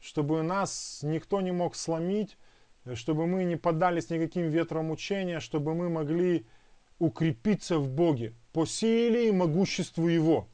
чтобы 0.00 0.42
нас 0.42 1.00
никто 1.02 1.40
не 1.40 1.52
мог 1.52 1.74
сломить, 1.74 2.36
чтобы 2.94 3.26
мы 3.26 3.44
не 3.44 3.56
поддались 3.56 4.10
никаким 4.10 4.48
ветрам 4.48 4.90
учения, 4.90 5.40
чтобы 5.40 5.74
мы 5.74 5.88
могли 5.88 6.46
укрепиться 6.98 7.78
в 7.78 7.90
Боге 7.90 8.34
по 8.52 8.66
силе 8.66 9.28
и 9.28 9.32
могуществу 9.32 10.08
Его. 10.08 10.48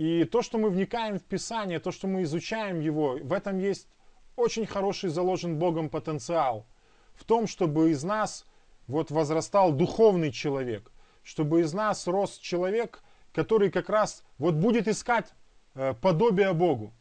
И 0.00 0.24
то, 0.24 0.40
что 0.40 0.56
мы 0.56 0.70
вникаем 0.70 1.18
в 1.18 1.24
Писание, 1.24 1.78
то, 1.78 1.92
что 1.92 2.06
мы 2.06 2.22
изучаем 2.22 2.80
его, 2.80 3.18
в 3.22 3.34
этом 3.34 3.58
есть 3.58 3.86
очень 4.34 4.64
хороший 4.64 5.10
заложен 5.10 5.58
Богом 5.58 5.90
потенциал. 5.90 6.64
В 7.12 7.24
том, 7.24 7.46
чтобы 7.46 7.90
из 7.90 8.02
нас 8.02 8.46
вот 8.86 9.10
возрастал 9.10 9.72
духовный 9.72 10.32
человек, 10.32 10.90
чтобы 11.22 11.60
из 11.60 11.74
нас 11.74 12.06
рос 12.06 12.38
человек, 12.38 13.02
который 13.34 13.70
как 13.70 13.90
раз 13.90 14.24
вот 14.38 14.54
будет 14.54 14.88
искать 14.88 15.34
э, 15.74 15.92
подобие 15.92 16.54
Богу, 16.54 16.94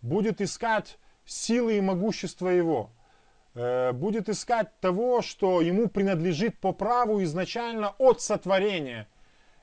будет 0.00 0.40
искать 0.40 0.98
силы 1.26 1.76
и 1.76 1.82
могущество 1.82 2.48
Его, 2.48 2.90
э, 3.52 3.92
будет 3.92 4.30
искать 4.30 4.80
того, 4.80 5.20
что 5.20 5.60
ему 5.60 5.88
принадлежит 5.88 6.58
по 6.58 6.72
праву 6.72 7.22
изначально 7.22 7.90
от 7.98 8.22
сотворения. 8.22 9.08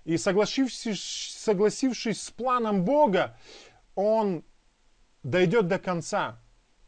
И 0.05 0.17
согласившись, 0.17 1.35
согласившись 1.38 2.21
с 2.21 2.31
планом 2.31 2.84
Бога, 2.84 3.38
он 3.95 4.43
дойдет 5.23 5.67
до 5.67 5.80
конца 5.80 6.41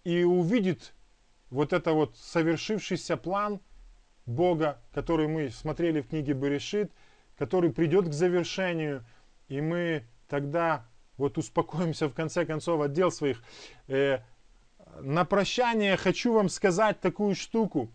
и 0.03 0.23
увидит 0.23 0.93
вот 1.49 1.73
это 1.73 1.93
вот 1.93 2.17
совершившийся 2.17 3.15
план 3.15 3.61
Бога, 4.25 4.81
который 4.93 5.27
мы 5.27 5.49
смотрели 5.49 6.01
в 6.01 6.09
книге 6.09 6.33
Берешит, 6.33 6.91
который 7.37 7.71
придет 7.71 8.09
к 8.09 8.13
завершению, 8.13 9.05
и 9.47 9.61
мы 9.61 10.03
тогда 10.27 10.85
вот 11.17 11.37
успокоимся 11.37 12.07
в 12.07 12.13
конце 12.13 12.45
концов 12.45 12.81
от 12.81 12.91
дел 12.91 13.11
своих. 13.11 13.41
Э, 13.87 14.19
на 14.99 15.25
прощание 15.25 15.95
хочу 15.97 16.33
вам 16.33 16.49
сказать 16.49 16.99
такую 16.99 17.35
штуку. 17.35 17.91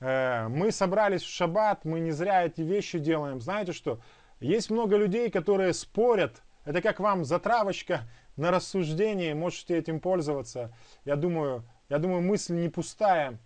Э, 0.00 0.48
мы 0.48 0.72
собрались 0.72 1.22
в 1.22 1.28
шаббат, 1.28 1.84
мы 1.84 2.00
не 2.00 2.10
зря 2.10 2.44
эти 2.44 2.62
вещи 2.62 2.98
делаем. 2.98 3.40
Знаете 3.40 3.72
что? 3.72 4.00
Есть 4.40 4.70
много 4.70 4.96
людей, 4.96 5.30
которые 5.30 5.74
спорят. 5.74 6.42
Это 6.64 6.82
как 6.82 6.98
вам 6.98 7.24
затравочка 7.24 8.08
на 8.36 8.50
рассуждение, 8.50 9.34
можете 9.34 9.76
этим 9.76 10.00
пользоваться. 10.00 10.74
Я 11.04 11.16
думаю, 11.16 11.64
я 11.88 11.98
думаю, 11.98 12.22
мысль 12.22 12.54
не 12.54 12.68
пустая. 12.68 13.38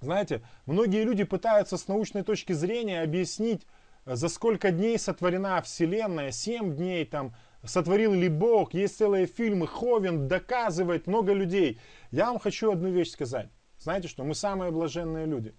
Знаете, 0.00 0.42
многие 0.66 1.04
люди 1.04 1.24
пытаются 1.24 1.78
с 1.78 1.88
научной 1.88 2.22
точки 2.22 2.52
зрения 2.52 3.02
объяснить, 3.02 3.66
за 4.04 4.28
сколько 4.28 4.70
дней 4.70 4.98
сотворена 4.98 5.60
Вселенная, 5.62 6.30
7 6.30 6.76
дней 6.76 7.04
там, 7.04 7.34
сотворил 7.64 8.12
ли 8.12 8.28
Бог, 8.28 8.74
есть 8.74 8.98
целые 8.98 9.26
фильмы, 9.26 9.66
Ховен 9.66 10.28
доказывает, 10.28 11.06
много 11.06 11.32
людей. 11.32 11.80
Я 12.10 12.26
вам 12.26 12.38
хочу 12.38 12.70
одну 12.70 12.90
вещь 12.90 13.10
сказать. 13.10 13.48
Знаете 13.78 14.08
что, 14.08 14.22
мы 14.22 14.34
самые 14.34 14.70
блаженные 14.70 15.26
люди. 15.26 15.54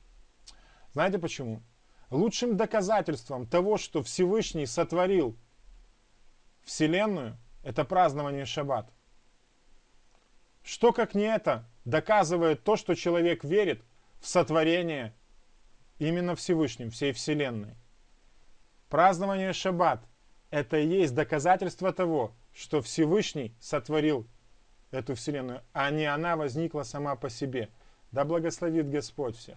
Знаете 0.93 1.19
почему? 1.19 1.61
Лучшим 2.09 2.55
доказательством 2.57 3.45
того, 3.45 3.77
что 3.77 4.03
Всевышний 4.03 4.65
сотворил 4.65 5.37
Вселенную, 6.63 7.37
это 7.63 7.83
празднование 7.85 8.45
Шаббат. 8.45 8.89
Что 10.63 10.93
как 10.93 11.15
не 11.15 11.23
это 11.23 11.65
доказывает 11.85 12.63
то, 12.63 12.75
что 12.75 12.93
человек 12.93 13.43
верит 13.43 13.81
в 14.19 14.27
сотворение 14.27 15.13
именно 15.97 16.35
Всевышним, 16.35 16.91
всей 16.91 17.13
Вселенной. 17.13 17.75
Празднование 18.89 19.53
Шаббат– 19.53 20.03
это 20.49 20.77
и 20.77 20.87
есть 20.87 21.13
доказательство 21.13 21.93
того, 21.93 22.33
что 22.53 22.81
Всевышний 22.81 23.55
сотворил 23.59 24.27
эту 24.91 25.15
Вселенную, 25.15 25.61
а 25.73 25.89
не 25.91 26.05
она 26.05 26.35
возникла 26.35 26.83
сама 26.83 27.15
по 27.15 27.29
себе. 27.29 27.69
Да 28.11 28.25
благословит 28.25 28.89
Господь 28.89 29.37
всех. 29.37 29.55